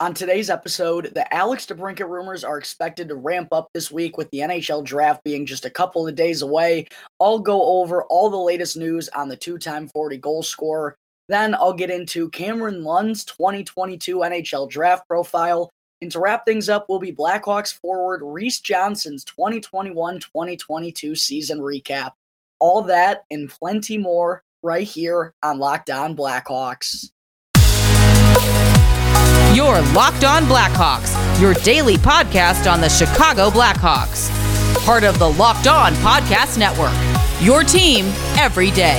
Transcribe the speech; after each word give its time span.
On 0.00 0.14
today's 0.14 0.48
episode, 0.48 1.12
the 1.14 1.30
Alex 1.34 1.66
DeBrincat 1.66 2.08
rumors 2.08 2.42
are 2.42 2.56
expected 2.56 3.06
to 3.08 3.16
ramp 3.16 3.48
up 3.52 3.68
this 3.74 3.90
week 3.90 4.16
with 4.16 4.30
the 4.30 4.38
NHL 4.38 4.82
draft 4.82 5.22
being 5.24 5.44
just 5.44 5.66
a 5.66 5.70
couple 5.70 6.08
of 6.08 6.14
days 6.14 6.40
away. 6.40 6.86
I'll 7.20 7.38
go 7.38 7.62
over 7.82 8.04
all 8.04 8.30
the 8.30 8.36
latest 8.38 8.78
news 8.78 9.10
on 9.10 9.28
the 9.28 9.36
two 9.36 9.58
time 9.58 9.88
40 9.88 10.16
goal 10.16 10.42
scorer. 10.42 10.96
Then 11.28 11.54
I'll 11.54 11.74
get 11.74 11.90
into 11.90 12.30
Cameron 12.30 12.82
Lund's 12.82 13.26
2022 13.26 14.16
NHL 14.16 14.70
draft 14.70 15.06
profile. 15.06 15.70
And 16.00 16.10
to 16.12 16.18
wrap 16.18 16.46
things 16.46 16.70
up 16.70 16.86
we'll 16.88 16.98
be 16.98 17.12
Blackhawks 17.12 17.78
forward 17.78 18.22
Reese 18.24 18.60
Johnson's 18.60 19.22
2021 19.24 20.18
2022 20.18 21.14
season 21.14 21.58
recap. 21.58 22.12
All 22.58 22.80
that 22.84 23.24
and 23.30 23.50
plenty 23.50 23.98
more 23.98 24.42
right 24.62 24.86
here 24.86 25.34
on 25.42 25.58
Locked 25.58 25.90
On 25.90 26.16
Blackhawks. 26.16 27.10
Your 29.60 29.82
Locked 29.92 30.24
On 30.24 30.44
Blackhawks, 30.44 31.12
your 31.38 31.52
daily 31.52 31.98
podcast 31.98 32.72
on 32.72 32.80
the 32.80 32.88
Chicago 32.88 33.50
Blackhawks. 33.50 34.30
Part 34.86 35.04
of 35.04 35.18
the 35.18 35.28
Locked 35.28 35.66
On 35.66 35.92
Podcast 35.96 36.56
Network. 36.56 36.94
Your 37.42 37.62
team 37.62 38.06
every 38.38 38.70
day. 38.70 38.98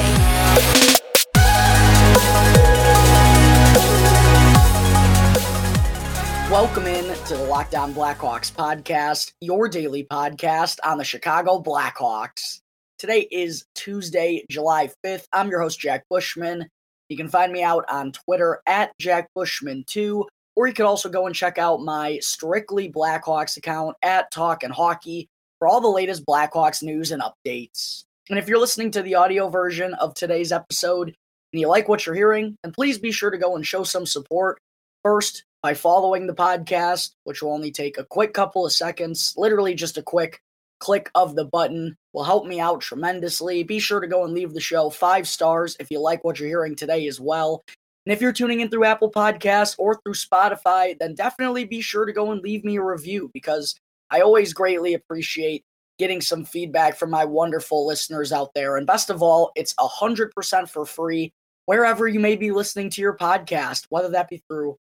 Welcome 6.52 6.86
in 6.86 7.06
to 7.06 7.38
the 7.38 7.46
Locked 7.50 7.74
On 7.74 7.92
Blackhawks 7.92 8.52
podcast, 8.52 9.34
your 9.42 9.68
daily 9.68 10.04
podcast 10.04 10.78
on 10.84 11.00
the 11.00 11.04
Chicago 11.04 11.60
Blackhawks. 11.60 12.60
Today 13.00 13.28
is 13.32 13.66
Tuesday, 13.74 14.46
July 14.48 14.92
5th. 15.04 15.26
I'm 15.34 15.50
your 15.50 15.62
host, 15.62 15.80
Jack 15.80 16.04
Bushman. 16.08 16.70
You 17.10 17.18
can 17.18 17.30
find 17.30 17.52
me 17.52 17.64
out 17.64 17.84
on 17.90 18.12
Twitter 18.12 18.62
at 18.68 18.92
Jack 19.00 19.28
Bushman2 19.36 20.28
or 20.56 20.68
you 20.68 20.74
could 20.74 20.86
also 20.86 21.10
go 21.10 21.26
and 21.26 21.36
check 21.36 21.58
out 21.58 21.82
my 21.82 22.20
Strictly 22.20 22.92
Blackhawks 22.92 23.58
account 23.58 23.96
at 24.02 24.32
Talk 24.32 24.64
and 24.64 24.74
Hockey 24.74 25.30
for 25.60 25.68
all 25.68 25.82
the 25.82 25.88
latest 25.88 26.26
Blackhawks 26.26 26.84
news 26.84 27.12
and 27.12 27.22
updates. 27.22 28.04
And 28.30 28.40
if 28.40 28.48
you're 28.48 28.60
listening 28.60 28.92
to 28.92 29.02
the 29.02 29.16
audio 29.16 29.50
version 29.50 29.94
of 29.96 30.14
today's 30.14 30.52
episode 30.52 31.08
and 31.54 31.60
you 31.60 31.68
like 31.68 31.88
what 31.88 32.06
you're 32.06 32.16
hearing, 32.16 32.58
then 32.64 32.72
please 32.72 32.98
be 32.98 33.12
sure 33.12 33.30
to 33.30 33.38
go 33.38 33.56
and 33.56 33.66
show 33.66 33.84
some 33.84 34.06
support. 34.06 34.60
First, 35.04 35.44
by 35.62 35.74
following 35.74 36.28
the 36.28 36.34
podcast, 36.34 37.12
which 37.24 37.42
will 37.42 37.54
only 37.54 37.72
take 37.72 37.98
a 37.98 38.06
quick 38.06 38.34
couple 38.34 38.66
of 38.66 38.72
seconds, 38.72 39.34
literally 39.38 39.76
just 39.76 39.98
a 39.98 40.04
quick 40.04 40.40
click 40.80 41.12
of 41.14 41.36
the 41.36 41.46
button 41.46 41.96
will 42.14 42.24
help 42.24 42.46
me 42.46 42.60
out 42.60 42.82
tremendously. 42.82 43.64
Be 43.64 43.80
sure 43.80 44.00
to 44.00 44.08
go 44.08 44.26
and 44.26 44.34
leave 44.34 44.54
the 44.54 44.60
show 44.60 44.90
five 44.90 45.28
stars 45.28 45.78
if 45.80 45.92
you 45.92 46.00
like 46.00 46.24
what 46.24 46.40
you're 46.40 46.50
hearing 46.50 46.76
today 46.76 47.08
as 47.08 47.20
well. 47.20 47.64
And 48.06 48.14
if 48.14 48.22
you're 48.22 48.34
tuning 48.34 48.62
in 48.62 48.70
through 48.70 48.86
Apple 48.86 49.12
Podcasts 49.12 49.76
or 49.78 50.00
through 50.02 50.14
Spotify, 50.14 50.98
then 51.00 51.14
definitely 51.14 51.66
be 51.66 51.82
sure 51.82 52.06
to 52.06 52.14
go 52.14 52.32
and 52.32 52.42
leave 52.42 52.64
me 52.64 52.78
a 52.78 52.84
review 52.84 53.30
because 53.34 53.76
I 54.10 54.22
always 54.22 54.54
greatly 54.54 54.94
appreciate 54.94 55.64
getting 56.00 56.20
some 56.20 56.44
feedback 56.44 56.98
from 56.98 57.12
my 57.12 57.26
wonderful 57.26 57.86
listeners 57.86 58.32
out 58.32 58.54
there. 58.56 58.76
And 58.76 58.88
best 58.88 59.12
of 59.12 59.22
all, 59.22 59.52
it's 59.56 59.76
100% 59.76 60.68
for 60.68 60.86
free 60.86 61.32
wherever 61.66 62.08
you 62.08 62.20
may 62.20 62.36
be 62.36 62.52
listening 62.52 62.90
to 62.90 63.02
your 63.02 63.16
podcast, 63.16 63.86
whether 63.90 64.10
that 64.10 64.30
be 64.30 64.42
through 64.50 64.78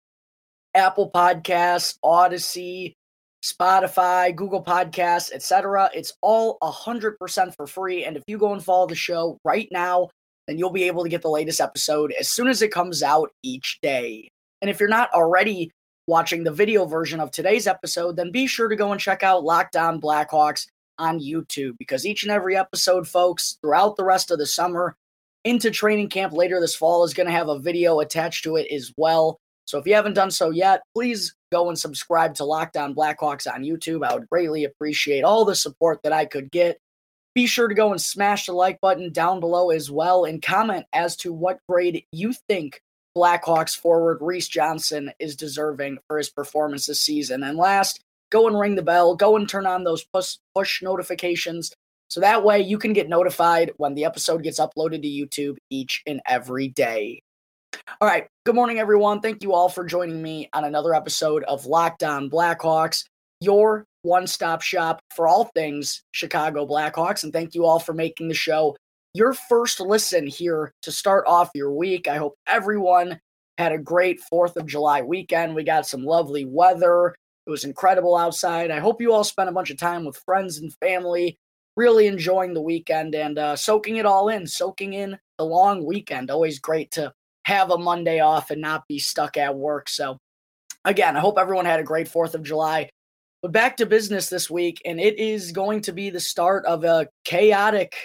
Apple 0.73 1.11
Podcasts, 1.11 1.97
Audacy, 2.03 2.93
Spotify, 3.43 4.35
Google 4.35 4.63
Podcasts, 4.63 5.31
etc. 5.31 5.89
It's 5.93 6.13
all 6.21 6.57
100% 6.61 7.55
for 7.55 7.67
free. 7.67 8.03
And 8.03 8.17
if 8.17 8.23
you 8.27 8.37
go 8.37 8.53
and 8.53 8.63
follow 8.63 8.87
the 8.87 8.95
show 8.95 9.37
right 9.43 9.67
now, 9.71 10.09
then 10.47 10.57
you'll 10.57 10.71
be 10.71 10.83
able 10.83 11.03
to 11.03 11.09
get 11.09 11.21
the 11.21 11.29
latest 11.29 11.61
episode 11.61 12.13
as 12.19 12.29
soon 12.29 12.47
as 12.47 12.61
it 12.61 12.71
comes 12.71 13.03
out 13.03 13.31
each 13.43 13.79
day. 13.81 14.29
And 14.61 14.69
if 14.69 14.79
you're 14.79 14.89
not 14.89 15.11
already 15.13 15.71
watching 16.07 16.43
the 16.43 16.51
video 16.51 16.85
version 16.85 17.19
of 17.19 17.31
today's 17.31 17.67
episode, 17.67 18.15
then 18.15 18.31
be 18.31 18.47
sure 18.47 18.67
to 18.67 18.75
go 18.75 18.91
and 18.91 18.99
check 18.99 19.23
out 19.23 19.43
Locked 19.43 19.75
On 19.75 20.01
Blackhawks 20.01 20.67
on 20.97 21.19
YouTube 21.19 21.77
because 21.77 22.05
each 22.05 22.23
and 22.23 22.31
every 22.31 22.55
episode, 22.55 23.07
folks, 23.07 23.57
throughout 23.61 23.95
the 23.95 24.03
rest 24.03 24.31
of 24.31 24.37
the 24.37 24.45
summer 24.45 24.95
into 25.43 25.71
training 25.71 26.09
camp 26.09 26.33
later 26.33 26.59
this 26.59 26.75
fall 26.75 27.03
is 27.03 27.13
going 27.13 27.25
to 27.27 27.33
have 27.33 27.49
a 27.49 27.59
video 27.59 27.99
attached 27.99 28.43
to 28.43 28.57
it 28.57 28.67
as 28.71 28.93
well. 28.97 29.39
So 29.65 29.79
if 29.79 29.87
you 29.87 29.95
haven't 29.95 30.13
done 30.13 30.31
so 30.31 30.49
yet, 30.49 30.81
please 30.93 31.33
go 31.51 31.69
and 31.69 31.77
subscribe 31.77 32.35
to 32.35 32.45
Locked 32.45 32.77
On 32.77 32.93
Blackhawks 32.93 33.51
on 33.51 33.63
YouTube. 33.63 34.05
I 34.05 34.13
would 34.13 34.29
greatly 34.29 34.65
appreciate 34.65 35.23
all 35.23 35.45
the 35.45 35.55
support 35.55 36.01
that 36.03 36.13
I 36.13 36.25
could 36.25 36.51
get. 36.51 36.77
Be 37.33 37.47
sure 37.47 37.67
to 37.67 37.75
go 37.75 37.91
and 37.91 38.01
smash 38.01 38.45
the 38.45 38.53
like 38.53 38.81
button 38.81 39.11
down 39.11 39.39
below 39.39 39.69
as 39.69 39.89
well 39.89 40.25
and 40.25 40.41
comment 40.41 40.85
as 40.93 41.15
to 41.17 41.31
what 41.31 41.59
grade 41.67 42.03
you 42.11 42.33
think 42.49 42.81
Blackhawks 43.15 43.77
forward 43.77 44.19
Reese 44.21 44.47
Johnson 44.47 45.11
is 45.19 45.35
deserving 45.35 45.97
for 46.07 46.17
his 46.17 46.29
performance 46.29 46.85
this 46.85 47.01
season. 47.01 47.43
And 47.43 47.57
last, 47.57 48.01
go 48.31 48.47
and 48.47 48.59
ring 48.59 48.75
the 48.75 48.81
bell, 48.81 49.15
go 49.15 49.35
and 49.35 49.47
turn 49.47 49.65
on 49.65 49.83
those 49.83 50.03
push, 50.13 50.37
push 50.55 50.81
notifications 50.81 51.71
so 52.09 52.19
that 52.19 52.43
way 52.43 52.59
you 52.59 52.77
can 52.77 52.91
get 52.91 53.07
notified 53.07 53.71
when 53.77 53.95
the 53.95 54.03
episode 54.03 54.43
gets 54.43 54.59
uploaded 54.59 55.01
to 55.01 55.07
YouTube 55.07 55.57
each 55.69 56.01
and 56.05 56.21
every 56.25 56.67
day. 56.67 57.21
All 58.01 58.07
right. 58.07 58.27
Good 58.45 58.55
morning, 58.55 58.79
everyone. 58.79 59.21
Thank 59.21 59.43
you 59.43 59.53
all 59.53 59.69
for 59.69 59.85
joining 59.85 60.21
me 60.21 60.49
on 60.51 60.65
another 60.65 60.93
episode 60.93 61.43
of 61.43 61.65
Locked 61.65 62.03
On 62.03 62.29
Blackhawks, 62.29 63.05
your 63.41 63.85
one 64.03 64.25
stop 64.27 64.61
shop 64.61 65.01
for 65.13 65.27
all 65.27 65.45
things 65.53 66.03
Chicago 66.11 66.65
Blackhawks. 66.65 67.23
And 67.23 67.33
thank 67.33 67.53
you 67.53 67.65
all 67.65 67.79
for 67.79 67.93
making 67.93 68.29
the 68.29 68.33
show 68.33 68.75
your 69.13 69.33
first 69.33 69.79
listen 69.79 70.25
here 70.25 70.73
to 70.83 70.91
start 70.91 71.25
off 71.27 71.51
your 71.53 71.73
week. 71.73 72.07
I 72.07 72.17
hope 72.17 72.35
everyone 72.47 73.19
had 73.57 73.73
a 73.73 73.77
great 73.77 74.21
4th 74.31 74.55
of 74.55 74.65
July 74.65 75.01
weekend. 75.01 75.53
We 75.53 75.63
got 75.63 75.85
some 75.85 76.03
lovely 76.03 76.45
weather. 76.45 77.15
It 77.45 77.49
was 77.49 77.65
incredible 77.65 78.15
outside. 78.15 78.71
I 78.71 78.79
hope 78.79 79.01
you 79.01 79.13
all 79.13 79.23
spent 79.23 79.49
a 79.49 79.53
bunch 79.53 79.69
of 79.69 79.77
time 79.77 80.05
with 80.05 80.21
friends 80.25 80.59
and 80.59 80.73
family, 80.75 81.37
really 81.75 82.07
enjoying 82.07 82.53
the 82.53 82.61
weekend 82.61 83.13
and 83.13 83.37
uh, 83.37 83.55
soaking 83.55 83.97
it 83.97 84.05
all 84.05 84.29
in, 84.29 84.47
soaking 84.47 84.93
in 84.93 85.17
the 85.37 85.45
long 85.45 85.85
weekend. 85.85 86.31
Always 86.31 86.59
great 86.59 86.91
to 86.91 87.11
have 87.45 87.71
a 87.71 87.77
Monday 87.77 88.19
off 88.19 88.51
and 88.51 88.61
not 88.61 88.87
be 88.87 88.99
stuck 88.99 89.35
at 89.35 89.55
work. 89.55 89.89
So, 89.89 90.17
again, 90.85 91.17
I 91.17 91.19
hope 91.19 91.37
everyone 91.37 91.65
had 91.65 91.79
a 91.79 91.83
great 91.83 92.07
4th 92.07 92.35
of 92.35 92.43
July. 92.43 92.89
But 93.41 93.51
back 93.51 93.77
to 93.77 93.87
business 93.87 94.29
this 94.29 94.51
week, 94.51 94.81
and 94.85 94.99
it 94.99 95.17
is 95.17 95.51
going 95.51 95.81
to 95.81 95.91
be 95.91 96.11
the 96.11 96.19
start 96.19 96.63
of 96.65 96.83
a 96.83 97.07
chaotic 97.25 97.95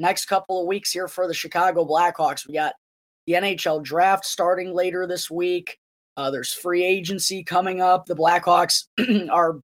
next 0.00 0.26
couple 0.26 0.60
of 0.60 0.66
weeks 0.66 0.90
here 0.90 1.08
for 1.08 1.26
the 1.26 1.34
Chicago 1.34 1.84
Blackhawks. 1.84 2.48
We 2.48 2.54
got 2.54 2.72
the 3.26 3.34
NHL 3.34 3.82
draft 3.82 4.24
starting 4.24 4.72
later 4.72 5.06
this 5.06 5.30
week. 5.30 5.76
Uh, 6.16 6.30
there's 6.30 6.54
free 6.54 6.84
agency 6.84 7.44
coming 7.44 7.82
up. 7.82 8.06
The 8.06 8.16
Blackhawks 8.16 8.84
are 9.30 9.60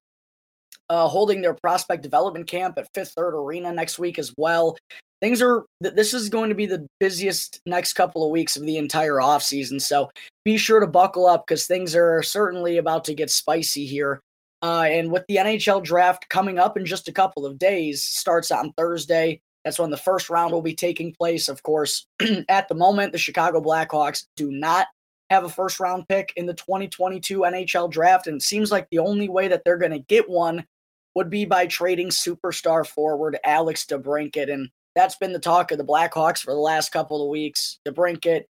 uh, 0.89 1.07
holding 1.07 1.41
their 1.41 1.55
prospect 1.55 2.03
development 2.03 2.45
camp 2.45 2.77
at 2.77 2.87
Fifth 2.93 3.13
Third 3.13 3.33
Arena 3.33 3.73
next 3.73 3.97
week 3.97 4.19
as 4.19 4.31
well. 4.37 4.77
Things 5.21 5.41
are, 5.41 5.65
this 5.81 6.13
is 6.13 6.29
going 6.29 6.49
to 6.49 6.55
be 6.55 6.67
the 6.67 6.85
busiest 6.99 7.61
next 7.65 7.93
couple 7.93 8.23
of 8.23 8.29
weeks 8.29 8.57
of 8.57 8.63
the 8.63 8.77
entire 8.77 9.15
offseason. 9.15 9.81
So 9.81 10.11
be 10.43 10.57
sure 10.57 10.79
to 10.79 10.87
buckle 10.87 11.25
up 11.25 11.47
because 11.47 11.65
things 11.65 11.95
are 11.95 12.21
certainly 12.21 12.77
about 12.77 13.05
to 13.05 13.15
get 13.15 13.31
spicy 13.31 13.87
here 13.87 14.21
uh, 14.65 14.81
and 14.81 15.11
with 15.11 15.23
the 15.27 15.35
NHL 15.35 15.83
draft 15.83 16.27
coming 16.29 16.57
up 16.57 16.75
in 16.75 16.87
just 16.87 17.07
a 17.07 17.11
couple 17.11 17.45
of 17.45 17.59
days, 17.59 18.03
starts 18.03 18.49
on 18.49 18.73
Thursday. 18.73 19.39
That's 19.63 19.77
when 19.77 19.91
the 19.91 19.97
first 19.97 20.27
round 20.27 20.51
will 20.53 20.63
be 20.63 20.73
taking 20.73 21.13
place. 21.13 21.49
Of 21.49 21.61
course, 21.61 22.07
at 22.49 22.67
the 22.67 22.73
moment, 22.73 23.11
the 23.11 23.19
Chicago 23.19 23.61
Blackhawks 23.61 24.25
do 24.35 24.49
not 24.49 24.87
have 25.29 25.43
a 25.43 25.49
first 25.49 25.79
round 25.79 26.07
pick 26.07 26.33
in 26.35 26.47
the 26.47 26.55
2022 26.55 27.41
NHL 27.41 27.91
draft. 27.91 28.25
And 28.25 28.37
it 28.37 28.41
seems 28.41 28.71
like 28.71 28.87
the 28.89 28.97
only 28.97 29.29
way 29.29 29.47
that 29.47 29.61
they're 29.63 29.77
going 29.77 29.91
to 29.91 29.99
get 29.99 30.27
one 30.27 30.65
would 31.13 31.29
be 31.29 31.45
by 31.45 31.67
trading 31.67 32.09
superstar 32.09 32.87
forward 32.87 33.37
Alex 33.43 33.85
DeBrincat. 33.85 34.51
And 34.51 34.69
that's 34.95 35.17
been 35.17 35.31
the 35.31 35.37
talk 35.37 35.71
of 35.71 35.77
the 35.77 35.85
Blackhawks 35.85 36.39
for 36.39 36.53
the 36.55 36.59
last 36.59 36.91
couple 36.91 37.21
of 37.21 37.29
weeks. 37.29 37.77
DeBrincat 37.87 38.45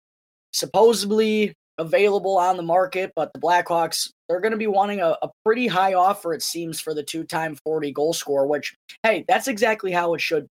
supposedly 0.51 1.55
available 1.77 2.37
on 2.37 2.57
the 2.57 2.63
market, 2.63 3.11
but 3.15 3.31
the 3.33 3.39
Blackhawks, 3.39 4.11
they're 4.27 4.39
going 4.39 4.51
to 4.51 4.57
be 4.57 4.67
wanting 4.67 5.01
a, 5.01 5.17
a, 5.21 5.29
pretty 5.43 5.67
high 5.67 5.93
offer, 5.93 6.33
it 6.33 6.43
seems, 6.43 6.79
for 6.79 6.93
the 6.93 7.03
two 7.03 7.23
time 7.23 7.57
40 7.63 7.91
goal 7.91 8.13
scorer, 8.13 8.45
which, 8.45 8.75
hey, 9.03 9.25
that's 9.27 9.47
exactly 9.47 9.91
how 9.91 10.13
it 10.13 10.21
should. 10.21 10.43
be. 10.43 10.49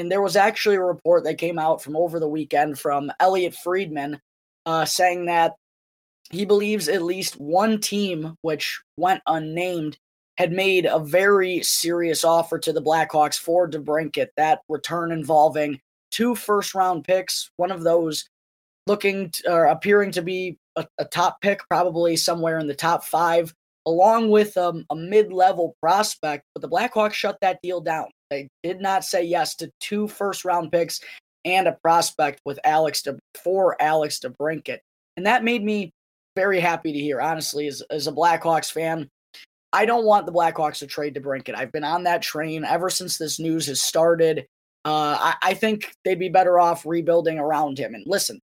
And 0.00 0.10
there 0.10 0.22
was 0.22 0.36
actually 0.36 0.76
a 0.76 0.82
report 0.82 1.24
that 1.24 1.38
came 1.38 1.58
out 1.58 1.82
from 1.82 1.96
over 1.96 2.18
the 2.18 2.28
weekend 2.28 2.78
from 2.78 3.12
Elliotte 3.20 3.54
Friedman 3.54 4.20
uh, 4.64 4.84
saying 4.84 5.26
that 5.26 5.54
he 6.30 6.46
believes 6.46 6.88
at 6.88 7.02
least 7.02 7.38
one 7.38 7.78
team, 7.78 8.36
which 8.40 8.80
went 8.96 9.22
unnamed, 9.26 9.98
had 10.38 10.50
made 10.50 10.86
a 10.86 10.98
very 10.98 11.62
serious 11.62 12.24
offer 12.24 12.58
to 12.58 12.72
the 12.72 12.80
Blackhawks 12.80 13.38
for 13.38 13.68
DeBrincat. 13.68 14.28
That 14.36 14.60
return 14.68 15.12
involving 15.12 15.78
two 16.10 16.34
first 16.34 16.74
round 16.74 17.04
picks, 17.04 17.50
one 17.56 17.70
of 17.70 17.82
those 17.82 18.24
looking 18.86 19.30
to, 19.30 19.52
or 19.52 19.64
appearing 19.66 20.10
to 20.12 20.22
be 20.22 20.58
a, 20.76 20.86
a, 20.98 21.04
top 21.04 21.40
pick, 21.40 21.60
probably 21.68 22.16
somewhere 22.16 22.58
in 22.58 22.66
the 22.66 22.74
top 22.74 23.04
five, 23.04 23.52
along 23.86 24.30
with 24.30 24.56
um, 24.56 24.84
a 24.90 24.96
mid-level 24.96 25.76
prospect. 25.80 26.44
But 26.54 26.62
the 26.62 26.68
Blackhawks 26.68 27.12
shut 27.12 27.38
that 27.40 27.60
deal 27.62 27.80
down. 27.80 28.06
They 28.30 28.48
did 28.62 28.80
not 28.80 29.04
say 29.04 29.22
yes 29.24 29.54
to 29.56 29.70
two 29.80 30.08
first-round 30.08 30.72
picks 30.72 31.00
and 31.44 31.66
a 31.66 31.76
prospect 31.82 32.40
with 32.44 32.58
Alex 32.64 33.02
to 33.02 33.18
for 33.42 33.80
Alex 33.80 34.20
DeBrincat, 34.20 34.78
and 35.16 35.26
that 35.26 35.44
made 35.44 35.64
me 35.64 35.92
very 36.36 36.60
happy 36.60 36.92
to 36.92 36.98
hear, 36.98 37.20
honestly, 37.20 37.66
as, 37.66 37.82
as 37.90 38.06
a 38.06 38.12
Blackhawks 38.12 38.70
fan. 38.72 39.08
I 39.72 39.86
don't 39.86 40.04
want 40.04 40.26
the 40.26 40.32
Blackhawks 40.32 40.78
to 40.78 40.86
trade 40.86 41.14
DeBrincat. 41.14 41.56
I've 41.56 41.72
been 41.72 41.84
on 41.84 42.04
that 42.04 42.22
train 42.22 42.64
ever 42.64 42.90
since 42.90 43.18
this 43.18 43.38
news 43.38 43.66
has 43.66 43.80
started. 43.80 44.46
Uh, 44.84 45.16
I, 45.18 45.34
I 45.42 45.54
think 45.54 45.94
they'd 46.04 46.18
be 46.18 46.28
better 46.28 46.58
off 46.58 46.84
rebuilding 46.84 47.38
around 47.38 47.78
him. 47.78 47.94
And 47.94 48.04
listen, 48.06 48.40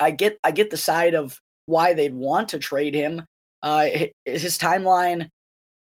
I 0.00 0.10
get 0.10 0.38
I 0.44 0.50
get 0.50 0.70
the 0.70 0.76
side 0.76 1.14
of 1.14 1.38
why 1.66 1.94
they'd 1.94 2.14
want 2.14 2.50
to 2.50 2.58
trade 2.58 2.94
him. 2.94 3.24
Uh, 3.62 3.88
his 4.24 4.58
timeline 4.58 5.28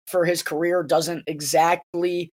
for 0.06 0.24
his 0.24 0.42
career 0.42 0.82
doesn't 0.82 1.24
exactly 1.26 2.30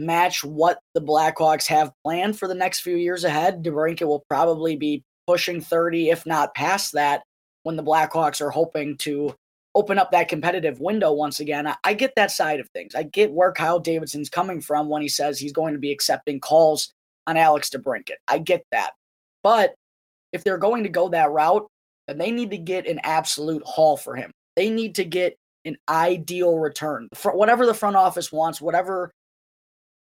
match 0.00 0.44
what 0.44 0.78
the 0.94 1.00
Blackhawks 1.00 1.66
have 1.66 1.92
planned 2.04 2.38
for 2.38 2.48
the 2.48 2.54
next 2.54 2.80
few 2.80 2.96
years 2.96 3.24
ahead. 3.24 3.62
DeBrincat 3.62 4.06
will 4.06 4.24
probably 4.28 4.76
be 4.76 5.02
pushing 5.26 5.60
30, 5.60 6.10
if 6.10 6.24
not 6.24 6.54
past 6.54 6.92
that, 6.94 7.22
when 7.64 7.76
the 7.76 7.82
Blackhawks 7.82 8.40
are 8.40 8.50
hoping 8.50 8.96
to 8.98 9.34
open 9.74 9.98
up 9.98 10.10
that 10.10 10.28
competitive 10.28 10.80
window 10.80 11.12
once 11.12 11.40
again. 11.40 11.66
I, 11.66 11.76
I 11.84 11.94
get 11.94 12.14
that 12.16 12.30
side 12.30 12.60
of 12.60 12.68
things. 12.70 12.94
I 12.94 13.02
get 13.02 13.32
where 13.32 13.52
Kyle 13.52 13.78
Davidson's 13.78 14.30
coming 14.30 14.60
from 14.60 14.88
when 14.88 15.02
he 15.02 15.08
says 15.08 15.38
he's 15.38 15.52
going 15.52 15.74
to 15.74 15.80
be 15.80 15.92
accepting 15.92 16.40
calls 16.40 16.92
on 17.26 17.36
Alex 17.36 17.70
DeBrincat. 17.70 18.16
I 18.26 18.38
get 18.38 18.64
that. 18.72 18.92
But 19.42 19.74
if 20.32 20.44
they're 20.44 20.58
going 20.58 20.82
to 20.82 20.88
go 20.88 21.08
that 21.08 21.30
route, 21.30 21.66
then 22.06 22.18
they 22.18 22.30
need 22.30 22.50
to 22.50 22.58
get 22.58 22.86
an 22.86 23.00
absolute 23.02 23.62
haul 23.64 23.96
for 23.96 24.16
him. 24.16 24.30
They 24.56 24.70
need 24.70 24.96
to 24.96 25.04
get 25.04 25.36
an 25.64 25.76
ideal 25.88 26.58
return. 26.58 27.08
For 27.14 27.36
whatever 27.36 27.66
the 27.66 27.74
front 27.74 27.96
office 27.96 28.32
wants, 28.32 28.60
whatever 28.60 29.12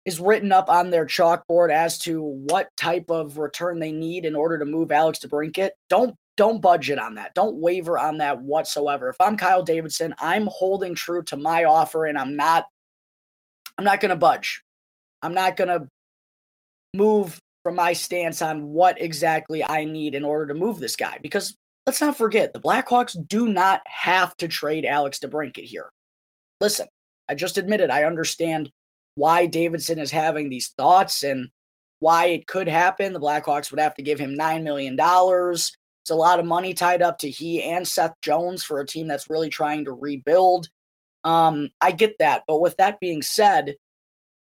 is 0.05 0.19
written 0.19 0.51
up 0.51 0.69
on 0.69 0.91
their 0.91 1.07
chalkboard 1.07 1.71
as 1.71 1.99
to 1.99 2.23
what 2.23 2.69
type 2.77 3.09
of 3.09 3.39
return 3.39 3.79
they 3.79 3.93
need 3.93 4.25
in 4.25 4.35
order 4.35 4.59
to 4.59 4.65
move 4.65 4.91
Alex 4.91 5.21
DeBrincat. 5.21 5.71
Don't 5.89 6.15
don't 6.37 6.63
budget 6.63 6.99
on 6.99 7.17
that. 7.17 7.35
Don't 7.35 7.57
waver 7.57 7.99
on 7.99 8.19
that 8.19 8.41
whatsoever. 8.41 9.11
If 9.11 9.17
I'm 9.21 9.37
Kyle 9.37 9.63
Davidson, 9.63 10.15
I'm 10.19 10.49
holding 10.51 10.95
true 10.95 11.23
to 11.25 11.37
my 11.37 11.65
offer 11.65 12.07
and 12.07 12.19
I'm 12.19 12.37
not 12.37 12.65
I'm 13.79 13.85
not 13.85 14.01
going 14.01 14.11
to 14.11 14.17
budge. 14.17 14.63
I'm 15.23 15.35
not 15.35 15.57
going 15.57 15.69
to 15.69 15.87
move 16.95 17.39
from 17.63 17.77
my 17.77 17.93
stance 17.93 18.43
on 18.43 18.69
what 18.69 19.01
exactly 19.01 19.65
I 19.65 19.85
need 19.85 20.15
in 20.15 20.25
order 20.25 20.53
to 20.53 20.59
move 20.59 20.79
this 20.79 20.97
guy 20.97 21.19
because 21.23 21.57
let's 21.87 22.01
not 22.01 22.17
forget 22.17 22.53
the 22.53 22.61
Blackhawks 22.61 23.17
do 23.29 23.49
not 23.49 23.83
have 23.87 24.37
to 24.39 24.49
trade 24.49 24.85
Alex 24.85 25.19
DeBrincat 25.19 25.65
here. 25.65 25.91
Listen, 26.61 26.89
I 27.29 27.35
just 27.35 27.59
admitted 27.59 27.91
I 27.91 28.05
understand 28.05 28.71
why 29.15 29.47
Davidson 29.47 29.99
is 29.99 30.11
having 30.11 30.49
these 30.49 30.73
thoughts 30.77 31.23
and 31.23 31.49
why 32.01 32.27
it 32.27 32.47
could 32.47 32.69
happen. 32.69 33.13
The 33.13 33.21
Blackhawks 33.21 33.71
would 33.71 33.81
have 33.81 33.95
to 33.95 34.03
give 34.03 34.19
him 34.19 34.37
$9 34.37 34.63
million. 34.63 34.97
It's 34.99 36.11
a 36.11 36.15
lot 36.15 36.41
of 36.41 36.47
money 36.47 36.75
tied 36.75 37.03
up 37.03 37.19
to 37.19 37.31
he 37.31 37.63
and 37.63 37.87
Seth 37.87 38.15
Jones 38.23 38.65
for 38.65 38.81
a 38.81 38.87
team 38.87 39.07
that's 39.07 39.31
really 39.31 39.51
trying 39.51 39.85
to 39.85 39.93
rebuild. 39.93 40.69
Um, 41.25 41.71
I 41.81 41.93
get 41.93 42.17
that. 42.19 42.43
But 42.49 42.61
with 42.61 42.77
that 42.79 42.99
being 42.99 43.23
said, 43.23 43.77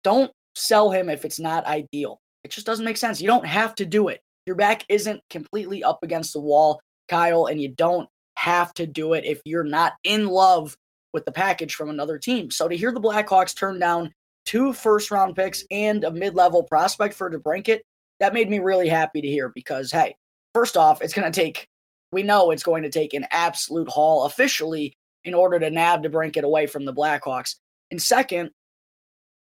don't 0.03 0.31
sell 0.55 0.91
him 0.91 1.09
if 1.09 1.25
it's 1.25 1.39
not 1.39 1.65
ideal. 1.65 2.21
It 2.43 2.51
just 2.51 2.65
doesn't 2.65 2.85
make 2.85 2.97
sense. 2.97 3.21
You 3.21 3.27
don't 3.27 3.45
have 3.45 3.75
to 3.75 3.85
do 3.85 4.07
it. 4.07 4.21
Your 4.45 4.55
back 4.55 4.85
isn't 4.89 5.21
completely 5.29 5.83
up 5.83 5.99
against 6.03 6.33
the 6.33 6.39
wall, 6.39 6.81
Kyle, 7.07 7.45
and 7.45 7.61
you 7.61 7.69
don't 7.69 8.07
have 8.37 8.73
to 8.75 8.87
do 8.87 9.13
it 9.13 9.25
if 9.25 9.41
you're 9.45 9.63
not 9.63 9.93
in 10.03 10.27
love 10.27 10.77
with 11.13 11.25
the 11.25 11.31
package 11.31 11.75
from 11.75 11.89
another 11.89 12.17
team. 12.17 12.49
So 12.51 12.67
to 12.67 12.77
hear 12.77 12.91
the 12.91 13.01
Blackhawks 13.01 13.55
turn 13.55 13.79
down 13.79 14.13
two 14.45 14.73
first 14.73 15.11
round 15.11 15.35
picks 15.35 15.63
and 15.71 16.03
a 16.03 16.11
mid 16.11 16.35
level 16.35 16.63
prospect 16.63 17.13
for 17.13 17.29
DeBrincat, 17.29 17.81
that 18.19 18.33
made 18.33 18.49
me 18.49 18.59
really 18.59 18.87
happy 18.87 19.21
to 19.21 19.27
hear 19.27 19.49
because, 19.49 19.91
hey, 19.91 20.15
first 20.53 20.77
off, 20.77 21.01
it's 21.01 21.13
going 21.13 21.31
to 21.31 21.39
take, 21.39 21.67
we 22.11 22.23
know 22.23 22.51
it's 22.51 22.63
going 22.63 22.83
to 22.83 22.89
take 22.89 23.13
an 23.13 23.25
absolute 23.31 23.89
haul 23.89 24.25
officially 24.25 24.93
in 25.25 25.33
order 25.33 25.59
to 25.59 25.69
nab 25.69 26.03
DeBrincat 26.03 26.43
away 26.43 26.65
from 26.65 26.85
the 26.85 26.93
Blackhawks. 26.93 27.55
And 27.91 28.01
second, 28.01 28.51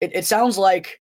it, 0.01 0.11
it 0.15 0.25
sounds 0.25 0.57
like 0.57 0.99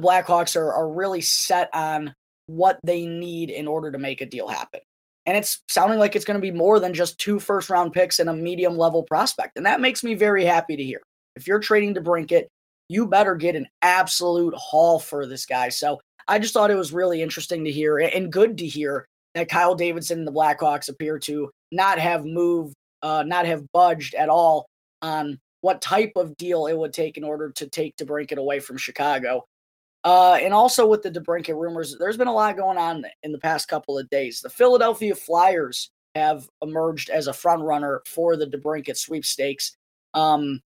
the 0.00 0.06
Blackhawks 0.06 0.56
are, 0.56 0.72
are 0.72 0.88
really 0.88 1.20
set 1.20 1.68
on 1.74 2.14
what 2.46 2.78
they 2.82 3.06
need 3.06 3.50
in 3.50 3.68
order 3.68 3.92
to 3.92 3.98
make 3.98 4.20
a 4.20 4.26
deal 4.26 4.48
happen. 4.48 4.80
And 5.26 5.36
it's 5.36 5.60
sounding 5.68 5.98
like 5.98 6.16
it's 6.16 6.24
going 6.24 6.40
to 6.40 6.40
be 6.40 6.50
more 6.50 6.80
than 6.80 6.94
just 6.94 7.18
two 7.18 7.38
first 7.38 7.70
round 7.70 7.92
picks 7.92 8.18
and 8.18 8.28
a 8.28 8.34
medium 8.34 8.76
level 8.76 9.02
prospect. 9.02 9.56
And 9.56 9.66
that 9.66 9.80
makes 9.80 10.02
me 10.02 10.14
very 10.14 10.44
happy 10.44 10.76
to 10.76 10.82
hear. 10.82 11.00
If 11.36 11.46
you're 11.46 11.60
trading 11.60 11.94
DeBrincat, 11.94 12.46
you 12.88 13.06
better 13.06 13.36
get 13.36 13.54
an 13.54 13.68
absolute 13.82 14.54
haul 14.56 14.98
for 14.98 15.26
this 15.26 15.46
guy. 15.46 15.68
So 15.68 16.00
I 16.26 16.38
just 16.38 16.52
thought 16.54 16.70
it 16.70 16.76
was 16.76 16.92
really 16.92 17.22
interesting 17.22 17.64
to 17.64 17.70
hear 17.70 17.98
and 17.98 18.32
good 18.32 18.58
to 18.58 18.66
hear 18.66 19.06
that 19.34 19.48
Kyle 19.48 19.74
Davidson 19.74 20.18
and 20.18 20.26
the 20.26 20.32
Blackhawks 20.32 20.88
appear 20.88 21.18
to 21.20 21.50
not 21.70 21.98
have 22.00 22.24
moved, 22.24 22.74
uh, 23.02 23.22
not 23.24 23.46
have 23.46 23.70
budged 23.72 24.14
at 24.14 24.28
all 24.28 24.66
on 25.02 25.38
what 25.60 25.80
type 25.80 26.12
of 26.16 26.36
deal 26.36 26.66
it 26.66 26.76
would 26.76 26.92
take 26.92 27.16
in 27.16 27.22
order 27.22 27.50
to 27.50 27.68
take 27.68 27.94
to 27.96 28.06
DeBrincat 28.06 28.38
away 28.38 28.58
from 28.58 28.76
Chicago. 28.76 29.44
Uh, 30.02 30.38
and 30.40 30.54
also 30.54 30.86
with 30.86 31.02
the 31.02 31.10
DeBrincat 31.10 31.54
rumors, 31.54 31.96
there's 31.98 32.16
been 32.16 32.28
a 32.28 32.32
lot 32.32 32.56
going 32.56 32.78
on 32.78 33.04
in 33.22 33.32
the 33.32 33.38
past 33.38 33.68
couple 33.68 33.98
of 33.98 34.08
days. 34.08 34.40
The 34.40 34.48
Philadelphia 34.48 35.14
Flyers 35.14 35.90
have 36.14 36.48
emerged 36.62 37.10
as 37.10 37.26
a 37.26 37.32
front 37.32 37.62
runner 37.62 38.02
for 38.06 38.36
the 38.36 38.46
DeBrincat 38.46 38.96
sweepstakes. 38.96 39.76
Um, 40.14 40.60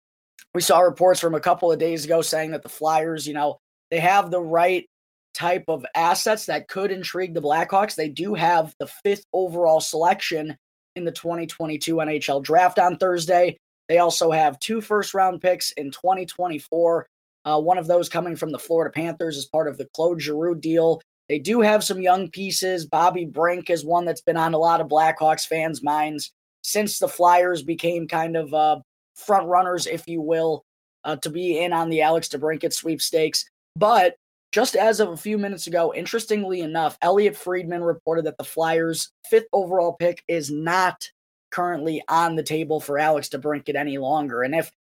we 0.54 0.62
saw 0.62 0.80
reports 0.80 1.20
from 1.20 1.36
a 1.36 1.40
couple 1.40 1.72
of 1.72 1.80
days 1.80 2.04
ago 2.04 2.22
saying 2.22 2.52
that 2.52 2.64
the 2.64 2.70
Flyers, 2.70 3.26
you 3.26 3.34
know, 3.34 3.60
they 3.90 4.00
have 4.00 4.32
the 4.32 4.42
right 4.42 4.86
type 5.34 5.64
of 5.70 5.86
assets 5.96 6.46
that 6.48 6.68
could 6.68 6.92
intrigue 6.92 7.34
the 7.34 7.42
Blackhawks. 7.42 7.96
They 7.96 8.10
do 8.10 8.34
have 8.34 8.76
the 8.80 8.88
fifth 8.88 9.26
overall 9.32 9.80
selection 9.80 10.58
in 10.96 11.06
the 11.06 11.12
2022 11.12 11.96
NHL 11.96 12.44
draft 12.44 12.80
on 12.80 12.98
Thursday. 12.98 13.58
They 13.88 14.00
also 14.00 14.32
have 14.32 14.60
two 14.60 14.82
first 14.82 15.14
round 15.14 15.42
picks 15.42 15.72
in 15.72 15.92
2024. 15.92 17.08
Uh, 17.46 17.60
one 17.60 17.78
of 17.78 17.88
those 17.88 18.10
coming 18.10 18.36
from 18.36 18.52
the 18.52 18.60
Florida 18.60 18.92
Panthers 18.92 19.38
as 19.38 19.46
part 19.46 19.68
of 19.68 19.78
the 19.78 19.88
Claude 19.94 20.22
Giroux 20.22 20.56
deal. 20.56 21.02
They 21.28 21.40
do 21.40 21.62
have 21.62 21.84
some 21.84 22.02
young 22.02 22.30
pieces. 22.30 22.86
Bobby 22.86 23.26
Brink 23.26 23.70
is 23.70 23.86
one 23.86 24.06
that's 24.06 24.22
been 24.22 24.38
on 24.38 24.54
a 24.54 24.60
lot 24.60 24.82
of 24.82 24.88
Blackhawks 24.88 25.48
fans' 25.48 25.82
minds 25.82 26.32
since 26.64 27.00
the 27.00 27.08
Flyers 27.08 27.64
became 27.64 28.08
kind 28.08 28.36
of 28.36 28.54
uh, 28.54 28.80
front 29.16 29.48
runners, 29.48 29.88
if 29.88 30.08
you 30.08 30.22
will, 30.22 30.64
uh, 31.04 31.16
to 31.18 31.30
be 31.30 31.60
in 31.60 31.74
on 31.74 31.90
the 31.90 32.02
Alex 32.02 32.28
DeBrincat 32.28 32.74
sweepstakes. 32.74 33.46
But 33.76 34.16
just 34.52 34.76
as 34.76 35.00
of 35.00 35.10
a 35.10 35.18
few 35.18 35.38
minutes 35.38 35.68
ago, 35.68 35.94
interestingly 35.94 36.60
enough, 36.60 36.98
Elliotte 37.02 37.38
Friedman 37.38 37.82
reported 37.82 38.26
that 38.26 38.38
the 38.38 38.44
Flyers' 38.44 39.10
fifth 39.30 39.48
overall 39.54 39.94
pick 39.94 40.24
is 40.28 40.52
not 40.52 41.10
currently 41.52 42.04
on 42.08 42.36
the 42.36 42.44
table 42.44 42.80
for 42.80 43.00
Alex 43.00 43.30
DeBrincat 43.30 43.76
any 43.76 43.98
longer. 43.98 44.42
And 44.44 44.54
if 44.54 44.72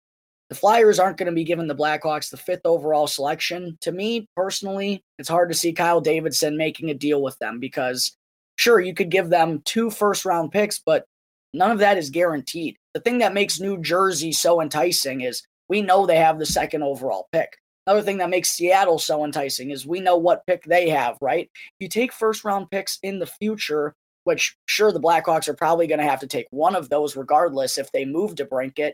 the 0.51 0.55
Flyers 0.55 0.99
aren't 0.99 1.17
going 1.17 1.31
to 1.31 1.31
be 1.31 1.43
giving 1.45 1.67
the 1.67 1.75
Blackhawks 1.75 2.29
the 2.29 2.37
fifth 2.37 2.65
overall 2.65 3.07
selection, 3.07 3.77
to 3.81 3.91
me 3.91 4.27
personally, 4.35 5.01
it's 5.17 5.29
hard 5.29 5.49
to 5.49 5.57
see 5.57 5.73
Kyle 5.73 6.01
Davidson 6.01 6.57
making 6.57 6.91
a 6.91 6.93
deal 6.93 7.23
with 7.23 7.39
them 7.39 7.59
because 7.59 8.15
sure, 8.57 8.79
you 8.79 8.93
could 8.93 9.09
give 9.09 9.29
them 9.29 9.61
two 9.65 9.89
first 9.89 10.25
round 10.25 10.51
picks, 10.51 10.77
but 10.77 11.05
none 11.53 11.71
of 11.71 11.79
that 11.79 11.97
is 11.97 12.09
guaranteed 12.11 12.77
the 12.93 12.99
thing 12.99 13.19
that 13.19 13.33
makes 13.33 13.59
New 13.59 13.77
Jersey 13.81 14.31
so 14.31 14.61
enticing 14.61 15.21
is 15.21 15.43
we 15.69 15.81
know 15.81 16.05
they 16.05 16.17
have 16.17 16.39
the 16.39 16.45
second 16.45 16.83
overall 16.83 17.27
pick. 17.31 17.57
Another 17.87 18.01
thing 18.01 18.17
that 18.17 18.29
makes 18.29 18.51
Seattle 18.51 18.99
so 18.99 19.23
enticing 19.23 19.71
is 19.71 19.87
we 19.87 19.99
know 19.99 20.17
what 20.17 20.45
pick 20.45 20.63
they 20.65 20.89
have, 20.89 21.17
right? 21.21 21.49
You 21.79 21.87
take 21.87 22.13
first 22.13 22.43
round 22.43 22.69
picks 22.69 22.99
in 23.01 23.19
the 23.19 23.25
future, 23.25 23.95
which 24.25 24.55
sure 24.67 24.91
the 24.91 24.99
Blackhawks 24.99 25.47
are 25.47 25.55
probably 25.55 25.87
going 25.87 25.99
to 25.99 26.05
have 26.05 26.19
to 26.19 26.27
take 26.27 26.47
one 26.51 26.75
of 26.75 26.89
those 26.89 27.15
regardless 27.15 27.77
if 27.77 27.91
they 27.91 28.05
move 28.05 28.35
DeBrincat. 28.35 28.93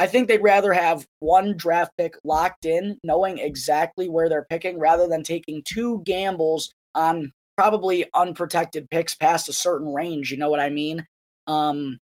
I 0.00 0.06
think 0.06 0.28
they'd 0.28 0.42
rather 0.42 0.72
have 0.72 1.06
one 1.18 1.58
draft 1.58 1.92
pick 1.98 2.14
locked 2.24 2.64
in, 2.64 2.98
knowing 3.04 3.36
exactly 3.36 4.08
where 4.08 4.30
they're 4.30 4.46
picking, 4.48 4.78
rather 4.78 5.06
than 5.06 5.22
taking 5.22 5.62
two 5.62 6.00
gambles 6.06 6.72
on 6.94 7.32
probably 7.54 8.06
unprotected 8.14 8.88
picks 8.88 9.14
past 9.14 9.50
a 9.50 9.52
certain 9.52 9.92
range. 9.92 10.30
You 10.30 10.38
know 10.38 10.48
what 10.48 10.58
I 10.58 10.70
mean? 10.70 11.06
Um, 11.46 11.98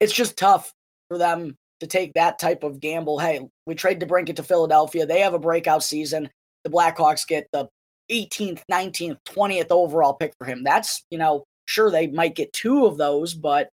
it's 0.00 0.14
just 0.14 0.38
tough 0.38 0.72
for 1.08 1.18
them 1.18 1.58
to 1.80 1.86
take 1.86 2.14
that 2.14 2.38
type 2.38 2.62
of 2.62 2.80
gamble. 2.80 3.18
Hey, 3.18 3.46
we 3.66 3.74
trade 3.74 4.00
DeBrincat 4.00 4.36
to 4.36 4.42
Philadelphia. 4.42 5.04
They 5.04 5.20
have 5.20 5.34
a 5.34 5.38
breakout 5.38 5.82
season. 5.82 6.30
The 6.64 6.70
Blackhawks 6.70 7.26
get 7.26 7.48
the 7.52 7.68
18th, 8.10 8.62
19th, 8.72 9.18
20th 9.28 9.70
overall 9.70 10.14
pick 10.14 10.32
for 10.38 10.46
him. 10.46 10.64
That's, 10.64 11.04
you 11.10 11.18
know, 11.18 11.44
sure 11.66 11.90
they 11.90 12.06
might 12.06 12.34
get 12.34 12.54
two 12.54 12.86
of 12.86 12.96
those, 12.96 13.34
but 13.34 13.68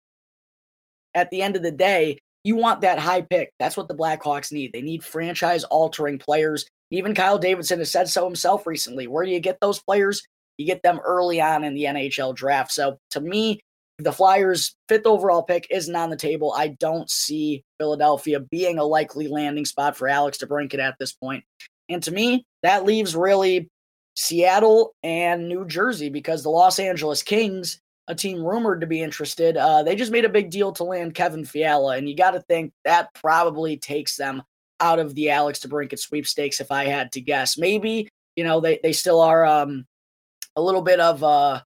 at 1.14 1.32
the 1.32 1.42
end 1.42 1.56
of 1.56 1.64
the 1.64 1.72
day, 1.72 2.20
you 2.44 2.56
want 2.56 2.82
that 2.82 3.00
high 3.00 3.22
pick. 3.22 3.52
That's 3.60 3.78
what 3.78 3.88
the 3.88 3.96
Blackhawks 3.96 4.52
need. 4.52 4.72
They 4.74 4.82
need 4.82 5.04
franchise 5.04 5.64
altering 5.66 6.18
players. 6.18 6.66
Even 6.92 7.14
Kyle 7.14 7.38
Davidson 7.38 7.80
has 7.80 7.92
said 7.92 8.08
so 8.08 8.26
himself 8.26 8.66
recently. 8.66 9.08
Where 9.08 9.26
do 9.26 9.32
you 9.32 9.40
get 9.40 9.60
those 9.60 9.80
players? 9.80 10.24
You 10.58 10.66
get 10.66 10.82
them 10.84 11.00
early 11.06 11.42
on 11.42 11.64
in 11.64 11.74
the 11.74 11.84
NHL 11.84 12.36
draft. 12.36 12.72
So 12.72 12.98
to 13.12 13.20
me, 13.20 13.60
the 14.00 14.14
Flyers' 14.14 14.76
fifth 14.88 15.06
overall 15.06 15.44
pick 15.44 15.68
isn't 15.72 15.96
on 15.96 16.10
the 16.10 16.16
table. 16.16 16.54
I 16.56 16.70
don't 16.70 17.10
see 17.10 17.64
Philadelphia 17.80 18.40
being 18.40 18.78
a 18.78 18.84
likely 18.84 19.28
landing 19.28 19.66
spot 19.66 19.98
for 19.98 20.08
Alex 20.08 20.38
DeBrincat 20.38 20.80
at 20.80 20.96
this 21.00 21.14
point. 21.14 21.44
And 21.90 22.02
to 22.04 22.12
me, 22.12 22.46
that 22.64 22.86
leaves 22.86 23.16
really 23.16 23.70
Seattle 24.16 24.94
and 25.04 25.50
New 25.50 25.66
Jersey 25.66 26.10
because 26.10 26.44
the 26.44 26.50
Los 26.50 26.80
Angeles 26.80 27.24
Kings 27.24 27.80
a 28.08 28.16
team 28.16 28.44
rumored 28.44 28.82
to 28.82 28.88
be 28.88 29.02
interested. 29.02 29.58
Uh, 29.58 29.84
they 29.84 29.96
just 29.96 30.12
made 30.12 30.26
a 30.26 30.30
big 30.30 30.50
deal 30.50 30.72
to 30.74 30.84
land 30.84 31.14
Kevin 31.14 31.46
Fiala, 31.46 31.98
and 31.98 32.10
you 32.10 32.16
got 32.16 32.32
to 32.32 32.42
think 32.42 32.72
that 32.86 33.14
probably 33.14 33.78
takes 33.78 34.16
them 34.16 34.44
out 34.80 35.00
of 35.00 35.16
the 35.16 35.30
Alex 35.30 35.60
DeBrincat 35.60 36.00
sweepstakes. 36.00 36.62
If 36.62 36.72
I 36.72 36.86
had 36.86 37.12
to 37.14 37.22
guess, 37.22 37.58
maybe 37.58 38.08
you 38.36 38.44
know 38.44 38.60
they 38.60 38.80
they 38.82 38.94
still 38.94 39.22
are 39.22 39.46
um, 39.46 39.86
a 40.56 40.62
little 40.62 40.82
bit 40.82 41.00
of 41.00 41.24
uh, 41.24 41.62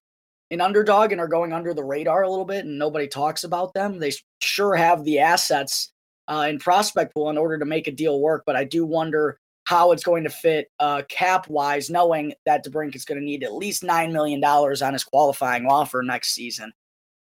an 0.50 0.60
underdog 0.60 1.12
and 1.12 1.20
are 1.20 1.28
going 1.28 1.52
under 1.52 1.74
the 1.74 1.84
radar 1.84 2.22
a 2.22 2.30
little 2.30 2.44
bit, 2.44 2.64
and 2.64 2.78
nobody 2.78 3.06
talks 3.06 3.44
about 3.44 3.72
them. 3.74 3.98
They 3.98 4.12
sure 4.40 4.74
have 4.74 5.04
the 5.04 5.20
assets 5.20 5.92
uh, 6.28 6.46
in 6.48 6.58
prospect 6.58 7.14
pool 7.14 7.30
in 7.30 7.38
order 7.38 7.58
to 7.58 7.64
make 7.64 7.86
a 7.86 7.92
deal 7.92 8.20
work, 8.20 8.42
but 8.46 8.56
I 8.56 8.64
do 8.64 8.84
wonder 8.84 9.38
how 9.64 9.92
it's 9.92 10.04
going 10.04 10.24
to 10.24 10.30
fit 10.30 10.68
uh, 10.80 11.02
cap 11.08 11.48
wise, 11.48 11.90
knowing 11.90 12.34
that 12.46 12.64
DeBrink 12.64 12.96
is 12.96 13.04
going 13.04 13.20
to 13.20 13.24
need 13.24 13.44
at 13.44 13.54
least 13.54 13.82
$9 13.82 14.12
million 14.12 14.42
on 14.42 14.92
his 14.92 15.04
qualifying 15.04 15.66
offer 15.66 16.02
next 16.02 16.32
season. 16.32 16.72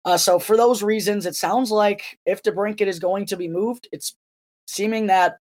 Uh, 0.05 0.17
so, 0.17 0.39
for 0.39 0.57
those 0.57 0.83
reasons, 0.83 1.27
it 1.27 1.37
sounds 1.37 1.71
like 1.71 2.19
if 2.27 2.43
DeBrincat 2.43 2.87
is 2.89 2.99
going 2.99 3.27
to 3.27 3.37
be 3.37 3.47
moved, 3.47 3.89
it's 3.93 4.17
seeming 4.67 5.07
that 5.07 5.37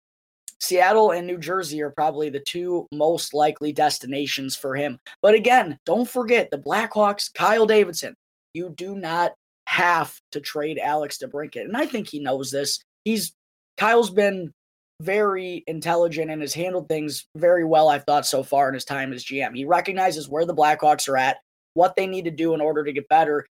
Seattle 0.61 1.11
and 1.11 1.27
New 1.27 1.39
Jersey 1.39 1.83
are 1.83 1.91
probably 1.91 2.31
the 2.31 2.41
two 2.41 2.87
most 2.91 3.35
likely 3.35 3.73
destinations 3.73 4.57
for 4.57 4.75
him. 4.75 4.99
But 5.21 5.35
again, 5.35 5.79
don't 5.85 6.09
forget 6.09 6.51
the 6.51 6.59
Blackhawks, 6.59 7.33
Kyle 7.35 7.67
Davidson. 7.67 8.15
You 8.55 8.71
do 8.71 8.97
not 8.97 9.33
have 9.67 10.19
to 10.33 10.41
trade 10.41 10.79
Alex 10.79 11.19
DeBrincat. 11.19 11.63
And 11.65 11.77
I 11.77 11.87
think 11.87 12.09
he 12.09 12.21
knows 12.21 12.51
this. 12.51 12.81
He's 13.05 13.33
Kyle's 13.77 14.11
been 14.11 14.53
very 15.01 15.63
intelligent 15.67 16.31
and 16.31 16.41
has 16.41 16.55
handled 16.55 16.89
things 16.89 17.27
very 17.37 17.65
well, 17.65 17.89
I've 17.89 18.05
thought 18.05 18.27
so 18.27 18.43
far 18.43 18.69
in 18.69 18.75
his 18.75 18.85
time 18.85 19.13
as 19.13 19.25
GM. 19.25 19.55
He 19.55 19.65
recognizes 19.65 20.29
where 20.29 20.47
the 20.47 20.55
Blackhawks 20.55 21.09
are 21.09 21.17
at, 21.17 21.39
what 21.75 21.97
they 21.97 22.07
need 22.07 22.25
to 22.25 22.31
do 22.31 22.55
in 22.55 22.61
order 22.61 22.85
to 22.85 22.93
get 22.93 23.09
better. 23.09 23.47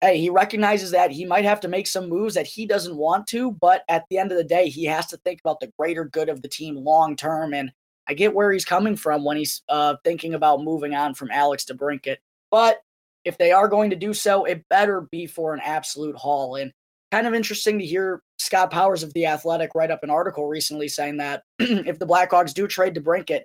Hey, 0.00 0.18
he 0.18 0.30
recognizes 0.30 0.90
that 0.90 1.10
he 1.10 1.24
might 1.24 1.44
have 1.44 1.60
to 1.60 1.68
make 1.68 1.86
some 1.86 2.08
moves 2.08 2.34
that 2.34 2.46
he 2.46 2.66
doesn't 2.66 2.96
want 2.96 3.26
to, 3.28 3.52
but 3.52 3.82
at 3.88 4.04
the 4.10 4.18
end 4.18 4.30
of 4.30 4.38
the 4.38 4.44
day, 4.44 4.68
he 4.68 4.84
has 4.84 5.06
to 5.06 5.16
think 5.18 5.40
about 5.40 5.60
the 5.60 5.72
greater 5.78 6.04
good 6.04 6.28
of 6.28 6.42
the 6.42 6.48
team 6.48 6.76
long 6.76 7.16
term. 7.16 7.54
And 7.54 7.72
I 8.08 8.14
get 8.14 8.34
where 8.34 8.52
he's 8.52 8.64
coming 8.64 8.96
from 8.96 9.24
when 9.24 9.36
he's 9.36 9.62
uh, 9.68 9.96
thinking 10.04 10.34
about 10.34 10.62
moving 10.62 10.94
on 10.94 11.14
from 11.14 11.30
Alex 11.30 11.64
DeBrincat. 11.64 12.18
But 12.50 12.78
if 13.24 13.38
they 13.38 13.52
are 13.52 13.68
going 13.68 13.90
to 13.90 13.96
do 13.96 14.14
so, 14.14 14.44
it 14.44 14.68
better 14.68 15.08
be 15.10 15.26
for 15.26 15.52
an 15.52 15.60
absolute 15.64 16.16
haul. 16.16 16.56
And 16.56 16.72
kind 17.10 17.26
of 17.26 17.34
interesting 17.34 17.78
to 17.78 17.84
hear 17.84 18.22
Scott 18.46 18.70
Powers 18.70 19.02
of 19.02 19.12
The 19.12 19.26
Athletic 19.26 19.72
write 19.74 19.90
up 19.90 20.04
an 20.04 20.10
article 20.10 20.46
recently 20.46 20.86
saying 20.86 21.16
that 21.16 21.42
if 21.58 21.98
the 21.98 22.06
Blackhawks 22.06 22.54
do 22.54 22.68
trade 22.68 22.94
DeBrincat, 22.94 23.42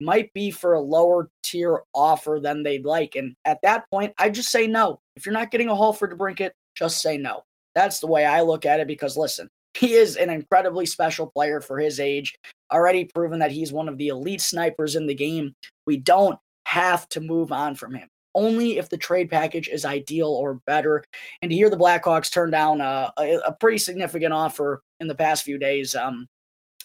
might 0.00 0.32
be 0.32 0.52
for 0.52 0.74
a 0.74 0.80
lower 0.80 1.28
tier 1.42 1.82
offer 1.92 2.38
than 2.40 2.62
they'd 2.62 2.84
like. 2.84 3.16
And 3.16 3.34
at 3.44 3.58
that 3.62 3.84
point, 3.90 4.14
I 4.16 4.30
just 4.30 4.50
say 4.50 4.68
no. 4.68 5.00
If 5.16 5.26
you're 5.26 5.32
not 5.32 5.50
getting 5.50 5.68
a 5.68 5.74
haul 5.74 5.92
for 5.92 6.08
DeBrincat, 6.08 6.50
just 6.76 7.02
say 7.02 7.18
no. 7.18 7.42
That's 7.74 7.98
the 7.98 8.06
way 8.06 8.24
I 8.24 8.42
look 8.42 8.64
at 8.64 8.78
it 8.78 8.86
because 8.86 9.16
listen, 9.16 9.48
he 9.76 9.94
is 9.94 10.16
an 10.16 10.30
incredibly 10.30 10.86
special 10.86 11.26
player 11.26 11.60
for 11.60 11.80
his 11.80 11.98
age, 11.98 12.36
already 12.72 13.06
proven 13.06 13.40
that 13.40 13.50
he's 13.50 13.72
one 13.72 13.88
of 13.88 13.98
the 13.98 14.08
elite 14.08 14.40
snipers 14.40 14.94
in 14.94 15.08
the 15.08 15.14
game. 15.14 15.52
We 15.84 15.96
don't 15.96 16.38
have 16.66 17.08
to 17.10 17.20
move 17.20 17.50
on 17.50 17.74
from 17.74 17.94
him 17.94 18.08
only 18.34 18.78
if 18.78 18.88
the 18.88 18.96
trade 18.96 19.30
package 19.30 19.68
is 19.68 19.84
ideal 19.84 20.28
or 20.28 20.60
better. 20.66 21.04
And 21.42 21.50
to 21.50 21.54
hear 21.54 21.70
the 21.70 21.76
Blackhawks 21.76 22.32
turn 22.32 22.50
down 22.50 22.80
a, 22.80 23.12
a, 23.16 23.52
pretty 23.60 23.78
significant 23.78 24.32
offer 24.32 24.82
in 25.00 25.06
the 25.06 25.14
past 25.14 25.44
few 25.44 25.58
days, 25.58 25.94
um, 25.94 26.26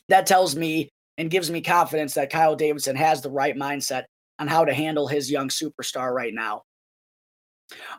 that 0.10 0.26
tells 0.26 0.56
me 0.56 0.90
and 1.18 1.30
gives 1.30 1.52
me 1.52 1.62
confidence 1.62 2.14
that 2.14 2.30
Kyle 2.30 2.56
Davidson 2.56 2.96
has 2.96 3.22
the 3.22 3.32
right 3.32 3.56
mindset 3.56 4.04
on 4.40 4.48
how 4.48 4.66
to 4.66 4.74
handle 4.74 5.08
his 5.08 5.30
young 5.30 5.50
superstar 5.50 6.14
right 6.14 6.34
now. 6.34 6.64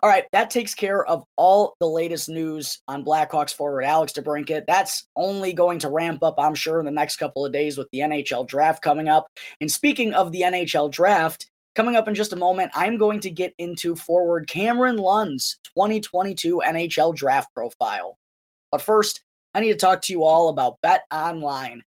All 0.03 0.11
right, 0.11 0.25
that 0.33 0.51
takes 0.51 0.75
care 0.75 1.05
of 1.05 1.25
all 1.37 1.75
the 1.79 1.87
latest 1.87 2.29
news 2.29 2.81
on 2.89 3.05
Blackhawks 3.05 3.55
forward 3.55 3.85
Alex 3.85 4.13
DeBrincat. 4.13 4.65
That's 4.67 5.07
only 5.15 5.53
going 5.53 5.79
to 5.81 5.91
ramp 5.91 6.23
up, 6.23 6.35
I'm 6.39 6.55
sure, 6.55 6.81
in 6.81 6.87
the 6.87 6.91
next 6.91 7.17
couple 7.17 7.47
of 7.47 7.53
days 7.53 7.79
with 7.79 7.89
the 7.93 8.01
NHL 8.01 8.47
draft 8.49 8.83
coming 8.83 9.09
up. 9.09 9.29
And 9.61 9.71
speaking 9.71 10.13
of 10.13 10.33
the 10.33 10.43
NHL 10.43 10.91
draft, 10.91 11.50
Coming 11.77 11.95
up 11.95 12.09
in 12.09 12.15
just 12.15 12.33
a 12.33 12.37
moment, 12.37 12.73
I'm 12.75 12.99
going 12.99 13.21
to 13.21 13.31
get 13.31 13.55
into 13.59 13.95
forward 13.95 14.49
Cameron 14.49 14.97
Lund's 14.97 15.59
2022 15.77 16.63
NHL 16.67 17.15
draft 17.15 17.55
profile. 17.55 18.19
But 18.73 18.83
first, 18.83 19.23
I 19.55 19.61
need 19.61 19.73
to 19.73 19.77
talk 19.77 20.03
to 20.03 20.13
you 20.13 20.25
all 20.25 20.49
about 20.49 20.81
Bet 20.83 21.03
Online. 21.13 21.83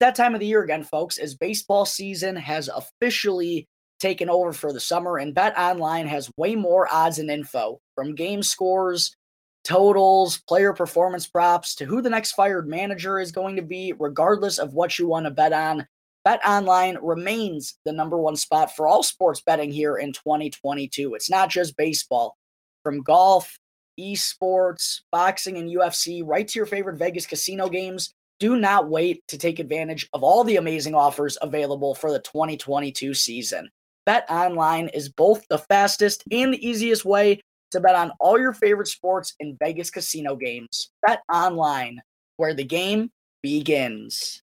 That 0.00 0.14
time 0.14 0.34
of 0.34 0.40
the 0.40 0.46
year 0.46 0.62
again, 0.62 0.84
folks, 0.84 1.18
as 1.18 1.34
baseball 1.34 1.84
season 1.84 2.36
has 2.36 2.68
officially 2.68 3.66
taken 4.00 4.28
over 4.28 4.52
for 4.52 4.72
the 4.72 4.80
summer, 4.80 5.18
and 5.18 5.34
Bet 5.34 5.58
Online 5.58 6.06
has 6.06 6.30
way 6.36 6.54
more 6.54 6.88
odds 6.92 7.18
and 7.18 7.30
info 7.30 7.80
from 7.94 8.14
game 8.14 8.42
scores, 8.42 9.16
totals, 9.64 10.38
player 10.48 10.72
performance 10.72 11.26
props 11.26 11.74
to 11.76 11.84
who 11.84 12.00
the 12.00 12.10
next 12.10 12.32
fired 12.32 12.68
manager 12.68 13.18
is 13.18 13.32
going 13.32 13.56
to 13.56 13.62
be, 13.62 13.92
regardless 13.98 14.58
of 14.58 14.74
what 14.74 14.98
you 14.98 15.08
want 15.08 15.26
to 15.26 15.30
bet 15.30 15.52
on. 15.52 15.86
Bet 16.24 16.40
Online 16.46 16.98
remains 17.00 17.78
the 17.84 17.92
number 17.92 18.18
one 18.18 18.36
spot 18.36 18.74
for 18.74 18.86
all 18.86 19.02
sports 19.02 19.40
betting 19.40 19.70
here 19.70 19.96
in 19.96 20.12
2022. 20.12 21.14
It's 21.14 21.30
not 21.30 21.48
just 21.48 21.76
baseball. 21.76 22.36
From 22.82 23.02
golf, 23.02 23.58
esports, 23.98 25.00
boxing, 25.10 25.56
and 25.56 25.70
UFC, 25.70 26.22
right 26.24 26.46
to 26.46 26.58
your 26.58 26.66
favorite 26.66 26.98
Vegas 26.98 27.26
casino 27.26 27.68
games, 27.68 28.14
do 28.40 28.56
not 28.56 28.88
wait 28.88 29.26
to 29.28 29.38
take 29.38 29.58
advantage 29.58 30.08
of 30.12 30.22
all 30.22 30.44
the 30.44 30.56
amazing 30.56 30.94
offers 30.94 31.36
available 31.42 31.94
for 31.94 32.12
the 32.12 32.20
2022 32.20 33.14
season. 33.14 33.68
Bet 34.06 34.24
Online 34.30 34.88
is 34.88 35.08
both 35.08 35.46
the 35.48 35.58
fastest 35.58 36.24
and 36.30 36.54
the 36.54 36.66
easiest 36.66 37.04
way 37.04 37.40
to 37.72 37.80
bet 37.80 37.94
on 37.94 38.12
all 38.20 38.38
your 38.38 38.52
favorite 38.52 38.88
sports 38.88 39.34
and 39.40 39.58
Vegas 39.58 39.90
casino 39.90 40.36
games. 40.36 40.90
Bet 41.06 41.20
Online, 41.32 42.00
where 42.36 42.54
the 42.54 42.64
game 42.64 43.10
begins. 43.42 44.42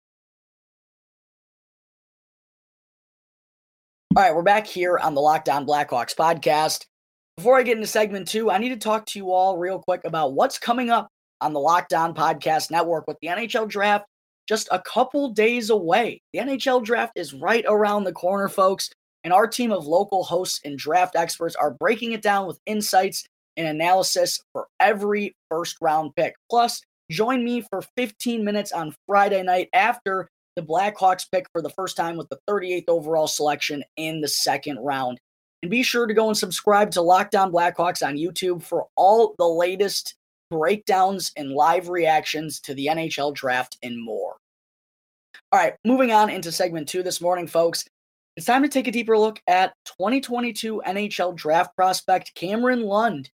All 4.16 4.24
right, 4.24 4.36
we're 4.36 4.42
back 4.42 4.66
here 4.66 4.98
on 4.98 5.14
the 5.14 5.22
Locked 5.22 5.50
On 5.50 5.68
Blackhawks 5.68 6.16
podcast. 6.16 6.88
Before 7.38 7.60
I 7.60 7.62
get 7.62 7.78
into 7.78 7.86
segment 7.86 8.28
two, 8.28 8.50
I 8.50 8.58
need 8.58 8.70
to 8.70 8.76
talk 8.76 9.06
to 9.06 9.20
you 9.20 9.32
all 9.32 9.60
real 9.60 9.78
quick 9.78 10.02
about 10.04 10.34
what's 10.34 10.58
coming 10.58 10.90
up 10.90 11.10
on 11.42 11.54
the 11.54 11.60
Locked 11.60 11.94
On 11.94 12.16
Podcast 12.16 12.72
Network 12.72 13.06
with 13.08 13.18
the 13.22 13.28
NHL 13.28 13.70
draft 13.70 14.06
just 14.48 14.68
a 14.72 14.82
couple 14.82 15.30
days 15.30 15.70
away. 15.70 16.24
The 16.34 16.40
NHL 16.40 16.84
draft 16.84 17.14
is 17.16 17.36
right 17.36 17.64
around 17.68 18.04
the 18.04 18.12
corner, 18.12 18.50
folks, 18.50 18.90
and 19.24 19.32
our 19.32 19.46
team 19.46 19.72
of 19.72 19.86
local 19.86 20.24
hosts 20.24 20.60
and 20.66 20.76
draft 20.76 21.16
experts 21.16 21.56
are 21.56 21.76
breaking 21.76 22.14
it 22.14 22.24
down 22.24 22.48
with 22.48 22.60
insights 22.66 23.24
and 23.58 23.68
analysis 23.68 24.42
for 24.54 24.66
every 24.80 25.36
first 25.52 25.78
round 25.82 26.16
pick. 26.16 26.34
Plus, 26.50 26.82
join 27.12 27.44
me 27.44 27.62
for 27.62 27.84
15 27.96 28.44
minutes 28.44 28.72
on 28.72 28.96
Friday 29.08 29.44
night 29.44 29.70
after 29.72 30.30
the 30.60 30.66
Blackhawks 30.66 31.26
pick 31.32 31.48
for 31.54 31.62
the 31.62 31.70
first 31.70 31.96
time 31.96 32.18
with 32.18 32.28
the 32.28 32.40
38th 32.50 32.90
overall 32.90 33.28
selection 33.28 33.82
in 33.96 34.20
the 34.20 34.28
second 34.28 34.78
round. 34.80 35.18
And 35.62 35.72
be 35.72 35.84
sure 35.84 36.06
to 36.06 36.14
go 36.14 36.28
and 36.28 36.38
subscribe 36.38 36.92
to 36.92 37.02
Locked 37.02 37.34
On 37.34 37.50
Blackhawks 37.50 38.06
on 38.06 38.18
YouTube 38.18 38.62
for 38.62 38.88
all 38.98 39.36
the 39.38 39.48
latest 39.48 40.16
breakdowns 40.52 41.32
and 41.38 41.52
live 41.52 41.88
reactions 41.88 42.60
to 42.62 42.74
the 42.74 42.88
NHL 42.88 43.34
draft 43.34 43.78
and 43.84 44.04
more. 44.04 44.36
All 45.54 45.60
right, 45.60 45.76
moving 45.86 46.12
on 46.12 46.30
into 46.30 46.52
segment 46.52 46.90
two 46.90 47.04
this 47.04 47.22
morning, 47.22 47.48
folks. 47.48 47.86
It's 48.36 48.46
time 48.46 48.64
to 48.64 48.70
take 48.70 48.88
a 48.88 48.92
deeper 48.92 49.18
look 49.18 49.42
at 49.48 49.74
2022 49.86 50.82
NHL 50.86 51.36
draft 51.36 51.74
prospect 51.76 52.36
Cameron 52.36 52.84
Lund, 52.84 53.30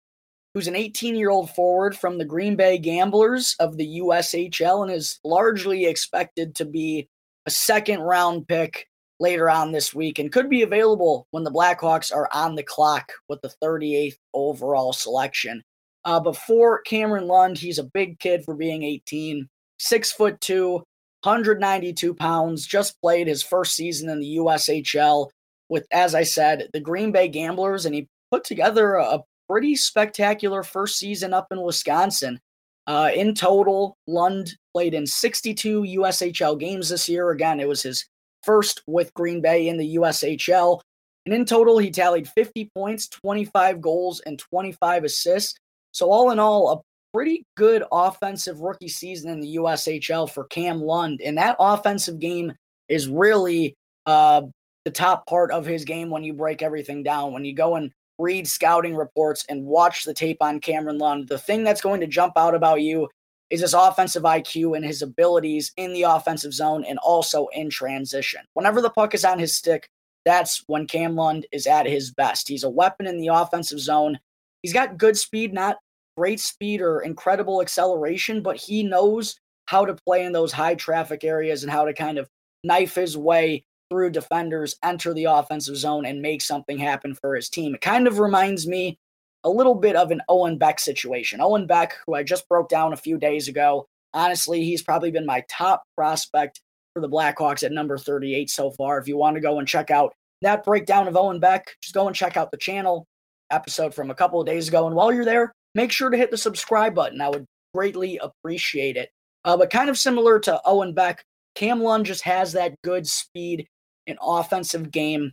who's 0.55 0.67
an 0.67 0.75
18 0.75 1.15
year 1.15 1.29
old 1.29 1.51
forward 1.51 1.95
from 1.95 2.17
the 2.17 2.25
Green 2.25 2.55
Bay 2.55 2.79
Gamblers 2.79 3.55
of 3.59 3.77
the 3.77 3.99
USHL 3.99 4.83
and 4.83 4.91
is 4.91 5.19
largely 5.23 5.85
expected 5.85 6.55
to 6.55 6.65
be 6.65 7.07
a 7.45 7.51
second 7.51 8.01
round 8.01 8.47
pick 8.47 8.87
later 9.19 9.49
on 9.49 9.71
this 9.71 9.93
week 9.93 10.19
and 10.19 10.31
could 10.31 10.49
be 10.49 10.63
available 10.63 11.27
when 11.31 11.43
the 11.43 11.51
Blackhawks 11.51 12.13
are 12.13 12.27
on 12.33 12.55
the 12.55 12.63
clock 12.63 13.11
with 13.29 13.41
the 13.41 13.53
38th 13.63 14.17
overall 14.33 14.93
selection. 14.93 15.63
Uh, 16.03 16.19
before 16.19 16.81
Cameron 16.81 17.27
Lund, 17.27 17.57
he's 17.57 17.77
a 17.77 17.83
big 17.83 18.19
kid 18.19 18.43
for 18.43 18.55
being 18.55 18.83
18, 18.83 19.47
six 19.77 20.11
foot 20.11 20.41
two, 20.41 20.83
192 21.23 22.13
pounds, 22.15 22.65
just 22.65 22.99
played 23.01 23.27
his 23.27 23.43
first 23.43 23.75
season 23.75 24.09
in 24.09 24.19
the 24.19 24.37
USHL 24.37 25.29
with, 25.69 25.85
as 25.91 26.15
I 26.15 26.23
said, 26.23 26.67
the 26.73 26.79
Green 26.79 27.11
Bay 27.11 27.27
Gamblers, 27.27 27.85
and 27.85 27.93
he 27.93 28.07
put 28.31 28.43
together 28.43 28.95
a 28.95 29.19
pretty 29.47 29.75
spectacular 29.75 30.63
first 30.63 30.97
season 30.97 31.33
up 31.33 31.47
in 31.51 31.61
Wisconsin. 31.61 32.39
Uh, 32.87 33.11
in 33.13 33.35
total, 33.35 33.95
Lund 34.07 34.55
played 34.73 34.93
in 34.93 35.05
62 35.05 35.81
USHL 35.81 36.59
games 36.59 36.89
this 36.89 37.07
year. 37.09 37.31
Again, 37.31 37.59
it 37.59 37.67
was 37.67 37.83
his 37.83 38.05
first 38.43 38.81
with 38.87 39.13
Green 39.13 39.41
Bay 39.41 39.67
in 39.67 39.77
the 39.77 39.95
USHL. 39.95 40.81
And 41.25 41.35
in 41.35 41.45
total, 41.45 41.77
he 41.77 41.91
tallied 41.91 42.27
50 42.27 42.71
points, 42.75 43.07
25 43.07 43.81
goals, 43.81 44.21
and 44.21 44.39
25 44.39 45.03
assists. 45.03 45.55
So, 45.91 46.09
all 46.09 46.31
in 46.31 46.39
all, 46.39 46.71
a 46.71 46.81
pretty 47.13 47.45
good 47.57 47.83
offensive 47.91 48.61
rookie 48.61 48.87
season 48.87 49.29
in 49.29 49.39
the 49.39 49.57
USHL 49.57 50.29
for 50.29 50.45
Cam 50.45 50.81
Lund. 50.81 51.21
And 51.23 51.37
that 51.37 51.57
offensive 51.59 52.19
game 52.19 52.53
is 52.89 53.07
really 53.07 53.75
uh, 54.05 54.43
the 54.85 54.91
top 54.91 55.27
part 55.27 55.51
of 55.51 55.65
his 55.65 55.85
game 55.85 56.09
when 56.09 56.23
you 56.23 56.33
break 56.33 56.61
everything 56.61 57.03
down. 57.03 57.33
When 57.33 57.45
you 57.45 57.53
go 57.53 57.75
and 57.75 57.91
read 58.17 58.47
scouting 58.47 58.95
reports, 58.95 59.45
and 59.49 59.65
watch 59.65 60.03
the 60.03 60.13
tape 60.13 60.37
on 60.41 60.59
Cameron 60.59 60.97
Lund, 60.97 61.27
the 61.27 61.39
thing 61.39 61.63
that's 61.63 61.81
going 61.81 62.01
to 62.01 62.07
jump 62.07 62.33
out 62.37 62.55
about 62.55 62.81
you 62.81 63.09
is 63.51 63.61
his 63.61 63.73
offensive 63.73 64.23
IQ 64.23 64.75
and 64.75 64.83
his 64.83 65.01
abilities 65.01 65.71
in 65.77 65.93
the 65.93 66.03
offensive 66.03 66.53
zone 66.53 66.83
and 66.85 66.97
also 66.99 67.47
in 67.53 67.69
transition. 67.69 68.41
Whenever 68.53 68.81
the 68.81 68.89
puck 68.89 69.13
is 69.13 69.25
on 69.25 69.37
his 69.37 69.55
stick, 69.55 69.89
that's 70.25 70.63
when 70.67 70.87
Cam 70.87 71.15
Lund 71.15 71.45
is 71.51 71.67
at 71.67 71.85
his 71.85 72.11
best. 72.11 72.47
He's 72.47 72.63
a 72.63 72.69
weapon 72.69 73.05
in 73.07 73.19
the 73.19 73.27
offensive 73.27 73.79
zone. 73.79 74.17
He's 74.63 74.73
got 74.73 74.97
good 74.97 75.17
speed, 75.17 75.53
not 75.53 75.77
great 76.15 76.39
speed 76.39 76.81
or 76.81 77.01
incredible 77.01 77.61
acceleration, 77.61 78.41
but 78.41 78.55
he 78.55 78.83
knows 78.83 79.39
how 79.65 79.85
to 79.85 79.95
play 80.05 80.23
in 80.23 80.31
those 80.31 80.51
high 80.51 80.75
traffic 80.75 81.23
areas 81.23 81.63
and 81.63 81.71
how 81.71 81.85
to 81.85 81.93
kind 81.93 82.17
of 82.17 82.29
knife 82.63 82.95
his 82.95 83.17
way 83.17 83.65
through 83.89 84.11
defenders, 84.11 84.77
enter 84.83 85.13
the 85.13 85.25
offensive 85.25 85.75
zone, 85.75 86.05
and 86.05 86.21
make 86.21 86.41
something 86.41 86.77
happen 86.77 87.13
for 87.13 87.35
his 87.35 87.49
team. 87.49 87.75
It 87.75 87.81
kind 87.81 88.07
of 88.07 88.19
reminds 88.19 88.65
me 88.65 88.97
a 89.43 89.49
little 89.49 89.75
bit 89.75 89.95
of 89.95 90.11
an 90.11 90.21
Owen 90.29 90.57
Beck 90.57 90.79
situation. 90.79 91.41
Owen 91.41 91.65
Beck, 91.65 91.95
who 92.05 92.13
I 92.13 92.23
just 92.23 92.47
broke 92.47 92.69
down 92.69 92.93
a 92.93 92.97
few 92.97 93.17
days 93.17 93.47
ago, 93.47 93.87
honestly, 94.13 94.63
he's 94.63 94.83
probably 94.83 95.11
been 95.11 95.25
my 95.25 95.43
top 95.49 95.83
prospect 95.95 96.61
for 96.93 97.01
the 97.01 97.09
Blackhawks 97.09 97.63
at 97.63 97.71
number 97.71 97.97
38 97.97 98.49
so 98.49 98.71
far. 98.71 98.99
If 98.99 99.07
you 99.07 99.17
want 99.17 99.35
to 99.35 99.41
go 99.41 99.59
and 99.59 99.67
check 99.67 99.91
out 99.91 100.13
that 100.41 100.63
breakdown 100.63 101.07
of 101.07 101.17
Owen 101.17 101.39
Beck, 101.39 101.75
just 101.81 101.95
go 101.95 102.07
and 102.07 102.15
check 102.15 102.37
out 102.37 102.51
the 102.51 102.57
channel 102.57 103.07
episode 103.51 103.93
from 103.93 104.11
a 104.11 104.15
couple 104.15 104.39
of 104.39 104.47
days 104.47 104.67
ago. 104.67 104.87
And 104.87 104.95
while 104.95 105.13
you're 105.13 105.25
there, 105.25 105.51
make 105.75 105.91
sure 105.91 106.09
to 106.09 106.17
hit 106.17 106.31
the 106.31 106.37
subscribe 106.37 106.95
button. 106.95 107.21
I 107.21 107.29
would 107.29 107.45
greatly 107.73 108.19
appreciate 108.19 108.97
it. 108.97 109.09
Uh, 109.43 109.57
but 109.57 109.69
kind 109.69 109.89
of 109.89 109.97
similar 109.97 110.39
to 110.39 110.61
Owen 110.65 110.93
Beck, 110.93 111.23
Cam 111.55 111.81
Lund 111.81 112.05
just 112.05 112.23
has 112.23 112.53
that 112.53 112.75
good 112.83 113.07
speed 113.07 113.67
and 114.07 114.17
offensive 114.21 114.91
game 114.91 115.31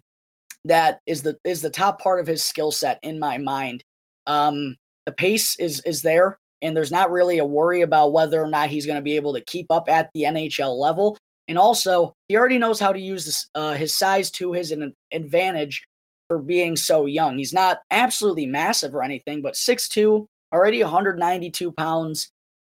that 0.65 1.01
is 1.07 1.23
the 1.23 1.37
is 1.45 1.63
the 1.63 1.71
top 1.71 2.01
part 2.01 2.21
of 2.21 2.27
his 2.27 2.43
skill 2.43 2.71
set 2.71 2.99
in 3.03 3.19
my 3.19 3.39
mind. 3.39 3.83
Um, 4.29 4.77
the 5.07 5.13
pace 5.13 5.59
is 5.59 5.81
is 5.81 6.03
there, 6.03 6.39
and 6.63 6.77
there's 6.77 6.93
not 6.93 7.11
really 7.11 7.39
a 7.39 7.45
worry 7.45 7.81
about 7.81 8.13
whether 8.13 8.41
or 8.43 8.49
not 8.49 8.69
he's 8.69 8.87
going 8.87 8.97
to 8.99 9.03
be 9.03 9.17
able 9.17 9.35
to 9.35 9.41
keep 9.41 9.67
up 9.71 9.89
at 9.89 10.11
the 10.15 10.23
NHL 10.23 10.79
level. 10.79 11.19
And 11.49 11.59
also, 11.59 12.13
he 12.29 12.37
already 12.37 12.59
knows 12.59 12.79
how 12.79 12.93
to 12.93 13.01
use 13.01 13.25
this, 13.25 13.49
uh, 13.55 13.73
his 13.75 13.97
size 13.97 14.31
to 14.33 14.53
his 14.53 14.75
advantage 15.13 15.83
for 16.29 16.39
being 16.39 16.77
so 16.77 17.07
young. 17.07 17.39
He's 17.39 17.55
not 17.55 17.79
absolutely 17.91 18.45
massive 18.45 18.95
or 18.95 19.03
anything, 19.03 19.41
but 19.41 19.55
6'2, 19.55 20.27
already 20.53 20.83
192 20.83 21.73
pounds 21.73 22.31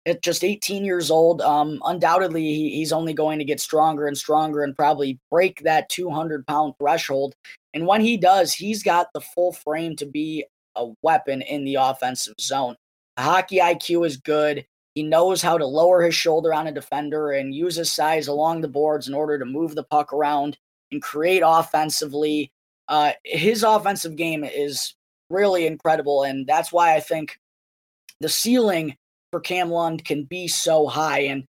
at 0.06 0.22
just 0.22 0.44
18 0.44 0.86
years 0.86 1.10
old. 1.10 1.42
Um, 1.42 1.82
undoubtedly, 1.84 2.44
he, 2.44 2.70
he's 2.76 2.94
only 2.94 3.14
going 3.14 3.40
to 3.40 3.46
get 3.46 3.60
stronger 3.60 4.08
and 4.08 4.18
stronger 4.18 4.64
and 4.64 4.76
probably 4.76 5.20
break 5.32 5.64
that 5.64 5.90
200 5.90 6.46
pound 6.46 6.76
threshold. 6.80 7.34
And 7.74 7.88
when 7.88 8.02
he 8.02 8.18
does, 8.18 8.54
he's 8.54 8.84
got 8.84 9.08
the 9.14 9.22
full 9.22 9.54
frame 9.54 9.96
to 9.98 10.06
be 10.06 10.46
a 10.76 10.88
weapon 11.02 11.42
in 11.42 11.64
the 11.64 11.76
offensive 11.76 12.36
zone. 12.40 12.76
The 13.18 13.24
hockey 13.24 13.58
IQ 13.58 14.06
is 14.06 14.18
good. 14.18 14.66
He 14.96 15.04
knows 15.04 15.42
how 15.42 15.58
to 15.58 15.66
lower 15.66 16.02
his 16.02 16.16
shoulder 16.16 16.54
on 16.54 16.68
a 16.68 16.72
defender 16.72 17.32
and 17.32 17.54
use 17.54 17.76
his 17.76 17.92
size 17.92 18.28
along 18.28 18.62
the 18.62 18.68
boards 18.68 19.08
in 19.08 19.14
order 19.14 19.38
to 19.38 19.46
move 19.46 19.76
the 19.76 19.84
puck 19.84 20.14
around 20.14 20.58
and 20.92 21.02
create 21.02 21.44
offensively. 21.46 22.52
Uh, 22.88 23.12
his 23.24 23.64
offensive 23.64 24.16
game 24.16 24.44
is 24.44 24.96
really 25.30 25.68
incredible, 25.68 26.24
and 26.24 26.48
that's 26.48 26.72
why 26.72 26.96
I 26.96 27.00
think 27.00 27.40
the 28.20 28.30
ceiling 28.30 28.98
for 29.32 29.40
Cam 29.40 29.70
Lund 29.70 30.04
can 30.04 30.24
be 30.24 30.48
so 30.48 30.88
high. 30.88 31.20
And 31.22 31.46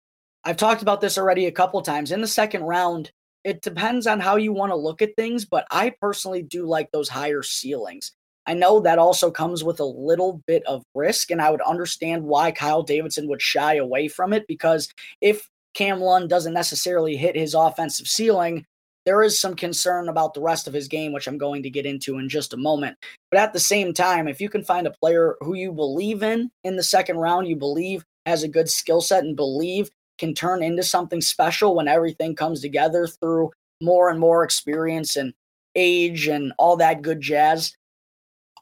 I've 0.44 0.56
talked 0.56 0.82
about 0.82 1.00
this 1.00 1.16
already 1.16 1.46
a 1.46 1.52
couple 1.52 1.80
times. 1.82 2.10
In 2.12 2.20
the 2.20 2.26
second 2.26 2.64
round, 2.64 3.12
it 3.44 3.62
depends 3.62 4.06
on 4.06 4.20
how 4.20 4.36
you 4.36 4.52
want 4.52 4.72
to 4.72 4.76
look 4.76 5.00
at 5.00 5.16
things, 5.16 5.44
but 5.44 5.66
I 5.70 5.94
personally 6.00 6.42
do 6.42 6.66
like 6.66 6.90
those 6.90 7.08
higher 7.08 7.42
ceilings. 7.42 8.12
I 8.48 8.54
know 8.54 8.80
that 8.80 8.98
also 8.98 9.30
comes 9.30 9.62
with 9.62 9.78
a 9.78 9.84
little 9.84 10.42
bit 10.46 10.64
of 10.64 10.82
risk, 10.94 11.30
and 11.30 11.40
I 11.40 11.50
would 11.50 11.60
understand 11.60 12.24
why 12.24 12.50
Kyle 12.50 12.82
Davidson 12.82 13.28
would 13.28 13.42
shy 13.42 13.74
away 13.74 14.08
from 14.08 14.32
it 14.32 14.46
because 14.48 14.88
if 15.20 15.50
Cam 15.74 16.00
Lund 16.00 16.30
doesn't 16.30 16.54
necessarily 16.54 17.14
hit 17.14 17.36
his 17.36 17.52
offensive 17.52 18.08
ceiling, 18.08 18.64
there 19.04 19.22
is 19.22 19.38
some 19.38 19.54
concern 19.54 20.08
about 20.08 20.32
the 20.32 20.40
rest 20.40 20.66
of 20.66 20.72
his 20.72 20.88
game, 20.88 21.12
which 21.12 21.28
I'm 21.28 21.36
going 21.36 21.62
to 21.62 21.70
get 21.70 21.84
into 21.84 22.16
in 22.16 22.30
just 22.30 22.54
a 22.54 22.56
moment. 22.56 22.96
But 23.30 23.40
at 23.40 23.52
the 23.52 23.60
same 23.60 23.92
time, 23.92 24.28
if 24.28 24.40
you 24.40 24.48
can 24.48 24.64
find 24.64 24.86
a 24.86 24.94
player 25.02 25.36
who 25.40 25.54
you 25.54 25.70
believe 25.70 26.22
in 26.22 26.50
in 26.64 26.76
the 26.76 26.82
second 26.82 27.18
round, 27.18 27.48
you 27.48 27.56
believe 27.56 28.02
has 28.24 28.44
a 28.44 28.48
good 28.48 28.70
skill 28.70 29.02
set 29.02 29.24
and 29.24 29.36
believe 29.36 29.90
can 30.16 30.32
turn 30.32 30.62
into 30.62 30.82
something 30.82 31.20
special 31.20 31.74
when 31.74 31.86
everything 31.86 32.34
comes 32.34 32.62
together 32.62 33.06
through 33.06 33.50
more 33.82 34.08
and 34.08 34.18
more 34.18 34.42
experience 34.42 35.16
and 35.16 35.34
age 35.74 36.26
and 36.28 36.52
all 36.58 36.78
that 36.78 37.02
good 37.02 37.20
jazz. 37.20 37.76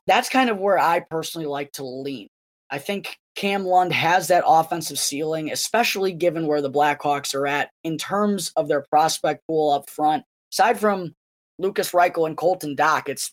That's 0.06 0.28
kind 0.28 0.50
of 0.50 0.58
where 0.58 0.78
I 0.78 1.00
personally 1.00 1.46
like 1.46 1.72
to 1.72 1.84
lean. 1.84 2.28
I 2.70 2.78
think 2.78 3.16
Cam 3.36 3.64
Lund 3.64 3.92
has 3.92 4.28
that 4.28 4.44
offensive 4.46 4.98
ceiling, 4.98 5.52
especially 5.52 6.12
given 6.12 6.46
where 6.46 6.62
the 6.62 6.70
Blackhawks 6.70 7.34
are 7.34 7.46
at 7.46 7.70
in 7.84 7.98
terms 7.98 8.52
of 8.56 8.68
their 8.68 8.84
prospect 8.90 9.46
pool 9.46 9.72
up 9.72 9.88
front 9.90 10.24
aside 10.52 10.78
from 10.78 11.14
Lukas 11.58 11.92
Reichel 11.92 12.26
and 12.26 12.36
Colton 12.36 12.76
Dach, 12.76 13.08
it's 13.08 13.32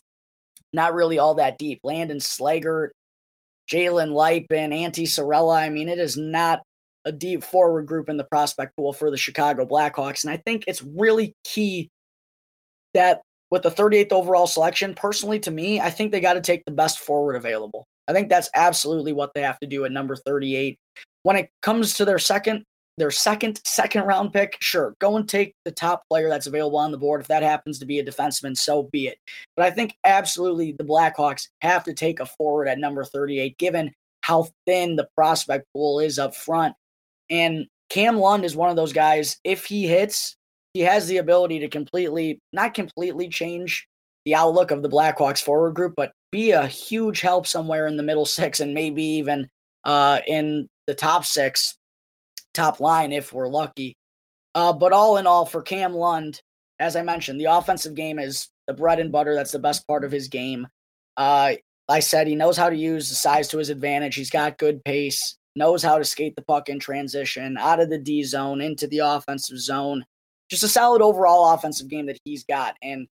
not 0.71 0.93
really 0.93 1.19
all 1.19 1.35
that 1.35 1.57
deep. 1.57 1.79
Landon 1.83 2.17
Slaggert, 2.17 2.89
Jalen 3.71 4.11
Luypen, 4.11 4.73
Antti 4.73 5.05
Saarela. 5.05 5.57
I 5.57 5.69
mean, 5.69 5.89
it 5.89 5.99
is 5.99 6.17
not 6.17 6.61
a 7.05 7.11
deep 7.11 7.43
forward 7.43 7.85
group 7.85 8.09
in 8.09 8.17
the 8.17 8.23
prospect 8.23 8.75
pool 8.75 8.93
for 8.93 9.11
the 9.11 9.17
Chicago 9.17 9.65
Blackhawks. 9.65 10.23
And 10.23 10.31
I 10.31 10.37
think 10.37 10.65
it's 10.67 10.81
really 10.81 11.35
key 11.43 11.89
that 12.93 13.21
with 13.53 13.61
the 13.61 13.69
38th 13.69 14.11
overall 14.11 14.47
selection, 14.47 14.95
personally 14.95 15.39
to 15.39 15.51
me, 15.51 15.79
I 15.79 15.91
think 15.91 16.11
they 16.11 16.19
got 16.19 16.33
to 16.33 16.41
take 16.41 16.65
the 16.65 16.71
best 16.71 16.97
forward 16.97 17.35
available. 17.35 17.85
I 18.07 18.11
think 18.11 18.27
that's 18.27 18.49
absolutely 18.55 19.13
what 19.13 19.35
they 19.35 19.43
have 19.43 19.59
to 19.59 19.67
do 19.67 19.85
at 19.85 19.91
number 19.91 20.15
38. 20.15 20.75
When 21.21 21.35
it 21.35 21.51
comes 21.61 21.93
to 21.93 22.03
their 22.03 22.17
second, 22.17 22.63
their 22.97 23.11
second 23.11 23.61
second 23.63 24.05
round 24.05 24.33
pick, 24.33 24.57
sure, 24.59 24.95
go 24.97 25.17
and 25.17 25.29
take 25.29 25.53
the 25.65 25.71
top 25.71 26.01
player 26.09 26.29
that's 26.29 26.47
available 26.47 26.79
on 26.79 26.89
the 26.89 26.97
board. 26.97 27.21
If 27.21 27.27
that 27.27 27.43
happens 27.43 27.77
to 27.77 27.85
be 27.85 27.99
a 27.99 28.03
defenseman, 28.03 28.57
so 28.57 28.89
be 28.91 29.05
it. 29.05 29.19
But 29.55 29.67
I 29.67 29.69
think 29.69 29.93
absolutely 30.03 30.71
the 30.71 30.83
Blackhawks 30.83 31.49
have 31.61 31.83
to 31.83 31.93
take 31.93 32.21
a 32.21 32.25
forward 32.25 32.67
at 32.67 32.79
number 32.79 33.03
38, 33.03 33.55
given 33.59 33.93
how 34.21 34.47
thin 34.65 34.95
the 34.95 35.07
prospect 35.15 35.67
pool 35.73 35.99
is 35.99 36.17
up 36.17 36.33
front. 36.33 36.73
And 37.29 37.67
Cam 37.91 38.17
Lund 38.17 38.45
is 38.45 38.55
one 38.55 38.71
of 38.71 38.75
those 38.75 38.93
guys, 38.93 39.37
if 39.43 39.65
he 39.65 39.85
hits, 39.85 40.37
he 40.73 40.81
has 40.81 41.07
the 41.07 41.17
ability 41.17 41.59
to 41.59 41.67
completely, 41.67 42.39
not 42.51 42.73
completely 42.73 43.29
change 43.29 43.87
the 44.25 44.35
outlook 44.35 44.71
of 44.71 44.81
the 44.81 44.89
Blackhawks 44.89 45.41
forward 45.41 45.75
group, 45.75 45.93
but 45.95 46.13
be 46.31 46.51
a 46.51 46.65
huge 46.65 47.21
help 47.21 47.45
somewhere 47.45 47.87
in 47.87 47.97
the 47.97 48.03
middle 48.03 48.25
six 48.25 48.59
and 48.59 48.73
maybe 48.73 49.03
even 49.03 49.47
uh, 49.83 50.19
in 50.27 50.67
the 50.87 50.95
top 50.95 51.25
six 51.25 51.77
top 52.53 52.79
line 52.79 53.11
if 53.11 53.33
we're 53.33 53.47
lucky. 53.47 53.95
Uh, 54.55 54.73
but 54.73 54.93
all 54.93 55.17
in 55.17 55.25
all, 55.25 55.45
for 55.45 55.61
Cam 55.61 55.93
Lund, 55.93 56.39
as 56.79 56.95
I 56.95 57.01
mentioned, 57.01 57.39
the 57.39 57.45
offensive 57.45 57.95
game 57.95 58.19
is 58.19 58.49
the 58.67 58.73
bread 58.73 58.99
and 58.99 59.11
butter. 59.11 59.33
That's 59.33 59.51
the 59.51 59.59
best 59.59 59.87
part 59.87 60.03
of 60.03 60.11
his 60.11 60.27
game. 60.27 60.67
Uh, 61.17 61.53
I 61.89 61.99
said 61.99 62.27
he 62.27 62.35
knows 62.35 62.55
how 62.55 62.69
to 62.69 62.75
use 62.75 63.09
the 63.09 63.15
size 63.15 63.47
to 63.49 63.57
his 63.57 63.69
advantage. 63.69 64.15
He's 64.15 64.29
got 64.29 64.57
good 64.57 64.83
pace, 64.83 65.37
knows 65.55 65.83
how 65.83 65.97
to 65.97 66.05
skate 66.05 66.35
the 66.35 66.43
puck 66.43 66.69
in 66.69 66.79
transition 66.79 67.57
out 67.57 67.79
of 67.79 67.89
the 67.89 67.97
D 67.97 68.23
zone 68.23 68.61
into 68.61 68.87
the 68.87 68.99
offensive 68.99 69.59
zone. 69.59 70.05
Just 70.49 70.63
a 70.63 70.67
solid 70.67 71.01
overall 71.01 71.53
offensive 71.53 71.87
game 71.87 72.05
that 72.07 72.19
he's 72.23 72.43
got. 72.43 72.75
And 72.81 73.07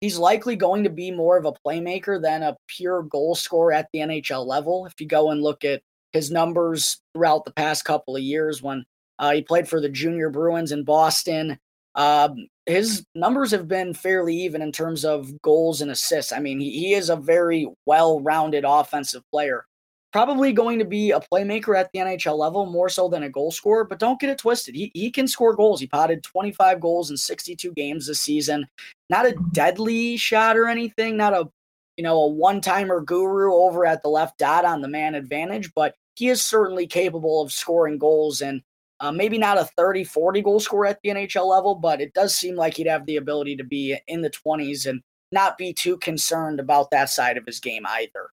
he's 0.00 0.18
likely 0.18 0.56
going 0.56 0.84
to 0.84 0.90
be 0.90 1.10
more 1.10 1.36
of 1.36 1.44
a 1.44 1.52
playmaker 1.66 2.20
than 2.20 2.42
a 2.42 2.56
pure 2.68 3.02
goal 3.02 3.34
scorer 3.34 3.72
at 3.72 3.88
the 3.92 4.00
NHL 4.00 4.46
level. 4.46 4.86
If 4.86 4.94
you 5.00 5.06
go 5.06 5.30
and 5.30 5.42
look 5.42 5.64
at 5.64 5.82
his 6.12 6.30
numbers 6.30 7.00
throughout 7.14 7.44
the 7.44 7.52
past 7.52 7.84
couple 7.84 8.16
of 8.16 8.22
years 8.22 8.62
when 8.62 8.84
uh, 9.18 9.32
he 9.32 9.42
played 9.42 9.68
for 9.68 9.80
the 9.80 9.88
Junior 9.88 10.30
Bruins 10.30 10.72
in 10.72 10.84
Boston. 10.84 11.58
Um, 11.94 12.48
his 12.66 13.04
numbers 13.14 13.50
have 13.50 13.68
been 13.68 13.94
fairly 13.94 14.34
even 14.36 14.62
in 14.62 14.72
terms 14.72 15.04
of 15.04 15.40
goals 15.42 15.80
and 15.80 15.90
assists. 15.90 16.32
I 16.32 16.38
mean, 16.38 16.60
he, 16.60 16.70
he 16.70 16.94
is 16.94 17.10
a 17.10 17.16
very 17.16 17.68
well 17.86 18.20
rounded 18.20 18.64
offensive 18.66 19.22
player. 19.30 19.66
Probably 20.12 20.52
going 20.52 20.78
to 20.78 20.84
be 20.84 21.10
a 21.10 21.20
playmaker 21.20 21.78
at 21.78 21.90
the 21.92 22.00
NHL 22.00 22.36
level 22.36 22.66
more 22.66 22.90
so 22.90 23.08
than 23.08 23.22
a 23.22 23.30
goal 23.30 23.50
scorer, 23.50 23.84
but 23.84 23.98
don't 23.98 24.20
get 24.20 24.28
it 24.28 24.38
twisted. 24.38 24.74
He, 24.74 24.90
he 24.92 25.10
can 25.10 25.26
score 25.26 25.54
goals. 25.54 25.80
He 25.80 25.86
potted 25.86 26.22
25 26.22 26.80
goals 26.80 27.10
in 27.10 27.16
62 27.16 27.72
games 27.72 28.06
this 28.06 28.20
season. 28.20 28.66
Not 29.08 29.26
a 29.26 29.34
deadly 29.52 30.18
shot 30.18 30.58
or 30.58 30.68
anything, 30.68 31.16
not 31.16 31.32
a 31.32 31.48
you 31.96 32.04
know, 32.04 32.18
a 32.22 32.26
one 32.26 32.60
timer 32.60 33.00
guru 33.00 33.52
over 33.52 33.84
at 33.86 34.02
the 34.02 34.08
left 34.08 34.38
dot 34.38 34.64
on 34.64 34.80
the 34.80 34.88
man 34.88 35.14
advantage, 35.14 35.72
but 35.74 35.94
he 36.14 36.28
is 36.28 36.44
certainly 36.44 36.86
capable 36.86 37.42
of 37.42 37.52
scoring 37.52 37.98
goals 37.98 38.40
and 38.40 38.62
uh, 39.00 39.12
maybe 39.12 39.36
not 39.36 39.58
a 39.58 39.64
30, 39.76 40.04
40 40.04 40.42
goal 40.42 40.60
scorer 40.60 40.86
at 40.86 40.98
the 41.02 41.10
NHL 41.10 41.46
level, 41.48 41.74
but 41.74 42.00
it 42.00 42.14
does 42.14 42.36
seem 42.36 42.54
like 42.54 42.74
he'd 42.74 42.86
have 42.86 43.04
the 43.06 43.16
ability 43.16 43.56
to 43.56 43.64
be 43.64 43.96
in 44.06 44.22
the 44.22 44.30
20s 44.30 44.86
and 44.86 45.02
not 45.32 45.58
be 45.58 45.72
too 45.72 45.96
concerned 45.98 46.60
about 46.60 46.90
that 46.90 47.10
side 47.10 47.36
of 47.36 47.44
his 47.44 47.58
game 47.58 47.84
either. 47.86 48.30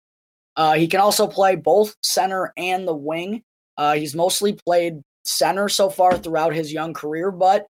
Uh, 0.59 0.73
he 0.73 0.89
can 0.89 0.99
also 0.99 1.25
play 1.25 1.55
both 1.55 1.95
center 2.03 2.51
and 2.57 2.85
the 2.85 2.93
wing. 2.93 3.41
Uh, 3.77 3.93
he's 3.93 4.13
mostly 4.13 4.51
played 4.65 5.01
center 5.23 5.69
so 5.69 5.89
far 5.89 6.17
throughout 6.17 6.53
his 6.53 6.73
young 6.73 6.93
career, 6.93 7.31
but 7.31 7.65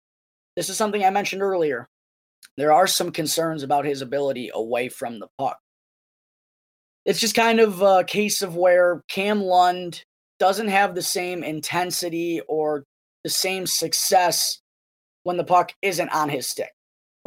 this 0.57 0.71
is 0.71 0.79
something 0.79 1.05
I 1.05 1.11
mentioned 1.11 1.43
earlier. 1.43 1.87
There 2.57 2.73
are 2.73 2.87
some 2.87 3.13
concerns 3.13 3.63
about 3.63 3.85
his 3.85 4.01
ability 4.01 4.51
away 4.55 4.89
from 4.89 5.19
the 5.19 5.29
puck. 5.39 5.59
it's 7.05 7.21
just 7.21 7.35
kind 7.35 7.61
of 7.61 7.83
a 7.83 8.05
case 8.05 8.41
of 8.41 8.57
where 8.57 9.03
Cam 9.09 9.43
Lund 9.43 10.03
doesn't 10.39 10.69
have 10.69 10.95
the 10.95 11.03
same 11.03 11.45
intensity 11.45 12.41
or 12.49 12.85
the 13.23 13.29
same 13.29 13.67
success 13.67 14.61
when 15.25 15.37
the 15.37 15.45
puck 15.45 15.75
isn't 15.83 16.09
on 16.09 16.31
his 16.31 16.47
stick. 16.47 16.73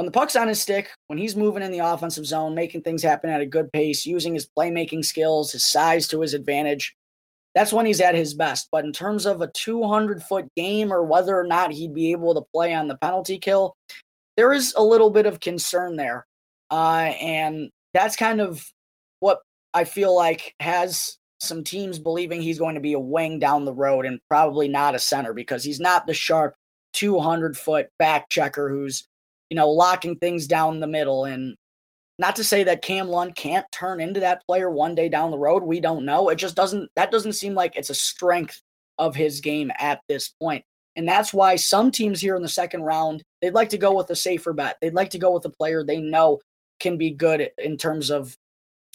When 0.01 0.07
the 0.07 0.11
puck's 0.11 0.35
on 0.35 0.47
his 0.47 0.59
stick, 0.59 0.89
when 1.05 1.19
he's 1.19 1.35
moving 1.35 1.61
in 1.61 1.71
the 1.71 1.77
offensive 1.77 2.25
zone, 2.25 2.55
making 2.55 2.81
things 2.81 3.03
happen 3.03 3.29
at 3.29 3.39
a 3.39 3.45
good 3.45 3.71
pace, 3.71 4.03
using 4.03 4.33
his 4.33 4.47
playmaking 4.57 5.05
skills, 5.05 5.51
his 5.51 5.63
size 5.71 6.07
to 6.07 6.21
his 6.21 6.33
advantage, 6.33 6.95
that's 7.53 7.71
when 7.71 7.85
he's 7.85 8.01
at 8.01 8.15
his 8.15 8.33
best. 8.33 8.67
But 8.71 8.83
in 8.83 8.93
terms 8.93 9.27
of 9.27 9.41
a 9.41 9.51
200 9.53 10.23
foot 10.23 10.47
game 10.57 10.91
or 10.91 11.03
whether 11.03 11.37
or 11.37 11.43
not 11.43 11.71
he'd 11.71 11.93
be 11.93 12.13
able 12.13 12.33
to 12.33 12.41
play 12.51 12.73
on 12.73 12.87
the 12.87 12.97
penalty 12.97 13.37
kill, 13.37 13.75
there 14.37 14.51
is 14.51 14.73
a 14.75 14.83
little 14.83 15.11
bit 15.11 15.27
of 15.27 15.39
concern 15.39 15.97
there. 15.97 16.25
Uh, 16.71 17.13
and 17.21 17.69
that's 17.93 18.15
kind 18.15 18.41
of 18.41 18.65
what 19.19 19.41
I 19.75 19.83
feel 19.83 20.15
like 20.15 20.55
has 20.59 21.19
some 21.41 21.63
teams 21.63 21.99
believing 21.99 22.41
he's 22.41 22.57
going 22.57 22.73
to 22.73 22.81
be 22.81 22.93
a 22.93 22.99
wing 22.99 23.37
down 23.37 23.65
the 23.65 23.71
road 23.71 24.07
and 24.07 24.19
probably 24.29 24.67
not 24.67 24.95
a 24.95 24.99
center 24.99 25.31
because 25.31 25.63
he's 25.63 25.79
not 25.79 26.07
the 26.07 26.15
sharp 26.15 26.55
200 26.93 27.55
foot 27.55 27.89
back 27.99 28.29
checker 28.29 28.67
who's, 28.67 29.07
you 29.51 29.55
know, 29.55 29.69
locking 29.69 30.15
things 30.15 30.47
down 30.47 30.79
the 30.79 30.87
middle. 30.87 31.25
And 31.25 31.57
not 32.17 32.37
to 32.37 32.43
say 32.43 32.63
that 32.63 32.81
Cam 32.81 33.09
Lund 33.09 33.35
can't 33.35 33.65
turn 33.73 33.99
into 33.99 34.21
that 34.21 34.45
player 34.47 34.71
one 34.71 34.95
day 34.95 35.09
down 35.09 35.29
the 35.29 35.37
road. 35.37 35.61
We 35.61 35.81
don't 35.81 36.05
know. 36.05 36.29
It 36.29 36.37
just 36.37 36.55
doesn't, 36.55 36.89
that 36.95 37.11
doesn't 37.11 37.33
seem 37.33 37.53
like 37.53 37.75
it's 37.75 37.89
a 37.89 37.93
strength 37.93 38.61
of 38.97 39.13
his 39.13 39.41
game 39.41 39.69
at 39.77 39.99
this 40.07 40.29
point. 40.41 40.63
And 40.95 41.05
that's 41.05 41.33
why 41.33 41.57
some 41.57 41.91
teams 41.91 42.21
here 42.21 42.37
in 42.37 42.41
the 42.41 42.47
second 42.47 42.83
round, 42.83 43.23
they'd 43.41 43.53
like 43.53 43.67
to 43.69 43.77
go 43.77 43.93
with 43.93 44.09
a 44.09 44.15
safer 44.15 44.53
bet. 44.53 44.77
They'd 44.81 44.93
like 44.93 45.09
to 45.09 45.19
go 45.19 45.31
with 45.31 45.43
a 45.43 45.49
player 45.49 45.83
they 45.83 45.99
know 45.99 46.39
can 46.79 46.97
be 46.97 47.11
good 47.11 47.49
in 47.57 47.75
terms 47.75 48.09
of 48.09 48.37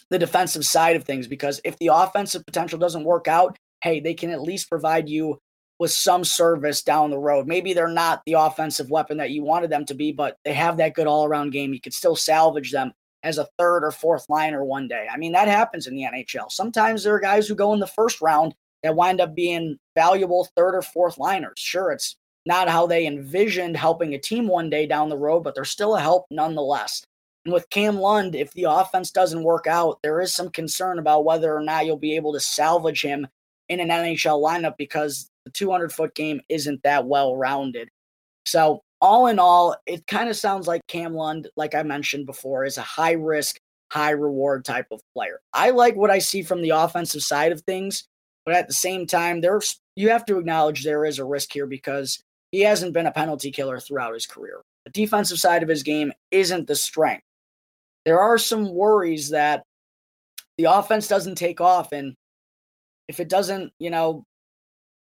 the 0.09 0.19
defensive 0.19 0.65
side 0.65 0.97
of 0.97 1.05
things 1.05 1.27
because 1.27 1.61
if 1.65 1.79
the 1.79 1.91
offensive 1.93 2.47
potential 2.47 2.79
doesn't 2.79 3.05
work 3.05 3.29
out, 3.29 3.59
hey, 3.83 4.01
they 4.01 4.15
can 4.15 4.31
at 4.31 4.41
least 4.41 4.71
provide 4.71 5.07
you 5.07 5.39
with 5.79 5.91
some 5.91 6.25
service 6.25 6.83
down 6.83 7.11
the 7.11 7.19
road. 7.19 7.47
Maybe 7.47 7.75
they're 7.75 7.89
not 7.89 8.23
the 8.25 8.35
offensive 8.35 8.91
weapon 8.91 9.19
that 9.19 9.31
you 9.31 9.43
wanted 9.43 9.71
them 9.71 9.85
to 9.87 9.95
be, 9.95 10.13
but 10.13 10.39
they 10.45 10.55
have 10.55 10.77
that 10.79 10.95
good 10.95 11.07
all 11.07 11.25
around 11.25 11.51
game. 11.51 11.75
You 11.75 11.81
could 11.81 11.95
still 11.95 12.17
salvage 12.17 12.73
them 12.73 12.93
as 13.23 13.39
a 13.39 13.49
third 13.59 13.85
or 13.85 13.91
fourth 13.91 14.27
liner 14.29 14.65
one 14.65 14.89
day. 14.89 15.07
I 15.13 15.17
mean, 15.17 15.33
that 15.33 15.49
happens 15.49 15.87
in 15.87 15.95
the 15.95 16.05
NHL. 16.05 16.51
Sometimes 16.51 17.03
there 17.03 17.15
are 17.15 17.21
guys 17.21 17.47
who 17.47 17.55
go 17.55 17.73
in 17.75 17.81
the 17.81 17.87
first 17.87 18.21
round 18.21 18.55
that 18.83 18.95
wind 18.95 19.21
up 19.21 19.35
being 19.35 19.79
valuable 19.95 20.49
third 20.57 20.75
or 20.75 20.83
fourth 20.83 21.19
liners. 21.19 21.59
Sure, 21.59 21.91
it's 21.91 22.17
not 22.47 22.69
how 22.69 22.87
they 22.87 23.07
envisioned 23.07 23.77
helping 23.77 24.15
a 24.15 24.19
team 24.19 24.47
one 24.47 24.71
day 24.71 24.87
down 24.87 25.09
the 25.09 25.17
road, 25.17 25.41
but 25.41 25.55
they're 25.55 25.65
still 25.65 25.97
a 25.97 26.01
help 26.01 26.27
nonetheless. 26.31 27.05
And 27.45 27.53
with 27.53 27.71
Cam 27.71 27.99
Lund, 27.99 28.35
if 28.35 28.53
the 28.53 28.65
offense 28.65 29.11
doesn't 29.11 29.43
work 29.43 29.67
out, 29.67 29.99
there 30.03 30.21
is 30.21 30.35
some 30.35 30.51
concern 30.51 30.99
about 30.99 31.25
whether 31.25 31.55
or 31.55 31.61
not 31.61 31.87
you'll 31.87 31.97
be 31.97 32.17
able 32.17 32.33
to 32.33 32.41
salvage 32.41 33.03
him 33.03 33.27
in 33.69 33.81
an 33.81 33.89
NHL 33.89 34.43
lineup 34.43 34.77
because 34.77 35.31
the 35.45 35.51
200 35.51 35.93
foot 35.93 36.15
game 36.15 36.41
isn't 36.49 36.83
that 36.83 37.07
well 37.07 37.37
rounded. 37.37 37.89
So, 38.45 38.83
all 39.01 39.27
in 39.27 39.39
all, 39.39 39.77
it 39.87 40.07
kind 40.07 40.31
of 40.31 40.37
sounds 40.37 40.67
like 40.67 40.87
Cam 40.87 41.15
Lund, 41.15 41.49
like 41.57 41.75
I 41.75 41.83
mentioned 41.83 42.27
before, 42.27 42.65
is 42.65 42.79
a 42.79 42.83
high 42.83 43.13
risk, 43.13 43.59
high 43.93 44.11
reward 44.11 44.65
type 44.65 44.87
of 44.91 45.01
player. 45.15 45.41
I 45.53 45.71
like 45.71 45.97
what 45.97 46.11
I 46.11 46.19
see 46.19 46.43
from 46.43 46.63
the 46.63 46.71
offensive 46.71 47.23
side 47.23 47.53
of 47.53 47.61
things, 47.63 48.05
but 48.47 48.55
at 48.55 48.69
the 48.69 48.75
same 48.75 49.07
time, 49.07 49.41
there's 49.41 49.79
you 49.97 50.11
have 50.11 50.25
to 50.27 50.39
acknowledge 50.39 50.85
there 50.85 51.05
is 51.05 51.19
a 51.19 51.25
risk 51.25 51.53
here 51.53 51.67
because 51.67 52.23
he 52.53 52.61
hasn't 52.61 52.95
been 52.95 53.07
a 53.07 53.13
penalty 53.13 53.51
killer 53.51 53.81
throughout 53.81 54.15
his 54.15 54.27
career. 54.27 54.63
The 54.85 54.93
defensive 54.93 55.39
side 55.39 55.63
of 55.63 55.69
his 55.69 55.83
game 55.83 56.13
isn't 56.31 56.67
the 56.67 56.77
strength 56.77 57.25
there 58.07 58.21
are 58.21 58.39
some 58.39 58.73
worries 58.73 59.31
that 59.31 59.65
the 60.57 60.65
offense 60.65 61.09
doesn't 61.09 61.35
take 61.35 61.61
off. 61.61 61.93
And 61.93 62.15
if 63.09 63.21
it 63.21 63.29
doesn't, 63.29 63.73
you 63.79 63.91
know, 63.91 64.25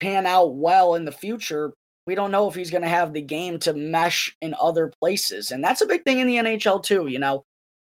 pan 0.00 0.26
out 0.26 0.54
well 0.54 0.94
in 0.94 1.04
the 1.04 1.12
future, 1.12 1.72
we 2.06 2.14
don't 2.14 2.30
know 2.30 2.48
if 2.48 2.54
he's 2.54 2.70
going 2.70 2.82
to 2.82 2.88
have 2.88 3.12
the 3.12 3.22
game 3.22 3.58
to 3.60 3.72
mesh 3.72 4.34
in 4.40 4.54
other 4.60 4.92
places. 5.00 5.50
And 5.50 5.62
that's 5.62 5.80
a 5.80 5.86
big 5.86 6.04
thing 6.04 6.18
in 6.18 6.26
the 6.26 6.36
NHL, 6.36 6.82
too, 6.82 7.06
you 7.08 7.18
know, 7.18 7.44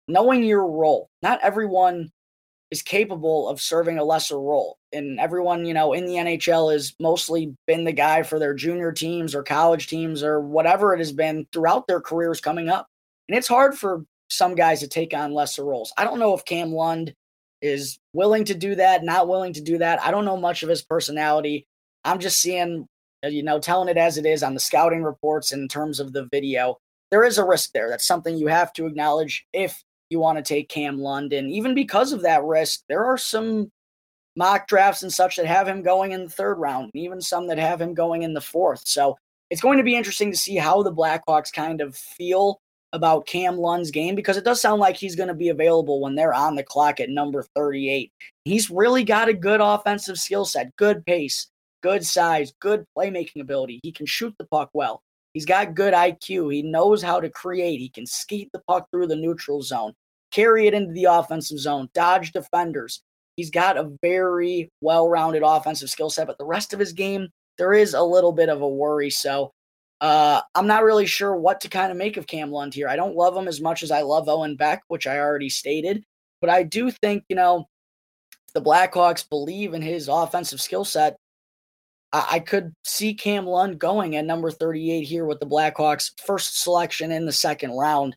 knowing 0.08 0.44
your 0.44 0.66
role. 0.66 1.10
Not 1.22 1.42
everyone 1.42 2.12
is 2.72 2.82
capable 2.82 3.48
of 3.48 3.62
serving 3.62 3.98
a 3.98 4.04
lesser 4.04 4.40
role. 4.40 4.78
And 4.92 5.20
everyone, 5.20 5.66
you 5.66 5.74
know, 5.74 5.94
in 5.94 6.06
the 6.06 6.16
NHL 6.16 6.72
has 6.72 6.94
mostly 7.00 7.54
been 7.68 7.84
the 7.84 7.92
guy 7.92 8.24
for 8.24 8.40
their 8.40 8.54
junior 8.54 8.92
teams 8.92 9.36
or 9.36 9.44
college 9.44 9.88
teams 9.88 10.24
or 10.24 10.40
whatever 10.40 10.94
it 10.94 11.00
has 11.00 11.12
been 11.12 11.46
throughout 11.52 11.88
their 11.88 12.02
careers 12.02 12.42
coming 12.42 12.70
up. 12.70 12.88
And 13.28 13.38
it's 13.38 13.48
hard 13.48 13.78
for 13.78 14.06
some 14.30 14.56
guys 14.56 14.80
to 14.80 14.88
take 14.88 15.14
on 15.14 15.34
lesser 15.34 15.64
roles. 15.64 15.94
I 15.98 16.04
don't 16.04 16.20
know 16.20 16.34
if 16.34 16.46
Cam 16.46 16.72
Lund 16.72 17.14
is 17.62 17.98
willing 18.14 18.46
to 18.46 18.54
do 18.54 18.76
that, 18.76 19.04
not 19.04 19.28
willing 19.28 19.54
to 19.54 19.62
do 19.62 19.78
that. 19.78 20.02
I 20.02 20.12
don't 20.12 20.26
know 20.26 20.38
much 20.38 20.64
of 20.64 20.70
his 20.70 20.82
personality. 20.84 21.66
I'm 22.04 22.20
just 22.20 22.42
seeing, 22.42 22.88
uh, 23.24 23.30
you 23.30 23.44
know, 23.44 23.60
telling 23.60 23.90
it 23.90 23.98
as 23.98 24.18
it 24.18 24.26
is 24.26 24.44
on 24.44 24.54
the 24.54 24.60
scouting 24.60 25.04
reports 25.04 25.52
in 25.52 25.68
terms 25.68 26.00
of 26.00 26.14
the 26.14 26.28
video. 26.32 26.78
There 27.12 27.24
is 27.24 27.38
a 27.38 27.46
risk 27.46 27.72
there. 27.74 27.90
That's 27.90 28.08
something 28.08 28.38
you 28.38 28.48
have 28.48 28.74
to 28.74 28.86
acknowledge 28.86 29.46
if 29.54 29.84
you 30.10 30.20
want 30.20 30.38
to 30.38 30.44
take 30.44 30.70
Cam 30.70 31.00
London. 31.00 31.50
Even 31.50 31.74
because 31.74 32.12
of 32.12 32.22
that 32.22 32.44
risk, 32.44 32.82
there 32.90 33.06
are 33.06 33.18
some 33.18 33.72
mock 34.36 34.68
drafts 34.68 35.02
and 35.02 35.14
such 35.14 35.38
that 35.38 35.46
have 35.46 35.68
him 35.68 35.82
going 35.82 36.12
in 36.12 36.26
the 36.26 36.30
third 36.30 36.56
round, 36.56 36.92
and 36.94 37.04
even 37.04 37.22
some 37.22 37.48
that 37.48 37.58
have 37.58 37.82
him 37.82 37.94
going 37.94 38.24
in 38.24 38.34
the 38.34 38.42
fourth. 38.42 38.84
So 38.86 39.18
it's 39.50 39.62
going 39.62 39.78
to 39.78 39.84
be 39.84 39.96
interesting 39.96 40.32
to 40.32 40.38
see 40.38 40.56
how 40.56 40.84
the 40.84 40.94
Blackhawks 40.94 41.54
kind 41.54 41.82
of 41.82 41.96
feel 41.96 42.60
about 42.96 43.28
Cam 43.28 43.58
Lund's 43.58 43.92
game 43.92 44.16
because 44.16 44.38
it 44.38 44.46
does 44.46 44.62
sound 44.62 44.80
like 44.80 44.96
he's 44.96 45.16
going 45.16 45.28
to 45.28 45.34
be 45.34 45.50
available 45.50 46.00
when 46.00 46.16
they're 46.16 46.34
on 46.34 46.56
the 46.56 46.64
clock 46.64 47.00
at 47.00 47.10
number 47.10 47.44
38. 47.56 48.12
He's 48.46 48.72
really 48.72 49.04
got 49.04 49.28
a 49.28 49.34
good 49.34 49.60
offensive 49.62 50.18
skill 50.18 50.46
set, 50.46 50.76
good 50.78 51.06
pace, 51.06 51.48
good 51.84 52.06
size, 52.06 52.54
good 52.62 52.86
playmaking 52.98 53.42
ability. 53.42 53.82
He 53.84 53.92
can 53.92 54.06
shoot 54.06 54.34
the 54.40 54.46
puck 54.46 54.70
well. 54.74 55.04
He's 55.34 55.46
got 55.46 55.76
good 55.76 55.94
IQ. 55.94 56.54
He 56.54 56.62
knows 56.62 57.04
how 57.04 57.20
to 57.20 57.30
create. 57.30 57.82
He 57.82 57.90
can 57.90 58.06
skate 58.06 58.50
the 58.54 58.62
puck 58.68 58.88
through 58.90 59.08
the 59.08 59.18
neutral 59.18 59.62
zone, 59.62 59.94
carry 60.32 60.68
it 60.68 60.74
into 60.74 60.94
the 60.94 61.04
offensive 61.06 61.60
zone, 61.60 61.90
dodge 61.94 62.32
defenders. 62.32 63.04
He's 63.36 63.52
got 63.52 63.78
a 63.78 63.92
very 64.02 64.70
well 64.80 65.10
rounded 65.10 65.44
offensive 65.46 65.90
skill 65.90 66.10
set, 66.10 66.28
but 66.28 66.38
the 66.38 66.46
rest 66.46 66.74
of 66.74 66.80
his 66.80 66.94
game, 66.94 67.28
there 67.58 67.74
is 67.74 67.94
a 67.94 68.02
little 68.02 68.32
bit 68.32 68.48
of 68.48 68.62
a 68.62 68.70
worry. 68.70 69.10
So 69.10 69.52
uh, 70.06 70.40
I'm 70.54 70.68
not 70.68 70.84
really 70.84 71.08
sure 71.08 71.36
what 71.36 71.62
to 71.62 71.68
kind 71.68 71.92
of 71.92 71.98
make 71.98 72.16
of 72.16 72.28
Cam 72.28 72.52
Lund 72.52 72.76
here. 72.76 72.88
I 72.88 72.96
don't 72.96 73.16
love 73.16 73.36
him 73.36 73.48
as 73.48 73.60
much 73.60 73.82
as 73.82 73.90
I 73.90 74.04
love 74.04 74.30
Owen 74.30 74.56
Beck, 74.56 74.84
which 74.88 75.08
I 75.08 75.18
already 75.18 75.50
stated, 75.50 76.04
but 76.42 76.50
I 76.52 76.62
do 76.62 76.92
think, 76.92 77.24
you 77.28 77.36
know, 77.36 77.68
the 78.54 78.62
Blackhawks 78.62 79.28
believe 79.28 79.74
in 79.74 79.82
his 79.82 80.08
offensive 80.08 80.62
skill 80.62 80.86
set. 80.86 81.18
I-, 82.14 82.28
I 82.34 82.40
could 82.40 82.72
see 82.84 83.16
Cam 83.16 83.48
Lund 83.48 83.80
going 83.80 84.16
at 84.16 84.26
number 84.26 84.52
38 84.52 85.02
here 85.02 85.26
with 85.26 85.40
the 85.40 85.48
Blackhawks' 85.48 86.12
first 86.24 86.62
selection 86.62 87.12
in 87.12 87.26
the 87.26 87.32
second 87.32 87.72
round. 87.72 88.16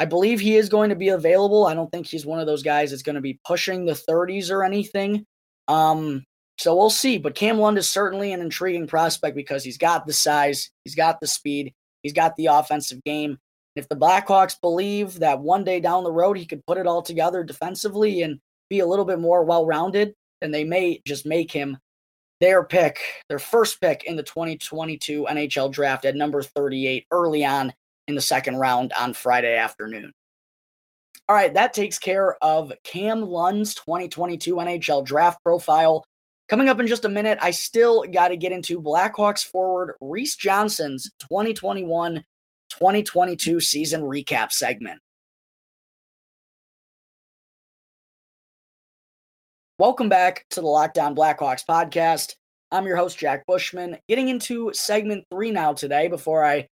I 0.00 0.06
believe 0.06 0.40
he 0.40 0.56
is 0.56 0.68
going 0.68 0.90
to 0.90 0.96
be 0.96 1.10
available. 1.10 1.64
I 1.64 1.74
don't 1.74 1.92
think 1.92 2.08
he's 2.08 2.26
one 2.26 2.40
of 2.40 2.46
those 2.46 2.64
guys 2.64 2.90
that's 2.90 3.04
going 3.04 3.14
to 3.14 3.20
be 3.20 3.38
pushing 3.46 3.84
the 3.84 3.92
30s 3.92 4.50
or 4.50 4.64
anything. 4.64 5.24
Um, 5.68 6.24
so 6.58 6.74
we'll 6.74 6.90
see. 6.90 7.18
But 7.18 7.34
Cam 7.34 7.58
Lund 7.58 7.78
is 7.78 7.88
certainly 7.88 8.32
an 8.32 8.40
intriguing 8.40 8.86
prospect 8.86 9.36
because 9.36 9.64
he's 9.64 9.78
got 9.78 10.06
the 10.06 10.12
size, 10.12 10.70
he's 10.84 10.94
got 10.94 11.20
the 11.20 11.26
speed, 11.26 11.72
he's 12.02 12.12
got 12.12 12.36
the 12.36 12.46
offensive 12.46 13.02
game. 13.04 13.38
If 13.76 13.88
the 13.88 13.96
Blackhawks 13.96 14.60
believe 14.60 15.18
that 15.18 15.40
one 15.40 15.64
day 15.64 15.80
down 15.80 16.04
the 16.04 16.12
road 16.12 16.38
he 16.38 16.46
could 16.46 16.64
put 16.66 16.78
it 16.78 16.86
all 16.86 17.02
together 17.02 17.42
defensively 17.42 18.22
and 18.22 18.38
be 18.70 18.80
a 18.80 18.86
little 18.86 19.04
bit 19.04 19.18
more 19.18 19.44
well 19.44 19.66
rounded, 19.66 20.14
then 20.40 20.52
they 20.52 20.64
may 20.64 21.00
just 21.06 21.26
make 21.26 21.50
him 21.50 21.78
their 22.40 22.64
pick, 22.64 22.98
their 23.28 23.38
first 23.38 23.80
pick 23.80 24.04
in 24.04 24.16
the 24.16 24.22
2022 24.22 25.26
NHL 25.28 25.72
draft 25.72 26.04
at 26.04 26.14
number 26.14 26.42
38 26.42 27.06
early 27.10 27.44
on 27.44 27.72
in 28.06 28.14
the 28.14 28.20
second 28.20 28.56
round 28.56 28.92
on 28.92 29.14
Friday 29.14 29.56
afternoon. 29.56 30.12
All 31.28 31.34
right, 31.34 31.54
that 31.54 31.72
takes 31.72 31.98
care 31.98 32.36
of 32.44 32.72
Cam 32.84 33.22
Lund's 33.22 33.74
2022 33.74 34.56
NHL 34.56 35.04
draft 35.04 35.42
profile. 35.42 36.04
Coming 36.48 36.68
up 36.68 36.78
in 36.78 36.86
just 36.86 37.06
a 37.06 37.08
minute, 37.08 37.38
I 37.40 37.52
still 37.52 38.02
got 38.02 38.28
to 38.28 38.36
get 38.36 38.52
into 38.52 38.80
Blackhawks 38.80 39.44
forward 39.44 39.94
Reese 40.00 40.36
Johnson's 40.36 41.10
2021 41.20 42.24
2022 42.70 43.60
season 43.60 44.02
recap 44.02 44.52
segment. 44.52 45.00
Welcome 49.78 50.08
back 50.08 50.44
to 50.50 50.60
the 50.60 50.66
Locked 50.66 50.98
On 50.98 51.14
Blackhawks 51.14 51.64
podcast. 51.68 52.34
I'm 52.70 52.86
your 52.86 52.96
host, 52.96 53.18
Jack 53.18 53.46
Bushman. 53.46 53.96
Getting 54.08 54.28
into 54.28 54.70
segment 54.74 55.24
three 55.30 55.50
now 55.50 55.72
today 55.72 56.08
before 56.08 56.44
I 56.44 56.68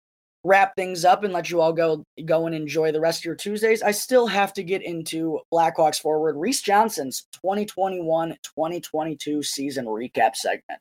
wrap 0.47 0.75
things 0.75 1.03
up 1.03 1.23
and 1.23 1.33
let 1.33 1.49
you 1.49 1.59
all 1.59 1.73
go 1.73 2.03
go 2.25 2.45
and 2.47 2.55
enjoy 2.55 2.91
the 2.91 3.01
rest 3.01 3.19
of 3.21 3.25
your 3.25 3.35
Tuesdays, 3.35 3.83
I 3.83 3.91
still 3.91 4.27
have 4.27 4.53
to 4.53 4.63
get 4.63 4.81
into 4.81 5.41
Blackhawks 5.53 5.99
forward 5.99 6.37
Reese 6.37 6.61
Johnson's 6.61 7.27
2021-2022 7.45 9.43
season 9.43 9.85
recap 9.85 10.35
segment. 10.35 10.79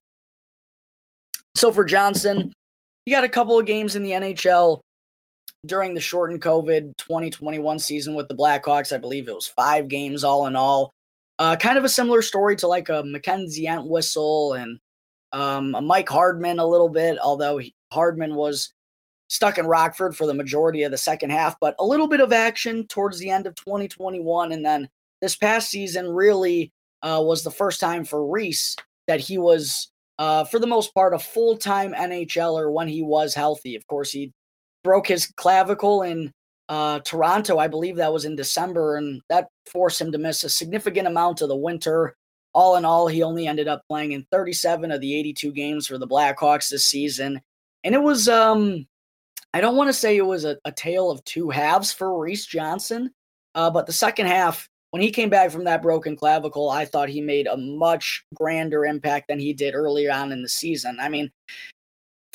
So 1.56 1.72
for 1.72 1.84
Johnson, 1.84 2.52
he 3.04 3.12
got 3.12 3.24
a 3.24 3.28
couple 3.28 3.58
of 3.58 3.66
games 3.66 3.96
in 3.96 4.02
the 4.02 4.12
NHL 4.12 4.80
during 5.64 5.94
the 5.94 6.00
shortened 6.00 6.42
COVID 6.42 6.96
2021 6.98 7.78
season 7.80 8.14
with 8.14 8.28
the 8.28 8.36
Blackhawks. 8.36 8.94
I 8.94 8.98
believe 8.98 9.28
it 9.28 9.34
was 9.34 9.48
five 9.48 9.88
games 9.88 10.22
all 10.22 10.46
in 10.46 10.54
all. 10.54 10.92
Uh, 11.38 11.56
kind 11.56 11.76
of 11.76 11.84
a 11.84 11.88
similar 11.88 12.22
story 12.22 12.56
to 12.56 12.68
like 12.68 12.88
a 12.88 13.02
Mackenzie 13.04 13.66
Entwistle 13.66 14.54
and 14.54 14.78
um, 15.32 15.74
a 15.74 15.82
Mike 15.82 16.08
Hardman 16.08 16.58
a 16.58 16.66
little 16.66 16.88
bit, 16.88 17.18
although 17.18 17.58
he, 17.58 17.74
Hardman 17.92 18.34
was 18.34 18.72
stuck 19.28 19.58
in 19.58 19.66
Rockford 19.66 20.16
for 20.16 20.26
the 20.26 20.34
majority 20.34 20.82
of 20.82 20.90
the 20.90 20.98
second 20.98 21.30
half, 21.30 21.56
but 21.60 21.74
a 21.78 21.84
little 21.84 22.08
bit 22.08 22.20
of 22.20 22.32
action 22.32 22.86
towards 22.86 23.18
the 23.18 23.30
end 23.30 23.46
of 23.46 23.54
2021. 23.56 24.52
And 24.52 24.64
then 24.64 24.88
this 25.20 25.36
past 25.36 25.70
season 25.70 26.08
really 26.08 26.72
uh, 27.02 27.22
was 27.24 27.42
the 27.42 27.50
first 27.50 27.80
time 27.80 28.04
for 28.04 28.26
Reese 28.26 28.76
that 29.06 29.20
he 29.20 29.38
was, 29.38 29.90
uh, 30.18 30.44
for 30.44 30.58
the 30.58 30.66
most 30.66 30.94
part, 30.94 31.14
a 31.14 31.18
full 31.18 31.56
time 31.56 31.92
NHLer 31.92 32.72
when 32.72 32.88
he 32.88 33.02
was 33.02 33.34
healthy. 33.34 33.76
Of 33.76 33.86
course, 33.86 34.10
he 34.10 34.32
broke 34.84 35.08
his 35.08 35.32
clavicle 35.36 36.02
in 36.02 36.32
uh, 36.68 37.00
Toronto, 37.00 37.58
I 37.58 37.68
believe 37.68 37.96
that 37.96 38.12
was 38.12 38.24
in 38.24 38.36
December, 38.36 38.96
and 38.96 39.20
that 39.28 39.48
forced 39.70 40.00
him 40.00 40.10
to 40.12 40.18
miss 40.18 40.42
a 40.44 40.50
significant 40.50 41.06
amount 41.06 41.40
of 41.40 41.48
the 41.48 41.56
winter. 41.56 42.16
All 42.54 42.76
in 42.76 42.84
all, 42.84 43.06
he 43.06 43.22
only 43.22 43.46
ended 43.46 43.68
up 43.68 43.82
playing 43.88 44.12
in 44.12 44.26
37 44.32 44.90
of 44.90 45.00
the 45.00 45.14
82 45.14 45.52
games 45.52 45.86
for 45.86 45.98
the 45.98 46.08
Blackhawks 46.08 46.70
this 46.70 46.86
season. 46.86 47.40
And 47.84 47.94
it 47.94 48.02
was, 48.02 48.28
um, 48.28 48.86
I 49.56 49.60
don't 49.62 49.76
want 49.76 49.88
to 49.88 49.94
say 49.94 50.18
it 50.18 50.26
was 50.26 50.44
a, 50.44 50.58
a, 50.66 50.70
tale 50.70 51.10
of 51.10 51.24
two 51.24 51.48
halves 51.48 51.90
for 51.90 52.20
Reese 52.20 52.44
Johnson, 52.44 53.10
uh, 53.54 53.70
but 53.70 53.86
the 53.86 53.92
second 53.92 54.26
half, 54.26 54.68
when 54.90 55.00
he 55.00 55.10
came 55.10 55.30
back 55.30 55.50
from 55.50 55.64
that 55.64 55.80
broken 55.80 56.14
clavicle, 56.14 56.68
I 56.68 56.84
thought 56.84 57.08
he 57.08 57.22
made 57.22 57.46
a 57.46 57.56
much 57.56 58.22
grander 58.34 58.84
impact 58.84 59.28
than 59.28 59.40
he 59.40 59.54
did 59.54 59.74
earlier 59.74 60.12
on 60.12 60.30
in 60.30 60.42
the 60.42 60.48
season. 60.50 60.98
I 61.00 61.08
mean, 61.08 61.30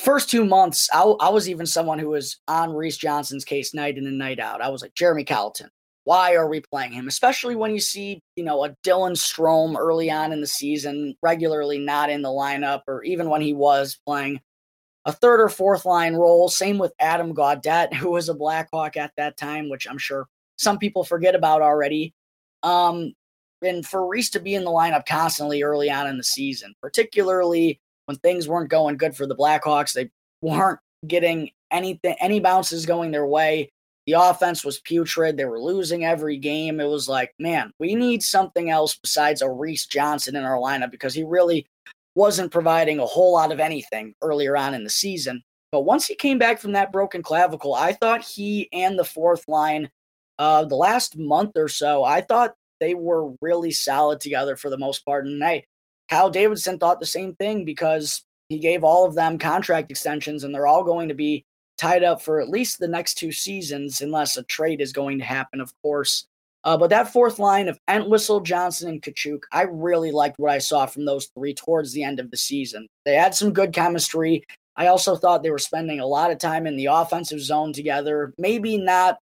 first 0.00 0.30
two 0.30 0.44
months, 0.44 0.90
I, 0.92 1.02
I, 1.20 1.28
was 1.28 1.48
even 1.48 1.64
someone 1.64 2.00
who 2.00 2.08
was 2.08 2.40
on 2.48 2.74
Reese 2.74 2.96
Johnson's 2.96 3.44
case 3.44 3.72
night 3.72 3.98
in 3.98 4.08
and 4.08 4.18
night 4.18 4.40
out. 4.40 4.60
I 4.60 4.70
was 4.70 4.82
like, 4.82 4.96
Jeremy 4.96 5.22
Colliton, 5.22 5.70
why 6.02 6.34
are 6.34 6.48
we 6.48 6.60
playing 6.72 6.90
him? 6.90 7.06
Especially 7.06 7.54
when 7.54 7.70
you 7.70 7.80
see, 7.80 8.18
you 8.34 8.42
know, 8.42 8.64
a 8.64 8.74
Dylan 8.84 9.12
Strome 9.12 9.78
early 9.78 10.10
on 10.10 10.32
in 10.32 10.40
the 10.40 10.46
season, 10.48 11.14
regularly 11.22 11.78
not 11.78 12.10
in 12.10 12.22
the 12.22 12.30
lineup, 12.30 12.80
or 12.88 13.04
even 13.04 13.30
when 13.30 13.42
he 13.42 13.52
was 13.52 14.00
playing 14.04 14.40
a 15.04 15.12
third 15.12 15.40
or 15.40 15.48
fourth 15.48 15.84
line 15.84 16.14
role. 16.14 16.48
Same 16.48 16.78
with 16.78 16.92
Adam 16.98 17.34
Gaudette, 17.34 17.94
who 17.94 18.10
was 18.10 18.28
a 18.28 18.34
Blackhawk 18.34 18.96
at 18.96 19.12
that 19.16 19.36
time, 19.36 19.68
which 19.68 19.86
I'm 19.88 19.98
sure 19.98 20.28
some 20.56 20.78
people 20.78 21.04
forget 21.04 21.34
about 21.34 21.62
already. 21.62 22.14
Um, 22.62 23.12
and 23.62 23.86
for 23.86 24.06
Reese 24.06 24.30
to 24.30 24.40
be 24.40 24.54
in 24.54 24.64
the 24.64 24.70
lineup 24.70 25.06
constantly 25.06 25.62
early 25.62 25.90
on 25.90 26.06
in 26.06 26.16
the 26.16 26.24
season, 26.24 26.74
particularly 26.80 27.80
when 28.06 28.16
things 28.18 28.48
weren't 28.48 28.70
going 28.70 28.96
good 28.96 29.16
for 29.16 29.26
the 29.26 29.36
Blackhawks, 29.36 29.92
they 29.92 30.10
weren't 30.40 30.80
getting 31.06 31.50
anything, 31.70 32.16
any 32.20 32.40
bounces 32.40 32.86
going 32.86 33.10
their 33.10 33.26
way. 33.26 33.70
The 34.06 34.14
offense 34.14 34.64
was 34.64 34.80
putrid. 34.80 35.36
They 35.36 35.44
were 35.44 35.60
losing 35.60 36.04
every 36.04 36.36
game. 36.36 36.80
It 36.80 36.88
was 36.88 37.08
like, 37.08 37.32
man, 37.38 37.72
we 37.78 37.94
need 37.94 38.22
something 38.22 38.68
else 38.68 38.96
besides 38.96 39.42
a 39.42 39.50
Reese 39.50 39.86
Johnson 39.86 40.34
in 40.34 40.42
our 40.42 40.58
lineup 40.58 40.90
because 40.90 41.14
he 41.14 41.22
really 41.22 41.66
wasn't 42.14 42.52
providing 42.52 42.98
a 42.98 43.06
whole 43.06 43.32
lot 43.32 43.52
of 43.52 43.60
anything 43.60 44.14
earlier 44.22 44.56
on 44.56 44.74
in 44.74 44.84
the 44.84 44.90
season. 44.90 45.42
But 45.70 45.82
once 45.82 46.06
he 46.06 46.14
came 46.14 46.38
back 46.38 46.60
from 46.60 46.72
that 46.72 46.92
broken 46.92 47.22
clavicle, 47.22 47.74
I 47.74 47.94
thought 47.94 48.22
he 48.22 48.68
and 48.72 48.98
the 48.98 49.04
fourth 49.04 49.48
line, 49.48 49.90
uh, 50.38 50.64
the 50.66 50.76
last 50.76 51.16
month 51.16 51.52
or 51.56 51.68
so, 51.68 52.04
I 52.04 52.20
thought 52.20 52.54
they 52.78 52.94
were 52.94 53.32
really 53.40 53.70
solid 53.70 54.20
together 54.20 54.56
for 54.56 54.68
the 54.68 54.78
most 54.78 55.04
part. 55.04 55.26
And 55.26 55.42
hey, 55.42 55.66
Kyle 56.10 56.30
Davidson 56.30 56.78
thought 56.78 57.00
the 57.00 57.06
same 57.06 57.34
thing 57.36 57.64
because 57.64 58.22
he 58.50 58.58
gave 58.58 58.84
all 58.84 59.06
of 59.06 59.14
them 59.14 59.38
contract 59.38 59.90
extensions 59.90 60.44
and 60.44 60.54
they're 60.54 60.66
all 60.66 60.84
going 60.84 61.08
to 61.08 61.14
be 61.14 61.46
tied 61.78 62.04
up 62.04 62.20
for 62.20 62.40
at 62.40 62.50
least 62.50 62.78
the 62.78 62.88
next 62.88 63.14
two 63.14 63.32
seasons, 63.32 64.02
unless 64.02 64.36
a 64.36 64.42
trade 64.42 64.80
is 64.80 64.92
going 64.92 65.18
to 65.18 65.24
happen, 65.24 65.60
of 65.60 65.72
course. 65.80 66.26
Uh, 66.64 66.76
but 66.76 66.90
that 66.90 67.12
fourth 67.12 67.38
line 67.38 67.68
of 67.68 67.78
Entwistle, 67.88 68.40
Johnson, 68.40 68.88
and 68.88 69.02
Katchouk, 69.02 69.40
I 69.52 69.62
really 69.62 70.12
liked 70.12 70.38
what 70.38 70.52
I 70.52 70.58
saw 70.58 70.86
from 70.86 71.04
those 71.04 71.26
three 71.34 71.54
towards 71.54 71.92
the 71.92 72.04
end 72.04 72.20
of 72.20 72.30
the 72.30 72.36
season. 72.36 72.86
They 73.04 73.14
had 73.14 73.34
some 73.34 73.52
good 73.52 73.72
chemistry. 73.72 74.44
I 74.76 74.86
also 74.86 75.16
thought 75.16 75.42
they 75.42 75.50
were 75.50 75.58
spending 75.58 76.00
a 76.00 76.06
lot 76.06 76.30
of 76.30 76.38
time 76.38 76.66
in 76.66 76.76
the 76.76 76.86
offensive 76.86 77.40
zone 77.40 77.72
together. 77.72 78.32
Maybe 78.38 78.78
not 78.78 79.18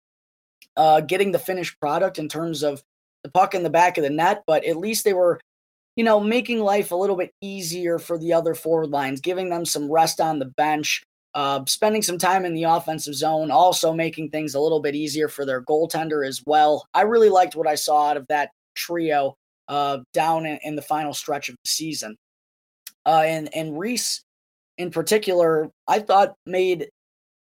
uh, 0.76 1.00
getting 1.02 1.32
the 1.32 1.38
finished 1.38 1.78
product 1.78 2.18
in 2.18 2.28
terms 2.28 2.62
of 2.62 2.82
the 3.22 3.30
puck 3.30 3.54
in 3.54 3.62
the 3.62 3.70
back 3.70 3.98
of 3.98 4.04
the 4.04 4.10
net, 4.10 4.42
but 4.46 4.64
at 4.64 4.76
least 4.76 5.04
they 5.04 5.12
were 5.12 5.40
you 5.96 6.04
know, 6.04 6.20
making 6.20 6.60
life 6.60 6.92
a 6.92 6.96
little 6.96 7.16
bit 7.16 7.32
easier 7.40 7.98
for 7.98 8.18
the 8.18 8.32
other 8.32 8.54
forward 8.54 8.90
lines, 8.90 9.20
giving 9.20 9.48
them 9.48 9.64
some 9.64 9.90
rest 9.90 10.20
on 10.20 10.38
the 10.38 10.44
bench, 10.44 11.02
uh, 11.36 11.62
spending 11.66 12.00
some 12.00 12.16
time 12.16 12.46
in 12.46 12.54
the 12.54 12.62
offensive 12.62 13.14
zone, 13.14 13.50
also 13.50 13.92
making 13.92 14.30
things 14.30 14.54
a 14.54 14.60
little 14.60 14.80
bit 14.80 14.94
easier 14.94 15.28
for 15.28 15.44
their 15.44 15.62
goaltender 15.62 16.26
as 16.26 16.42
well. 16.46 16.88
I 16.94 17.02
really 17.02 17.28
liked 17.28 17.54
what 17.54 17.66
I 17.66 17.74
saw 17.74 18.08
out 18.08 18.16
of 18.16 18.26
that 18.28 18.52
trio 18.74 19.36
uh, 19.68 19.98
down 20.14 20.46
in, 20.46 20.58
in, 20.62 20.76
the 20.76 20.82
final 20.82 21.12
stretch 21.12 21.50
of 21.50 21.56
the 21.56 21.68
season. 21.68 22.16
Uh, 23.04 23.22
and 23.26 23.54
and 23.54 23.78
Reese, 23.78 24.22
in 24.78 24.90
particular, 24.90 25.68
I 25.86 25.98
thought 25.98 26.36
made 26.46 26.88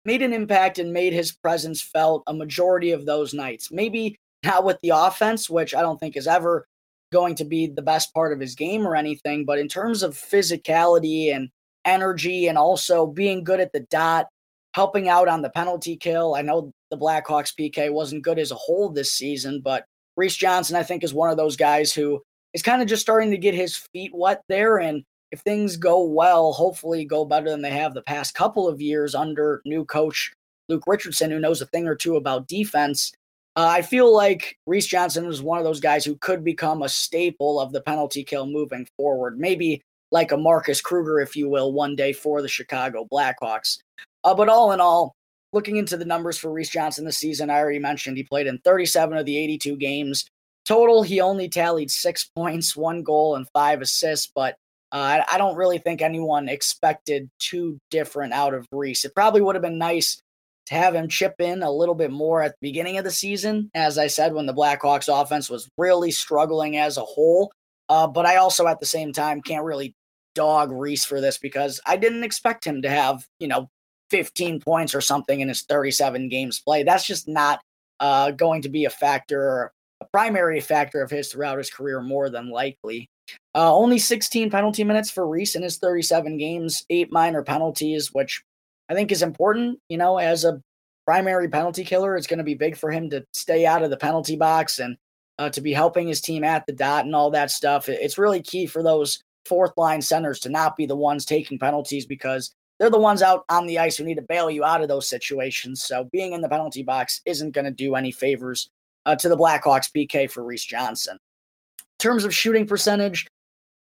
made 0.07 0.23
an 0.23 0.33
impact 0.33 0.79
and 0.79 0.91
made 0.91 1.13
his 1.13 1.33
presence 1.33 1.83
felt 1.83 2.23
a 2.27 2.33
majority 2.33 2.93
of 2.93 3.05
those 3.05 3.35
nights. 3.35 3.71
Maybe 3.71 4.17
not 4.45 4.65
with 4.65 4.79
the 4.83 4.93
offense, 4.95 5.51
which 5.51 5.75
I 5.75 5.83
don't 5.83 6.01
think 6.01 6.17
is 6.17 6.27
ever 6.27 6.67
going 7.13 7.35
to 7.35 7.45
be 7.45 7.67
the 7.67 7.83
best 7.83 8.15
part 8.15 8.33
of 8.33 8.41
his 8.41 8.55
game 8.55 8.87
or 8.87 8.97
anything, 8.97 9.45
but 9.45 9.59
in 9.59 9.69
terms 9.69 10.03
of 10.03 10.15
physicality 10.15 11.35
and 11.35 11.51
energy 11.85 12.49
and 12.49 12.59
also 12.59 13.07
being 13.07 13.45
good 13.45 13.61
at 13.61 13.73
the 13.73 13.81
dot, 13.81 14.27
helping 14.75 15.09
out 15.09 15.29
on 15.29 15.43
the 15.43 15.51
penalty 15.51 15.97
kill. 15.97 16.35
I 16.35 16.43
know 16.43 16.73
the 16.91 16.99
Blackhawks 16.99 17.55
PK 17.59 17.93
wasn't 17.93 18.25
good 18.25 18.39
as 18.39 18.51
a 18.51 18.57
whole 18.57 18.89
this 18.89 19.13
season, 19.13 19.61
but 19.61 19.85
Reese 20.17 20.37
Johnson, 20.37 20.77
I 20.77 20.83
think, 20.83 21.03
is 21.03 21.15
one 21.15 21.31
of 21.31 21.37
those 21.37 21.57
guys 21.57 21.93
who 21.93 22.23
is 22.53 22.63
kind 22.63 22.81
of 22.81 22.89
just 22.89 23.03
starting 23.03 23.31
to 23.31 23.39
get 23.39 23.55
his 23.55 23.77
feet 23.77 24.13
wet 24.15 24.43
there. 24.49 24.79
And 24.79 25.03
if 25.33 25.41
things 25.41 25.77
go 25.77 26.05
well, 26.05 26.53
hopefully 26.53 27.05
go 27.05 27.25
better 27.25 27.51
than 27.51 27.63
they 27.63 27.71
have 27.71 27.95
the 27.95 28.03
past 28.03 28.35
couple 28.35 28.69
of 28.69 28.81
years 28.81 29.15
under 29.15 29.61
new 29.65 29.85
coach 29.85 30.33
Luke 30.69 30.85
Richardson, 30.87 31.31
who 31.31 31.39
knows 31.39 31.61
a 31.61 31.67
thing 31.67 31.87
or 31.87 31.95
two 31.95 32.17
about 32.17 32.49
defense. 32.49 33.13
Uh, 33.57 33.67
I 33.69 33.83
feel 33.83 34.13
like 34.15 34.59
Reese 34.67 34.87
Johnson 34.87 35.27
is 35.27 35.43
one 35.43 35.59
of 35.59 35.65
those 35.65 35.81
guys 35.81 36.05
who 36.05 36.17
could 36.17 36.43
become 36.43 36.83
a 36.83 36.89
staple 36.89 37.61
of 37.61 37.73
the 37.73 37.81
penalty 37.81 38.25
kill 38.25 38.47
moving 38.47 38.87
forward. 38.97 39.39
Maybe 39.39 39.83
like 40.15 40.31
a 40.31 40.37
Marcus 40.37 40.81
Kruger, 40.81 41.19
if 41.19 41.35
you 41.35 41.49
will, 41.49 41.73
one 41.73 41.97
day 41.97 42.13
for 42.13 42.41
the 42.41 42.49
Chicago 42.49 43.05
Blackhawks. 43.13 43.79
Uh, 44.23 44.33
but 44.33 44.49
all 44.49 44.71
in 44.71 44.81
all, 44.81 45.13
looking 45.53 45.75
into 45.75 45.97
the 45.97 46.05
numbers 46.05 46.39
for 46.39 46.53
Reese 46.53 46.71
Johnson 46.71 47.05
this 47.05 47.19
season, 47.19 47.51
I 47.51 47.59
already 47.59 47.81
mentioned 47.81 48.17
he 48.17 48.23
played 48.23 48.47
in 48.47 48.59
37 48.59 49.19
of 49.19 49.27
the 49.27 49.37
82 49.37 49.77
games. 49.77 50.25
Total, 50.65 51.03
he 51.03 51.21
only 51.21 51.49
tallied 51.49 51.91
six 51.91 52.31
points, 52.37 52.77
one 52.77 53.03
goal, 53.03 53.35
and 53.35 53.49
five 53.53 53.83
assists. 53.83 54.31
But 54.33 54.55
uh, 54.93 55.23
I 55.29 55.37
don't 55.37 55.57
really 55.57 55.79
think 55.79 56.01
anyone 56.01 56.49
expected 56.49 57.29
too 57.41 57.77
different 57.91 58.33
out 58.33 58.55
of 58.55 58.69
Reese. 58.71 59.05
It 59.05 59.17
probably 59.17 59.41
would 59.41 59.57
have 59.57 59.63
been 59.63 59.79
nice 59.79 60.23
to 60.67 60.75
have 60.75 60.95
him 60.95 61.09
chip 61.09 61.35
in 61.41 61.65
a 61.65 61.73
little 61.73 61.97
bit 61.97 62.13
more 62.13 62.41
at 62.41 62.53
the 62.53 62.69
beginning 62.69 62.99
of 62.99 63.05
the 63.05 63.11
season, 63.11 63.69
as 63.75 63.99
I 63.99 64.07
said, 64.07 64.33
when 64.33 64.47
the 64.47 64.55
Blackhawks 64.55 65.13
offense 65.13 65.51
was 65.51 65.69
really 65.77 66.13
struggling 66.13 66.77
as 66.77 66.99
a 66.99 67.05
whole. 67.05 67.51
Uh, 67.89 68.07
but 68.07 68.27
I 68.27 68.37
also, 68.37 68.69
at 68.69 68.79
the 68.79 68.87
same 68.87 69.13
time, 69.13 69.43
can't 69.43 69.65
really 69.65 69.93
dog 70.35 70.73
Reese 70.73 71.05
for 71.05 71.21
this 71.21 71.39
because 71.39 71.81
I 71.87 71.97
didn't 71.97 72.25
expect 72.25 72.65
him 72.65 72.83
to 72.83 72.91
have, 72.91 73.27
you 73.39 73.49
know, 73.49 73.69
15 74.11 74.61
points 74.61 74.95
or 74.95 75.01
something 75.01 75.41
in 75.41 75.49
his 75.49 75.63
37 75.63 76.29
games 76.29 76.61
played. 76.61 76.87
That's 76.87 77.07
just 77.07 77.27
not 77.27 77.61
uh, 78.01 78.31
going 78.33 78.63
to 78.63 78.69
be 78.69 78.85
a 78.85 78.91
factor, 78.91 79.73
a 80.01 80.05
primary 80.07 80.61
factor 80.61 81.03
of 81.03 81.11
his 81.11 81.29
throughout 81.29 81.59
his 81.59 81.71
career, 81.71 82.01
more 82.01 82.29
than 82.31 82.51
likely. 82.51 83.09
Uh, 83.55 83.75
only 83.75 83.99
16 83.99 84.51
penalty 84.51 84.85
minutes 84.85 85.11
for 85.11 85.27
Reese 85.27 85.55
in 85.55 85.63
his 85.63 85.79
37 85.79 86.37
games, 86.37 86.85
eight 86.91 87.11
minor 87.11 87.43
penalties, 87.43 88.13
which 88.13 88.43
I 88.89 88.95
think 88.95 89.11
is 89.11 89.23
important. 89.23 89.79
You 89.89 89.97
know, 89.97 90.19
as 90.19 90.45
a 90.45 90.61
primary 91.07 91.49
penalty 91.49 91.85
killer, 91.85 92.17
it's 92.17 92.27
going 92.27 92.39
to 92.39 92.45
be 92.45 92.55
big 92.55 92.77
for 92.77 92.91
him 92.91 93.11
to 93.11 93.25
stay 93.33 93.67
out 93.67 93.83
of 93.83 93.91
the 93.91 93.97
penalty 93.97 94.37
box 94.37 94.79
and 94.79 94.97
uh, 95.39 95.51
to 95.51 95.61
be 95.61 95.73
helping 95.73 96.09
his 96.09 96.21
team 96.21 96.45
at 96.45 96.67
the 96.67 96.73
dot 96.73 97.05
and 97.05 97.15
all 97.15 97.31
that 97.31 97.51
stuff. 97.51 97.89
It's 97.89 98.19
really 98.19 98.43
key 98.43 98.67
for 98.67 98.83
those 98.83 99.23
fourth 99.47 99.73
line 99.77 100.03
centers 100.03 100.41
to 100.41 100.49
not 100.49 100.77
be 100.77 100.87
the 100.87 100.97
ones 100.97 101.25
taking 101.25 101.59
penalties 101.59 102.07
because 102.07 102.55
they're 102.79 102.91
the 102.91 102.99
ones 102.99 103.23
out 103.23 103.45
on 103.49 103.67
the 103.67 103.79
ice 103.79 103.97
who 103.97 104.05
need 104.05 104.17
to 104.17 104.23
bail 104.23 104.51
you 104.51 104.65
out 104.65 104.83
of 104.83 104.89
those 104.89 105.09
situations. 105.09 105.83
So 105.83 106.05
being 106.13 106.33
in 106.33 106.41
the 106.41 106.49
penalty 106.49 106.83
box 106.83 107.21
isn't 107.25 107.53
going 107.53 107.67
to 107.67 107.71
do 107.71 107.95
any 107.95 108.11
favors 108.11 108.71
uh, 109.07 109.17
to 109.17 109.29
the 109.29 109.37
Blackhawks 109.37 109.91
PK 109.95 110.31
for 110.31 110.45
Reese 110.45 110.65
Johnson. 110.65 111.15
In 111.15 111.99
terms 111.99 112.25
of 112.25 112.35
shooting 112.35 112.67
percentage, 112.67 113.27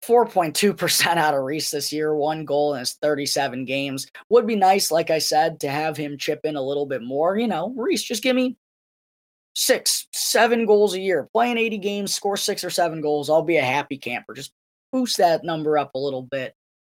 4.2% 0.06 1.06
out 1.18 1.34
of 1.34 1.44
Reese 1.44 1.72
this 1.72 1.92
year, 1.92 2.16
one 2.16 2.46
goal 2.46 2.74
in 2.74 2.80
his 2.80 2.94
37 2.94 3.66
games. 3.66 4.08
Would 4.30 4.46
be 4.46 4.56
nice, 4.56 4.92
like 4.92 5.10
I 5.10 5.20
said, 5.20 5.60
to 5.62 5.70
have 5.70 5.98
him 5.98 6.18
chip 6.18 6.42
in 6.44 6.56
a 6.56 6.62
little 6.62 6.86
bit 6.86 7.02
more. 7.02 7.38
You 7.38 7.48
know, 7.48 7.74
Reese, 7.76 8.04
just 8.04 8.24
give 8.24 8.36
me 8.36 8.58
six, 9.56 10.08
seven 10.14 10.66
goals 10.66 10.94
a 10.94 11.00
year. 11.00 11.28
Playing 11.34 11.58
80 11.58 11.78
games, 11.80 12.14
score 12.14 12.38
six 12.38 12.64
or 12.64 12.70
seven 12.70 13.02
goals. 13.02 13.30
I'll 13.30 13.42
be 13.42 13.58
a 13.58 13.64
happy 13.64 13.98
camper. 13.98 14.34
Just 14.34 14.52
boost 14.92 15.18
that 15.18 15.44
number 15.44 15.78
up 15.78 15.92
a 15.96 16.00
little 16.00 16.24
bit. 16.24 16.54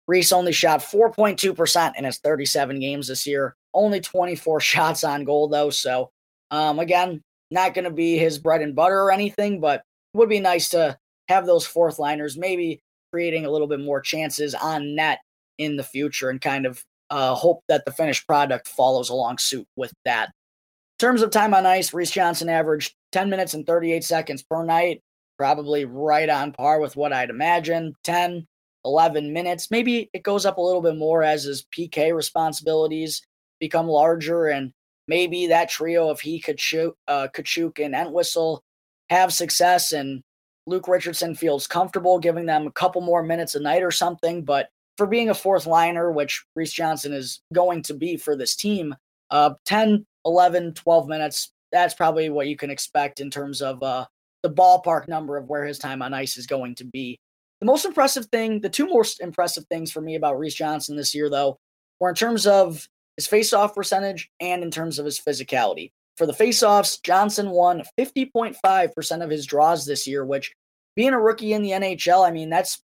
Reese 0.07 0.31
only 0.31 0.51
shot 0.51 0.79
4.2% 0.79 1.93
in 1.97 2.03
his 2.03 2.17
37 2.17 2.79
games 2.79 3.07
this 3.07 3.27
year. 3.27 3.55
Only 3.73 4.01
24 4.01 4.59
shots 4.59 5.03
on 5.03 5.23
goal, 5.23 5.47
though. 5.47 5.69
So, 5.69 6.09
um, 6.51 6.79
again, 6.79 7.21
not 7.51 7.73
going 7.73 7.85
to 7.85 7.91
be 7.91 8.17
his 8.17 8.39
bread 8.39 8.61
and 8.61 8.75
butter 8.75 9.01
or 9.01 9.11
anything, 9.11 9.59
but 9.59 9.83
would 10.13 10.29
be 10.29 10.39
nice 10.39 10.69
to 10.69 10.97
have 11.27 11.45
those 11.45 11.65
fourth 11.65 11.99
liners, 11.99 12.37
maybe 12.37 12.79
creating 13.11 13.45
a 13.45 13.51
little 13.51 13.67
bit 13.67 13.79
more 13.79 14.01
chances 14.01 14.55
on 14.55 14.95
net 14.95 15.19
in 15.57 15.75
the 15.75 15.83
future 15.83 16.29
and 16.29 16.41
kind 16.41 16.65
of 16.65 16.83
uh, 17.09 17.35
hope 17.35 17.61
that 17.67 17.85
the 17.85 17.91
finished 17.91 18.25
product 18.27 18.67
follows 18.67 19.09
along 19.09 19.37
suit 19.37 19.67
with 19.75 19.93
that. 20.05 20.27
In 20.27 21.05
terms 21.05 21.21
of 21.21 21.31
time 21.31 21.53
on 21.53 21.65
ice, 21.65 21.93
Reese 21.93 22.11
Johnson 22.11 22.49
averaged 22.49 22.93
10 23.11 23.29
minutes 23.29 23.53
and 23.53 23.65
38 23.65 24.03
seconds 24.03 24.43
per 24.43 24.63
night, 24.63 25.01
probably 25.39 25.85
right 25.85 26.29
on 26.29 26.51
par 26.51 26.81
with 26.81 26.97
what 26.97 27.13
I'd 27.13 27.29
imagine 27.29 27.95
10, 28.03 28.45
11 28.83 29.31
minutes. 29.31 29.71
Maybe 29.71 30.09
it 30.13 30.21
goes 30.21 30.45
up 30.45 30.57
a 30.57 30.61
little 30.61 30.81
bit 30.81 30.97
more 30.97 31.23
as 31.23 31.45
his 31.45 31.65
PK 31.75 32.13
responsibilities 32.13 33.21
become 33.59 33.87
larger, 33.87 34.47
and 34.47 34.73
maybe 35.07 35.47
that 35.47 35.69
trio 35.69 36.09
of 36.09 36.19
he, 36.19 36.41
Tkachuk, 36.41 36.91
uh, 37.07 37.29
Tkachuk 37.33 37.83
and 37.83 37.95
Entwistle 37.95 38.61
have 39.09 39.31
success, 39.31 39.93
and 39.93 40.21
Luke 40.67 40.89
Richardson 40.89 41.33
feels 41.35 41.67
comfortable 41.67 42.19
giving 42.19 42.45
them 42.45 42.67
a 42.67 42.71
couple 42.71 43.01
more 43.01 43.23
minutes 43.23 43.55
a 43.55 43.61
night 43.61 43.81
or 43.81 43.91
something. 43.91 44.43
But 44.43 44.69
for 44.97 45.07
being 45.07 45.29
a 45.29 45.33
fourth 45.33 45.65
liner, 45.65 46.11
which 46.11 46.43
Reese 46.53 46.73
Johnson 46.73 47.13
is 47.13 47.39
going 47.53 47.81
to 47.83 47.93
be 47.93 48.17
for 48.17 48.35
this 48.35 48.57
team, 48.57 48.93
uh, 49.31 49.51
10, 49.65 50.05
11, 50.25 50.73
12 50.73 51.07
minutes, 51.07 51.53
that's 51.71 51.93
probably 51.93 52.29
what 52.29 52.47
you 52.47 52.57
can 52.57 52.69
expect 52.69 53.21
in 53.21 53.31
terms 53.31 53.61
of 53.61 53.81
uh, 53.81 54.05
the 54.43 54.49
ballpark 54.49 55.07
number 55.07 55.37
of 55.37 55.47
where 55.47 55.65
his 55.65 55.79
time 55.79 56.01
on 56.01 56.13
ice 56.13 56.37
is 56.37 56.47
going 56.47 56.75
to 56.75 56.85
be. 56.85 57.19
The 57.59 57.65
most 57.65 57.85
impressive 57.85 58.27
thing, 58.27 58.61
the 58.61 58.69
two 58.69 58.87
most 58.87 59.19
impressive 59.19 59.65
things 59.69 59.91
for 59.91 60.01
me 60.01 60.15
about 60.15 60.39
Reese 60.39 60.55
Johnson 60.55 60.95
this 60.95 61.13
year, 61.13 61.29
though, 61.29 61.57
were 61.99 62.09
in 62.09 62.15
terms 62.15 62.47
of 62.47 62.87
his 63.17 63.27
faceoff 63.27 63.75
percentage 63.75 64.29
and 64.39 64.63
in 64.63 64.71
terms 64.71 64.97
of 64.97 65.05
his 65.05 65.19
physicality. 65.19 65.91
For 66.15 66.25
the 66.25 66.33
faceoffs, 66.33 67.01
Johnson 67.01 67.49
won 67.49 67.83
50.5% 67.97 69.23
of 69.23 69.29
his 69.29 69.45
draws 69.45 69.85
this 69.85 70.07
year, 70.07 70.25
which 70.25 70.53
being 70.95 71.13
a 71.13 71.19
rookie 71.19 71.53
in 71.53 71.61
the 71.61 71.71
NHL, 71.71 72.27
I 72.27 72.31
mean, 72.31 72.49
that's 72.49 72.81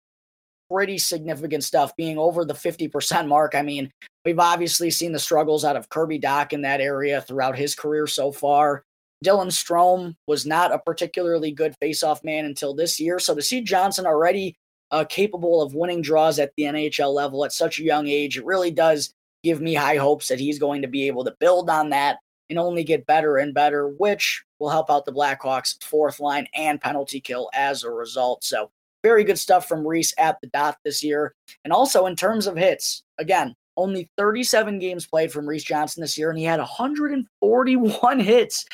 pretty 0.72 0.98
significant 0.98 1.63
stuff, 1.63 1.96
being 1.96 2.18
over 2.18 2.46
the 2.46 2.54
50% 2.54 3.28
mark. 3.28 3.56
I 3.56 3.62
mean, 3.62 3.92
we've 4.26 4.39
obviously 4.39 4.89
seen 4.89 5.12
the 5.12 5.20
struggles 5.20 5.66
out 5.66 5.76
of 5.76 5.89
Kirby 5.89 6.20
Dach 6.20 6.54
in 6.54 6.62
that 6.63 6.82
area 6.82 7.22
throughout 7.22 7.58
his 7.58 7.76
career 7.76 8.08
so 8.08 8.32
far. 8.32 8.84
Dylan 9.24 9.48
Strome 9.48 10.16
was 10.28 10.46
not 10.46 10.72
a 10.72 10.80
particularly 10.80 11.52
good 11.52 11.76
faceoff 11.82 12.24
man 12.24 12.46
until 12.46 12.74
this 12.74 13.00
year. 13.00 13.20
So 13.20 13.34
to 13.36 13.42
see 13.42 13.62
Johnson 13.62 14.06
already 14.06 14.56
uh, 14.92 15.06
capable 15.06 15.62
of 15.62 15.74
winning 15.74 16.02
draws 16.02 16.40
at 16.40 16.52
the 16.58 16.64
NHL 16.64 17.14
level 17.14 17.46
at 17.46 17.54
such 17.54 17.80
a 17.80 17.84
young 17.84 18.08
age, 18.08 18.38
it 18.38 18.46
really 18.46 18.72
does 18.72 19.14
give 19.44 19.62
me 19.62 19.74
high 19.74 19.98
hopes 19.98 20.28
that 20.28 20.40
he's 20.40 20.60
going 20.60 20.82
to 20.82 20.88
be 20.88 21.08
able 21.08 21.24
to 21.26 21.36
build 21.40 21.70
on 21.70 21.90
that 21.90 22.20
and 22.50 22.60
only 22.60 22.84
get 22.84 23.06
better 23.06 23.38
and 23.38 23.54
better, 23.54 23.88
which 23.88 24.44
will 24.60 24.70
help 24.70 24.92
out 24.92 25.06
the 25.06 25.14
Blackhawks 25.14 25.82
fourth 25.84 26.20
line 26.20 26.48
and 26.56 26.80
penalty 26.80 27.20
kill 27.20 27.50
as 27.54 27.84
a 27.84 27.90
result. 27.90 28.44
So 28.44 28.70
very 29.04 29.24
good 29.24 29.40
stuff 29.40 29.68
from 29.68 29.86
Reese 29.86 30.14
at 30.18 30.40
the 30.42 30.48
dot 30.48 30.78
this 30.84 31.04
year. 31.04 31.34
And 31.64 31.74
also 31.74 32.06
in 32.06 32.16
terms 32.16 32.48
of 32.48 32.56
hits, 32.56 33.04
again, 33.18 33.56
only 33.76 34.10
37 34.18 34.80
games 34.80 35.06
played 35.06 35.32
from 35.32 35.48
Reese 35.48 35.64
Johnson 35.64 36.02
this 36.02 36.18
year, 36.18 36.30
and 36.30 36.38
he 36.38 36.46
had 36.46 36.60
141 36.60 38.20
hits, 38.22 38.66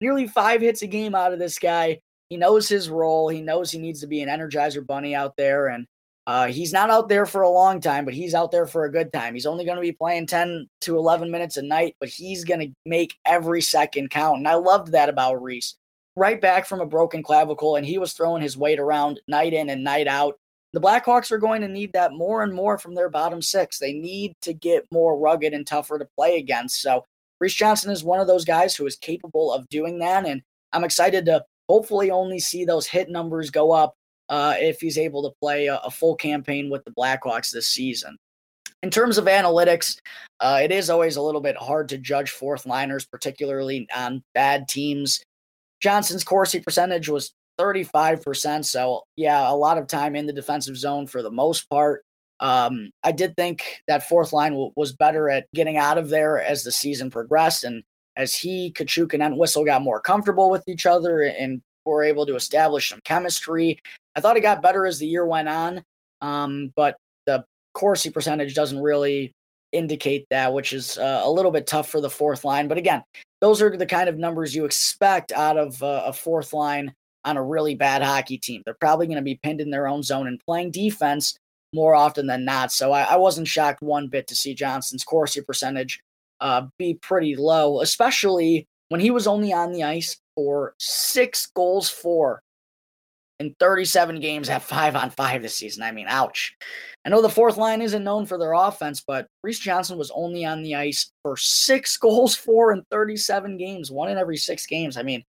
nearly 0.00 0.26
five 0.26 0.60
hits 0.60 0.82
a 0.82 0.86
game 0.86 1.14
out 1.14 1.32
of 1.32 1.38
this 1.38 1.58
guy. 1.58 2.00
He 2.28 2.36
knows 2.36 2.68
his 2.68 2.90
role. 2.90 3.28
He 3.28 3.40
knows 3.40 3.70
he 3.70 3.78
needs 3.78 4.00
to 4.00 4.06
be 4.06 4.22
an 4.22 4.28
energizer 4.28 4.86
bunny 4.86 5.14
out 5.14 5.36
there. 5.36 5.68
And 5.68 5.86
uh, 6.26 6.48
he's 6.48 6.74
not 6.74 6.90
out 6.90 7.08
there 7.08 7.24
for 7.24 7.40
a 7.40 7.48
long 7.48 7.80
time, 7.80 8.04
but 8.04 8.12
he's 8.12 8.34
out 8.34 8.50
there 8.50 8.66
for 8.66 8.84
a 8.84 8.92
good 8.92 9.12
time. 9.12 9.32
He's 9.32 9.46
only 9.46 9.64
going 9.64 9.76
to 9.76 9.82
be 9.82 9.92
playing 9.92 10.26
10 10.26 10.68
to 10.82 10.98
11 10.98 11.30
minutes 11.30 11.56
a 11.56 11.62
night, 11.62 11.96
but 12.00 12.10
he's 12.10 12.44
going 12.44 12.60
to 12.60 12.72
make 12.84 13.16
every 13.24 13.62
second 13.62 14.10
count. 14.10 14.38
And 14.38 14.48
I 14.48 14.54
loved 14.54 14.92
that 14.92 15.08
about 15.08 15.42
Reese 15.42 15.76
right 16.18 16.40
back 16.40 16.66
from 16.66 16.80
a 16.80 16.86
broken 16.86 17.22
clavicle, 17.22 17.76
and 17.76 17.86
he 17.86 17.96
was 17.96 18.12
throwing 18.12 18.42
his 18.42 18.58
weight 18.58 18.80
around 18.80 19.20
night 19.28 19.54
in 19.54 19.70
and 19.70 19.82
night 19.84 20.06
out. 20.06 20.34
The 20.74 20.80
Blackhawks 20.80 21.30
are 21.32 21.38
going 21.38 21.62
to 21.62 21.68
need 21.68 21.94
that 21.94 22.12
more 22.12 22.42
and 22.42 22.52
more 22.52 22.76
from 22.76 22.94
their 22.94 23.08
bottom 23.08 23.40
six. 23.40 23.78
They 23.78 23.94
need 23.94 24.34
to 24.42 24.52
get 24.52 24.84
more 24.92 25.16
rugged 25.16 25.54
and 25.54 25.66
tougher 25.66 25.98
to 25.98 26.08
play 26.16 26.36
against. 26.36 26.82
So, 26.82 27.04
Reese 27.40 27.54
Johnson 27.54 27.90
is 27.90 28.04
one 28.04 28.20
of 28.20 28.26
those 28.26 28.44
guys 28.44 28.74
who 28.74 28.86
is 28.86 28.96
capable 28.96 29.52
of 29.52 29.68
doing 29.68 29.98
that. 30.00 30.26
And 30.26 30.42
I'm 30.72 30.84
excited 30.84 31.24
to 31.26 31.44
hopefully 31.68 32.10
only 32.10 32.40
see 32.40 32.64
those 32.64 32.86
hit 32.86 33.10
numbers 33.10 33.50
go 33.50 33.72
up 33.72 33.94
uh, 34.28 34.54
if 34.58 34.80
he's 34.80 34.98
able 34.98 35.22
to 35.22 35.34
play 35.40 35.66
a, 35.66 35.76
a, 35.76 35.90
full 35.90 36.14
campaign 36.14 36.68
with 36.68 36.84
the 36.84 36.90
Blackhawks 36.90 37.50
this 37.50 37.68
season. 37.68 38.16
In 38.82 38.90
terms 38.90 39.18
of 39.18 39.24
analytics, 39.24 39.98
uh, 40.40 40.60
it 40.62 40.70
is 40.70 40.90
always 40.90 41.16
a 41.16 41.22
little 41.22 41.40
bit 41.40 41.56
hard 41.56 41.88
to 41.88 41.98
judge 41.98 42.30
fourth 42.30 42.66
liners, 42.66 43.06
particularly 43.06 43.88
on 43.94 44.22
bad 44.34 44.68
teams. 44.68 45.22
Johnson's 45.80 46.24
Corsi 46.24 46.60
percentage 46.60 47.08
was 47.08 47.32
35%. 47.58 48.64
So, 48.64 49.02
yeah, 49.16 49.50
a 49.50 49.54
lot 49.54 49.78
of 49.78 49.86
time 49.86 50.14
in 50.14 50.26
the 50.26 50.32
defensive 50.32 50.76
zone 50.76 51.06
for 51.06 51.22
the 51.22 51.30
most 51.30 51.68
part. 51.70 52.04
Um, 52.40 52.90
I 53.02 53.12
did 53.12 53.36
think 53.36 53.82
that 53.88 54.08
fourth 54.08 54.32
line 54.32 54.52
w- 54.52 54.72
was 54.76 54.92
better 54.92 55.28
at 55.28 55.46
getting 55.54 55.76
out 55.76 55.98
of 55.98 56.08
there 56.08 56.40
as 56.40 56.62
the 56.62 56.72
season 56.72 57.10
progressed. 57.10 57.64
And 57.64 57.82
as 58.16 58.34
he, 58.34 58.72
Kachuk, 58.72 59.12
and 59.14 59.22
Entwistle 59.22 59.64
got 59.64 59.82
more 59.82 60.00
comfortable 60.00 60.50
with 60.50 60.62
each 60.68 60.86
other 60.86 61.22
and 61.22 61.60
were 61.84 62.04
able 62.04 62.26
to 62.26 62.36
establish 62.36 62.90
some 62.90 63.00
chemistry, 63.04 63.80
I 64.14 64.20
thought 64.20 64.36
it 64.36 64.42
got 64.42 64.62
better 64.62 64.86
as 64.86 64.98
the 64.98 65.06
year 65.06 65.26
went 65.26 65.48
on. 65.48 65.82
Um, 66.20 66.72
but 66.76 66.96
the 67.26 67.44
Corsi 67.74 68.10
percentage 68.10 68.54
doesn't 68.54 68.80
really 68.80 69.32
indicate 69.72 70.26
that, 70.30 70.52
which 70.52 70.72
is 70.72 70.98
uh, 70.98 71.22
a 71.24 71.30
little 71.30 71.50
bit 71.50 71.66
tough 71.66 71.88
for 71.88 72.00
the 72.00 72.10
fourth 72.10 72.44
line. 72.44 72.68
But 72.68 72.78
again, 72.78 73.02
those 73.40 73.60
are 73.62 73.76
the 73.76 73.86
kind 73.86 74.08
of 74.08 74.18
numbers 74.18 74.54
you 74.54 74.64
expect 74.64 75.32
out 75.32 75.56
of 75.56 75.82
uh, 75.82 76.02
a 76.06 76.12
fourth 76.12 76.52
line 76.52 76.94
on 77.24 77.36
a 77.36 77.42
really 77.42 77.74
bad 77.74 78.02
hockey 78.02 78.38
team. 78.38 78.62
They're 78.64 78.74
probably 78.74 79.06
going 79.06 79.16
to 79.16 79.22
be 79.22 79.40
pinned 79.42 79.60
in 79.60 79.70
their 79.70 79.88
own 79.88 80.02
zone 80.02 80.26
and 80.26 80.40
playing 80.40 80.70
defense 80.70 81.36
more 81.74 81.94
often 81.94 82.26
than 82.26 82.44
not. 82.44 82.72
So 82.72 82.92
I, 82.92 83.02
I 83.02 83.16
wasn't 83.16 83.48
shocked 83.48 83.82
one 83.82 84.08
bit 84.08 84.26
to 84.28 84.36
see 84.36 84.54
Johnson's 84.54 85.04
Corsi 85.04 85.40
percentage 85.40 86.00
uh, 86.40 86.66
be 86.78 86.94
pretty 86.94 87.36
low, 87.36 87.80
especially 87.80 88.66
when 88.88 89.00
he 89.00 89.10
was 89.10 89.26
only 89.26 89.52
on 89.52 89.72
the 89.72 89.84
ice 89.84 90.18
for 90.34 90.74
six 90.78 91.46
goals 91.46 91.88
for 91.88 92.42
in 93.38 93.54
37 93.60 94.18
games 94.20 94.48
at 94.48 94.62
five 94.62 94.96
on 94.96 95.10
five 95.10 95.42
this 95.42 95.54
season. 95.54 95.82
I 95.82 95.92
mean, 95.92 96.06
ouch. 96.08 96.56
I 97.04 97.10
know 97.10 97.22
the 97.22 97.28
fourth 97.28 97.56
line 97.56 97.80
isn't 97.82 98.02
known 98.04 98.26
for 98.26 98.38
their 98.38 98.52
offense, 98.52 99.02
but 99.06 99.28
Reese 99.42 99.60
Johnson 99.60 99.96
was 99.96 100.10
only 100.14 100.44
on 100.44 100.62
the 100.62 100.74
ice 100.74 101.12
for 101.22 101.36
six 101.36 101.96
goals 101.96 102.34
for 102.34 102.72
in 102.72 102.82
37 102.90 103.56
games, 103.56 103.90
one 103.90 104.10
in 104.10 104.18
every 104.18 104.36
six 104.36 104.66
games. 104.66 104.96
I 104.96 105.02
mean, 105.02 105.24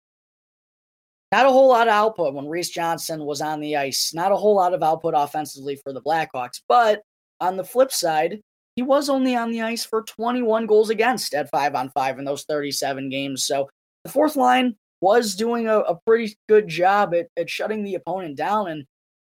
not 1.32 1.46
a 1.46 1.52
whole 1.52 1.68
lot 1.68 1.88
of 1.88 1.94
output 1.94 2.34
when 2.34 2.48
Reese 2.48 2.70
Johnson 2.70 3.26
was 3.26 3.42
on 3.42 3.60
the 3.60 3.76
ice. 3.76 4.14
Not 4.14 4.32
a 4.32 4.38
whole 4.38 4.56
lot 4.56 4.74
of 4.74 4.82
output 4.82 5.14
offensively 5.16 5.76
for 5.76 5.92
the 5.92 6.02
Blackhawks. 6.02 6.62
But 6.68 7.02
on 7.42 7.58
the 7.58 7.64
flip 7.64 7.92
side, 7.92 8.40
he 8.76 8.82
was 8.82 9.10
only 9.10 9.36
on 9.36 9.52
the 9.52 9.62
ice 9.62 9.84
for 9.84 10.04
21 10.04 10.68
goals 10.68 10.90
against 10.90 11.34
at 11.34 11.50
five 11.50 11.76
on 11.76 11.90
five 11.90 12.20
in 12.20 12.26
those 12.26 12.44
37 12.44 13.10
games. 13.10 13.46
So 13.46 13.68
the 14.04 14.12
fourth 14.12 14.36
line 14.36 14.76
was 15.02 15.36
doing 15.36 15.68
a, 15.68 15.80
a 15.80 16.00
pretty 16.06 16.38
good 16.48 16.68
job 16.68 17.14
at, 17.14 17.28
at 17.36 17.50
shutting 17.50 17.84
the 17.84 17.96
opponent 17.96 18.38
down. 18.38 18.70
And 18.70 18.86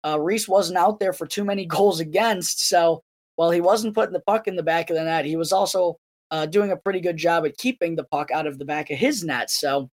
uh, 0.07 0.21
Reese 0.21 0.49
wasn't 0.49 0.79
out 0.79 1.01
there 1.01 1.13
for 1.13 1.27
too 1.27 1.45
many 1.45 1.67
goals 1.67 1.99
against. 1.99 2.69
So 2.69 3.03
while 3.37 3.51
he 3.51 3.61
wasn't 3.61 3.95
putting 3.95 4.13
the 4.13 4.21
puck 4.21 4.47
in 4.47 4.57
the 4.57 4.63
back 4.63 4.91
of 4.91 4.97
the 4.97 5.05
net, 5.05 5.25
he 5.25 5.37
was 5.37 5.53
also 5.53 5.97
uh, 6.31 6.47
doing 6.47 6.71
a 6.71 6.77
pretty 6.77 7.01
good 7.01 7.17
job 7.17 7.45
at 7.45 7.57
keeping 7.57 7.97
the 7.97 8.05
puck 8.05 8.31
out 8.31 8.47
of 8.47 8.59
the 8.59 8.65
back 8.65 8.91
of 8.91 8.99
his 8.99 9.25
net. 9.25 9.51
So 9.51 9.91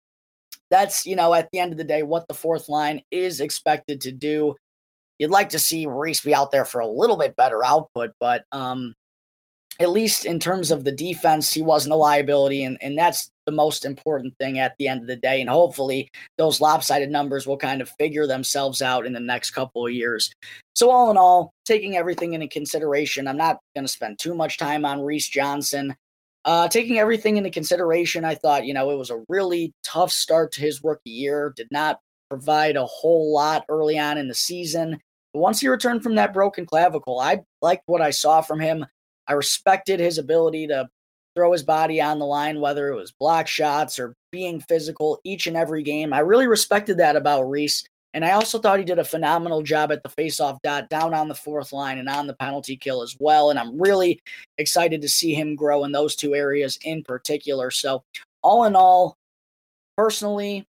that's, 0.69 1.05
you 1.05 1.15
know, 1.15 1.34
at 1.34 1.49
the 1.51 1.60
end 1.60 1.71
of 1.71 1.77
the 1.77 1.84
day, 1.84 2.03
what 2.03 2.27
the 2.27 2.34
fourth 2.34 2.69
line 2.69 3.01
is 3.12 3.41
expected 3.41 4.01
to 4.01 4.12
do. 4.12 4.55
You'd 5.17 5.32
like 5.32 5.49
to 5.49 5.60
see 5.60 5.86
Reese 5.86 6.21
be 6.21 6.34
out 6.34 6.51
there 6.51 6.65
for 6.65 6.79
a 6.79 6.88
little 6.88 7.17
bit 7.17 7.36
better 7.36 7.63
output, 7.63 8.12
but 8.19 8.43
um, 8.51 8.93
at 9.79 9.89
least 9.89 10.25
in 10.25 10.39
terms 10.39 10.71
of 10.71 10.84
the 10.84 10.91
defense, 10.91 11.53
he 11.53 11.62
wasn't 11.62 11.93
a 11.93 11.97
liability, 11.97 12.63
and, 12.63 12.77
and 12.82 12.97
that's 12.97 13.32
the 13.45 13.51
most 13.51 13.86
important 13.86 14.38
thing 14.38 14.60
at 14.60 14.75
the 14.77 14.88
end 14.88 15.01
of 15.01 15.08
the 15.08 15.15
day. 15.15 15.39
And 15.39 15.49
hopefully, 15.49 16.10
those 16.38 16.60
lopsided 16.60 17.10
numbers 17.10 17.47
will 17.47 17.58
kind 17.58 17.82
of 17.82 17.89
figure 17.97 18.27
themselves 18.27 18.82
out 18.82 19.05
in 19.05 19.13
the 19.13 19.22
next 19.22 19.51
couple 19.51 19.86
of 19.86 19.93
years. 19.93 20.34
So, 20.76 20.89
all 20.89 21.09
in 21.11 21.17
all, 21.17 21.53
taking 21.65 21.95
everything 21.95 22.34
into 22.34 22.49
consideration, 22.49 23.28
I'm 23.28 23.38
not 23.38 23.59
going 23.74 23.86
to 23.86 23.91
spend 23.91 24.20
too 24.20 24.36
much 24.36 24.57
time 24.57 24.84
on 24.86 25.01
Reese 25.01 25.30
Johnson. 25.30 25.95
Uh, 26.45 26.67
taking 26.67 26.97
everything 26.97 27.37
into 27.37 27.49
consideration, 27.49 28.23
I 28.25 28.35
thought, 28.35 28.65
you 28.65 28.73
know, 28.73 28.91
it 28.91 28.97
was 28.97 29.09
a 29.09 29.23
really 29.27 29.73
tough 29.83 30.11
start 30.11 30.51
to 30.53 30.61
his 30.61 30.83
rookie 30.83 31.09
year, 31.09 31.53
did 31.55 31.67
not 31.71 31.99
provide 32.29 32.75
a 32.75 32.85
whole 32.85 33.33
lot 33.33 33.65
early 33.69 33.99
on 33.99 34.17
in 34.17 34.27
the 34.27 34.35
season. 34.35 34.99
But 35.33 35.39
once 35.39 35.59
he 35.59 35.67
returned 35.67 36.01
from 36.03 36.15
that 36.15 36.33
broken 36.33 36.65
clavicle, 36.65 37.19
I 37.19 37.41
liked 37.61 37.83
what 37.87 38.01
I 38.01 38.11
saw 38.11 38.41
from 38.41 38.59
him. 38.59 38.85
I 39.27 39.33
respected 39.33 39.99
his 39.99 40.17
ability 40.17 40.67
to 40.67 40.89
throw 41.35 41.51
his 41.51 41.63
body 41.63 42.01
on 42.01 42.19
the 42.19 42.25
line, 42.25 42.59
whether 42.59 42.89
it 42.89 42.95
was 42.95 43.11
block 43.11 43.47
shots 43.47 43.99
or 43.99 44.15
being 44.31 44.59
physical 44.61 45.19
each 45.23 45.45
and 45.47 45.55
every 45.55 45.83
game. 45.83 46.13
I 46.13 46.19
really 46.19 46.47
respected 46.47 46.97
that 46.97 47.15
about 47.15 47.43
Reese. 47.43 47.83
And 48.14 48.26
I 48.26 48.32
also 48.32 48.57
thought 48.57 48.80
he 48.80 48.86
did 48.86 48.99
a 48.99 49.03
phenomenal 49.03 49.62
job 49.62 49.91
at 49.91 50.01
the 50.01 50.10
faceoff 50.10 50.57
dot 50.64 50.89
down 50.89 51.14
on 51.14 51.28
the 51.28 51.36
fourth 51.36 51.72
line 51.72 51.99
and 51.99 52.10
on 52.10 52.26
the 52.26 52.34
penalty 52.34 52.76
kill 52.76 53.03
as 53.03 53.16
well. 53.20 53.51
And 53.51 53.60
I'm 53.60 53.80
really 53.80 54.20
excited 54.57 55.01
to 55.01 55.10
see 55.10 55.34
him 55.34 55.55
grow 55.55 55.84
in 55.84 55.91
those 55.91 56.16
two 56.16 56.34
areas 56.34 56.80
in 56.84 57.03
particular. 57.03 57.70
So, 57.70 58.03
all 58.41 58.64
in 58.66 58.76
all, 58.76 59.16
personally, 59.97 60.66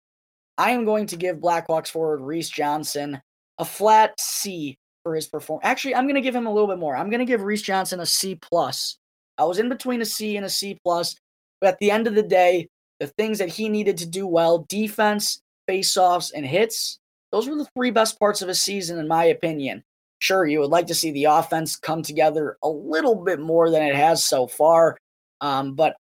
I 0.57 0.71
am 0.71 0.85
going 0.85 1.05
to 1.07 1.15
give 1.15 1.37
Blackhawks 1.37 1.89
forward 1.89 2.21
Reese 2.21 2.49
Johnson 2.49 3.21
a 3.59 3.65
flat 3.65 4.19
C 4.19 4.77
for 5.03 5.15
his 5.15 5.27
performance. 5.27 5.65
Actually, 5.65 5.95
I'm 5.95 6.05
going 6.05 6.15
to 6.15 6.21
give 6.21 6.35
him 6.35 6.47
a 6.47 6.53
little 6.53 6.67
bit 6.67 6.79
more. 6.79 6.95
I'm 6.95 7.09
going 7.09 7.19
to 7.19 7.25
give 7.25 7.43
Reese 7.43 7.61
Johnson 7.61 7.99
a 7.99 8.05
C 8.05 8.35
plus. 8.35 8.97
I 9.37 9.43
was 9.43 9.59
in 9.59 9.69
between 9.69 10.01
a 10.01 10.05
C 10.05 10.37
and 10.37 10.45
a 10.45 10.49
C 10.49 10.79
plus, 10.83 11.15
but 11.61 11.67
at 11.67 11.79
the 11.79 11.91
end 11.91 12.07
of 12.07 12.15
the 12.15 12.23
day, 12.23 12.67
the 12.99 13.07
things 13.07 13.37
that 13.37 13.49
he 13.49 13.69
needed 13.69 13.97
to 13.97 14.07
do 14.07 14.25
well, 14.25 14.65
defense, 14.67 15.39
faceoffs, 15.69 16.31
and 16.35 16.45
hits, 16.45 16.97
those 17.31 17.47
were 17.47 17.55
the 17.55 17.67
three 17.75 17.91
best 17.91 18.19
parts 18.19 18.41
of 18.41 18.47
his 18.47 18.61
season, 18.61 18.99
in 18.99 19.07
my 19.07 19.25
opinion. 19.25 19.83
Sure, 20.19 20.45
you 20.45 20.59
would 20.59 20.71
like 20.71 20.87
to 20.87 20.95
see 20.95 21.11
the 21.11 21.25
offense 21.25 21.75
come 21.75 22.01
together 22.01 22.57
a 22.63 22.69
little 22.69 23.15
bit 23.15 23.39
more 23.39 23.69
than 23.69 23.83
it 23.83 23.95
has 23.95 24.25
so 24.25 24.47
far, 24.47 24.97
um, 25.41 25.75
but 25.75 25.95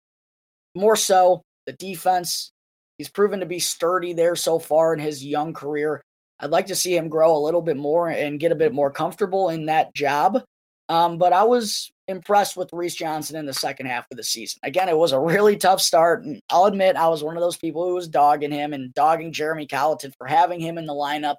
more 0.75 0.97
so 0.97 1.43
the 1.66 1.73
defense. 1.73 2.51
He's 2.99 3.09
proven 3.09 3.41
to 3.41 3.47
be 3.47 3.59
sturdy 3.59 4.12
there 4.12 4.37
so 4.37 4.59
far 4.59 4.93
in 4.93 5.01
his 5.01 5.25
young 5.25 5.55
career. 5.55 6.03
I'd 6.39 6.51
like 6.51 6.66
to 6.66 6.75
see 6.75 6.97
him 6.97 7.09
grow 7.09 7.37
a 7.37 7.39
little 7.39 7.62
bit 7.62 7.77
more 7.77 8.09
and 8.09 8.39
get 8.39 8.53
a 8.53 8.57
bit 8.57 8.73
more 8.73 8.91
comfortable 8.91 9.49
in 9.49 9.66
that 9.66 9.95
job. 9.95 10.43
Um, 10.89 11.16
but 11.16 11.33
I 11.33 11.45
was 11.45 11.91
impressed 12.12 12.56
with 12.56 12.72
Reese 12.72 12.94
Johnson 12.94 13.36
in 13.36 13.46
the 13.46 13.52
second 13.52 13.86
half 13.86 14.06
of 14.10 14.16
the 14.16 14.22
season. 14.22 14.60
Again, 14.62 14.88
it 14.88 14.96
was 14.96 15.10
a 15.10 15.18
really 15.18 15.56
tough 15.56 15.80
start. 15.80 16.22
And 16.22 16.40
I'll 16.48 16.66
admit 16.66 16.94
I 16.94 17.08
was 17.08 17.24
one 17.24 17.36
of 17.36 17.42
those 17.42 17.56
people 17.56 17.84
who 17.84 17.94
was 17.94 18.06
dogging 18.06 18.52
him 18.52 18.72
and 18.72 18.94
dogging 18.94 19.32
Jeremy 19.32 19.66
Colliton 19.66 20.12
for 20.16 20.28
having 20.28 20.60
him 20.60 20.78
in 20.78 20.86
the 20.86 20.92
lineup. 20.92 21.36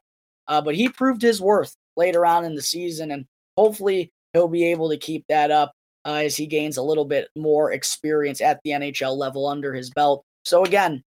Uh, 0.48 0.62
but 0.62 0.76
he 0.76 0.90
proved 0.90 1.22
his 1.22 1.40
worth 1.40 1.74
later 1.96 2.26
on 2.26 2.44
in 2.44 2.56
the 2.56 2.62
season, 2.62 3.12
and 3.12 3.26
hopefully 3.56 4.12
he'll 4.34 4.50
be 4.50 4.66
able 4.66 4.90
to 4.90 4.98
keep 4.98 5.24
that 5.30 5.52
up 5.52 5.72
uh, 6.06 6.16
as 6.16 6.36
he 6.36 6.46
gains 6.46 6.76
a 6.76 6.84
little 6.84 7.06
bit 7.06 7.30
more 7.38 7.72
experience 7.72 8.42
at 8.42 8.60
the 8.64 8.72
NHL 8.72 9.16
level 9.16 9.48
under 9.48 9.74
his 9.74 9.90
belt. 9.92 10.26
So 10.44 10.66
again, 10.66 11.02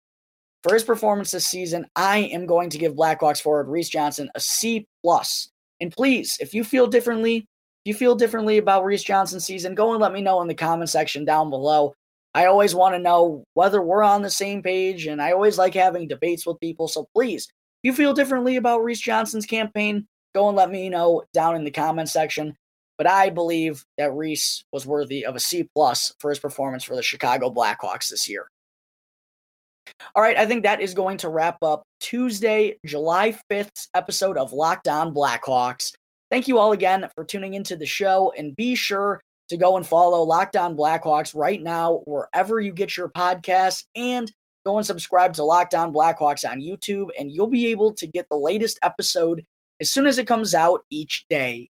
for 0.63 0.73
his 0.73 0.85
performance 0.85 1.31
this 1.31 1.47
season, 1.47 1.87
I 1.95 2.19
am 2.19 2.47
going 2.47 2.71
to 2.71 2.79
give 2.79 2.95
Blackhawks 2.95 3.43
forward 3.43 3.69
Reese 3.69 3.89
Johnson 3.91 4.31
a 4.35 4.41
C 4.41 4.87
plus. 5.03 5.51
And 5.81 5.93
please, 5.93 6.39
if 6.41 6.55
you 6.55 6.65
feel 6.65 6.87
differently, 6.87 7.37
if 7.37 7.45
you 7.87 7.95
feel 7.95 8.15
differently 8.15 8.59
about 8.59 8.85
Reese 8.85 9.05
Johnson's 9.05 9.45
season, 9.45 9.75
go 9.75 9.93
and 9.93 10.01
let 10.01 10.13
me 10.13 10.21
know 10.21 10.41
in 10.43 10.49
the 10.49 10.55
comment 10.55 10.91
section 10.91 11.25
down 11.25 11.51
below. 11.51 11.95
I 12.35 12.47
always 12.47 12.75
want 12.75 12.95
to 12.95 12.99
know 12.99 13.45
whether 13.55 13.81
we're 13.81 14.03
on 14.03 14.23
the 14.23 14.31
same 14.31 14.63
page, 14.63 15.07
and 15.07 15.23
I 15.23 15.33
always 15.33 15.57
like 15.57 15.75
having 15.75 16.07
debates 16.07 16.47
with 16.47 16.61
people. 16.61 16.89
So 16.89 17.09
please, 17.15 17.45
if 17.45 17.89
you 17.89 17.93
feel 17.93 18.13
differently 18.13 18.57
about 18.57 18.85
Reese 18.85 19.01
Johnson's 19.01 19.47
campaign, 19.47 20.07
go 20.35 20.49
and 20.49 20.57
let 20.57 20.71
me 20.71 20.89
know 20.89 21.23
down 21.33 21.57
in 21.57 21.65
the 21.65 21.71
comment 21.71 22.11
section. 22.11 22.55
But 22.99 23.07
I 23.07 23.31
believe 23.31 23.85
that 23.99 24.13
Reese 24.13 24.65
was 24.73 24.87
worthy 24.87 25.25
of 25.25 25.37
a 25.37 25.41
C 25.41 25.69
plus 25.75 26.15
for 26.19 26.31
his 26.31 26.39
performance 26.39 26.85
for 26.85 26.97
the 26.97 27.03
Chicago 27.03 27.51
Blackhawks 27.51 28.09
this 28.11 28.29
year. 28.29 28.49
All 30.15 30.23
right, 30.23 30.37
I 30.37 30.47
think 30.47 30.63
that 30.63 30.81
is 30.81 30.95
going 30.95 31.19
to 31.19 31.29
wrap 31.29 31.63
up 31.63 31.85
Tuesday, 32.01 32.79
July 32.85 33.39
5th 33.51 33.89
episode 33.95 34.37
of 34.37 34.53
Locked 34.53 34.89
On 34.89 35.15
Blackhawks. 35.15 35.93
Thank 36.31 36.49
you 36.49 36.59
all 36.59 36.73
again 36.73 37.09
for 37.15 37.25
tuning 37.25 37.55
into 37.55 37.77
the 37.77 37.87
show, 37.87 38.33
and 38.37 38.57
be 38.57 38.75
sure 38.75 39.21
to 39.49 39.57
go 39.57 39.77
and 39.77 39.87
follow 39.87 40.23
Locked 40.23 40.57
On 40.57 40.77
Blackhawks 40.77 41.35
right 41.35 41.63
now, 41.63 42.01
wherever 42.05 42.61
you 42.61 42.73
get 42.73 42.97
your 42.97 43.09
podcasts, 43.09 43.85
and 43.95 44.33
go 44.65 44.77
and 44.77 44.87
subscribe 44.87 45.35
to 45.35 45.45
Locked 45.45 45.75
On 45.75 45.93
Blackhawks 45.93 46.49
on 46.49 46.61
YouTube, 46.61 47.11
and 47.19 47.31
you'll 47.31 47.47
be 47.47 47.69
able 47.69 47.93
to 47.95 48.07
get 48.09 48.27
the 48.29 48.37
latest 48.37 48.79
episode 48.83 49.45
as 49.81 49.91
soon 49.91 50.07
as 50.07 50.19
it 50.19 50.27
comes 50.27 50.55
out 50.55 50.81
each 50.91 51.27
day. 51.31 51.71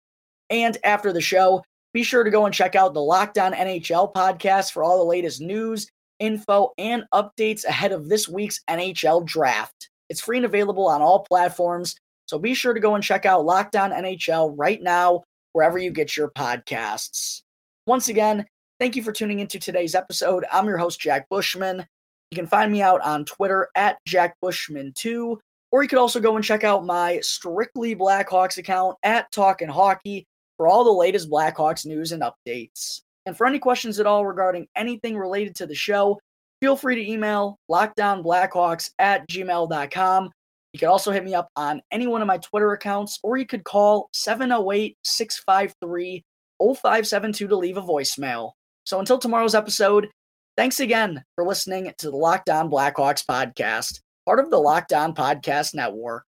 And 0.52 0.78
after 0.84 1.12
the 1.12 1.22
show, 1.22 1.64
be 1.94 2.04
sure 2.04 2.24
to 2.24 2.30
go 2.30 2.46
and 2.46 2.54
check 2.54 2.76
out 2.76 2.94
the 2.94 3.02
Locked 3.02 3.40
On 3.40 3.54
NHL 3.54 4.14
podcast 4.14 4.72
for 4.72 4.84
all 4.84 5.00
the 5.00 5.10
latest 5.10 5.42
news, 5.42 5.90
info, 6.20 6.74
and 6.78 7.06
updates 7.12 7.66
ahead 7.66 7.92
of 7.92 8.08
this 8.08 8.30
week's 8.30 8.62
NHL 8.70 9.26
draft. 9.26 9.90
It's 10.10 10.22
free 10.22 10.38
and 10.38 10.46
available 10.46 10.88
on 10.88 11.02
all 11.02 11.22
platforms, 11.24 11.96
so 12.26 12.40
be 12.40 12.54
sure 12.54 12.74
to 12.74 12.80
go 12.80 12.96
and 12.96 13.04
check 13.04 13.26
out 13.26 13.46
Locked 13.46 13.76
On 13.76 13.92
NHL 13.92 14.54
right 14.58 14.82
now, 14.82 15.24
wherever 15.54 15.78
you 15.78 15.92
get 15.92 16.18
your 16.18 16.30
podcasts. 16.32 17.42
Once 17.86 18.10
again, 18.10 18.46
thank 18.80 18.96
you 18.96 19.04
for 19.04 19.12
tuning 19.12 19.40
into 19.40 19.60
today's 19.60 19.96
episode. 19.96 20.46
I'm 20.52 20.68
your 20.68 20.78
host, 20.78 21.00
Jack 21.00 21.28
Bushman. 21.30 21.86
You 22.32 22.36
can 22.36 22.48
find 22.48 22.72
me 22.72 22.82
out 22.82 23.02
on 23.02 23.26
Twitter 23.26 23.70
at 23.76 23.98
Jack 24.08 24.36
Bushman2, 24.44 25.38
or 25.72 25.84
you 25.84 25.90
could 25.90 26.00
also 26.00 26.20
go 26.20 26.36
and 26.36 26.44
check 26.44 26.64
out 26.64 26.86
my 26.86 27.20
Strictly 27.20 27.96
Blackhawks 27.96 28.58
account 28.58 28.98
at 29.04 29.32
Talkin' 29.32 29.70
Hockey 29.70 30.26
for 30.58 30.68
all 30.68 30.84
the 30.84 30.92
latest 30.92 31.30
Blackhawks 31.30 31.86
news 31.86 32.12
and 32.12 32.24
updates. 32.24 33.02
And 33.26 33.38
for 33.38 33.46
any 33.46 33.60
questions 33.60 34.00
at 34.00 34.06
all 34.06 34.26
regarding 34.26 34.68
anything 34.76 35.18
related 35.18 35.56
to 35.56 35.68
the 35.68 35.76
show, 35.76 36.20
feel 36.62 36.76
free 36.76 36.96
to 36.96 37.12
email 37.12 37.58
lockdownblackhawks 37.70 38.92
at 39.00 39.28
gmail.com. 39.30 40.32
You 40.74 40.80
could 40.80 40.90
also 40.90 41.12
hit 41.12 41.24
me 41.24 41.36
up 41.36 41.50
on 41.56 41.82
any 41.92 42.08
one 42.08 42.22
of 42.22 42.28
my 42.28 42.40
Twitter 42.40 42.72
accounts, 42.74 43.20
or 43.22 43.38
you 43.38 43.46
could 43.46 43.64
call 43.64 44.10
708 44.14 44.98
653 45.04 46.24
0572 46.60 47.48
to 47.48 47.56
leave 47.56 47.78
a 47.78 47.82
voicemail. 47.82 48.54
So 48.86 49.00
until 49.00 49.20
tomorrow's 49.20 49.56
episode, 49.56 50.10
thanks 50.58 50.80
again 50.80 51.24
for 51.36 51.46
listening 51.46 51.92
to 52.00 52.10
the 52.10 52.18
Locked 52.18 52.50
On 52.50 52.72
Blackhawks 52.72 53.24
podcast, 53.24 54.00
part 54.26 54.40
of 54.40 54.50
the 54.50 54.58
Locked 54.58 54.94
On 54.94 55.14
Podcast 55.14 55.76
Network, 55.76 56.26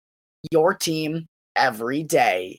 your 0.51 0.75
team 0.75 1.27
every 1.55 2.03
day. 2.03 2.59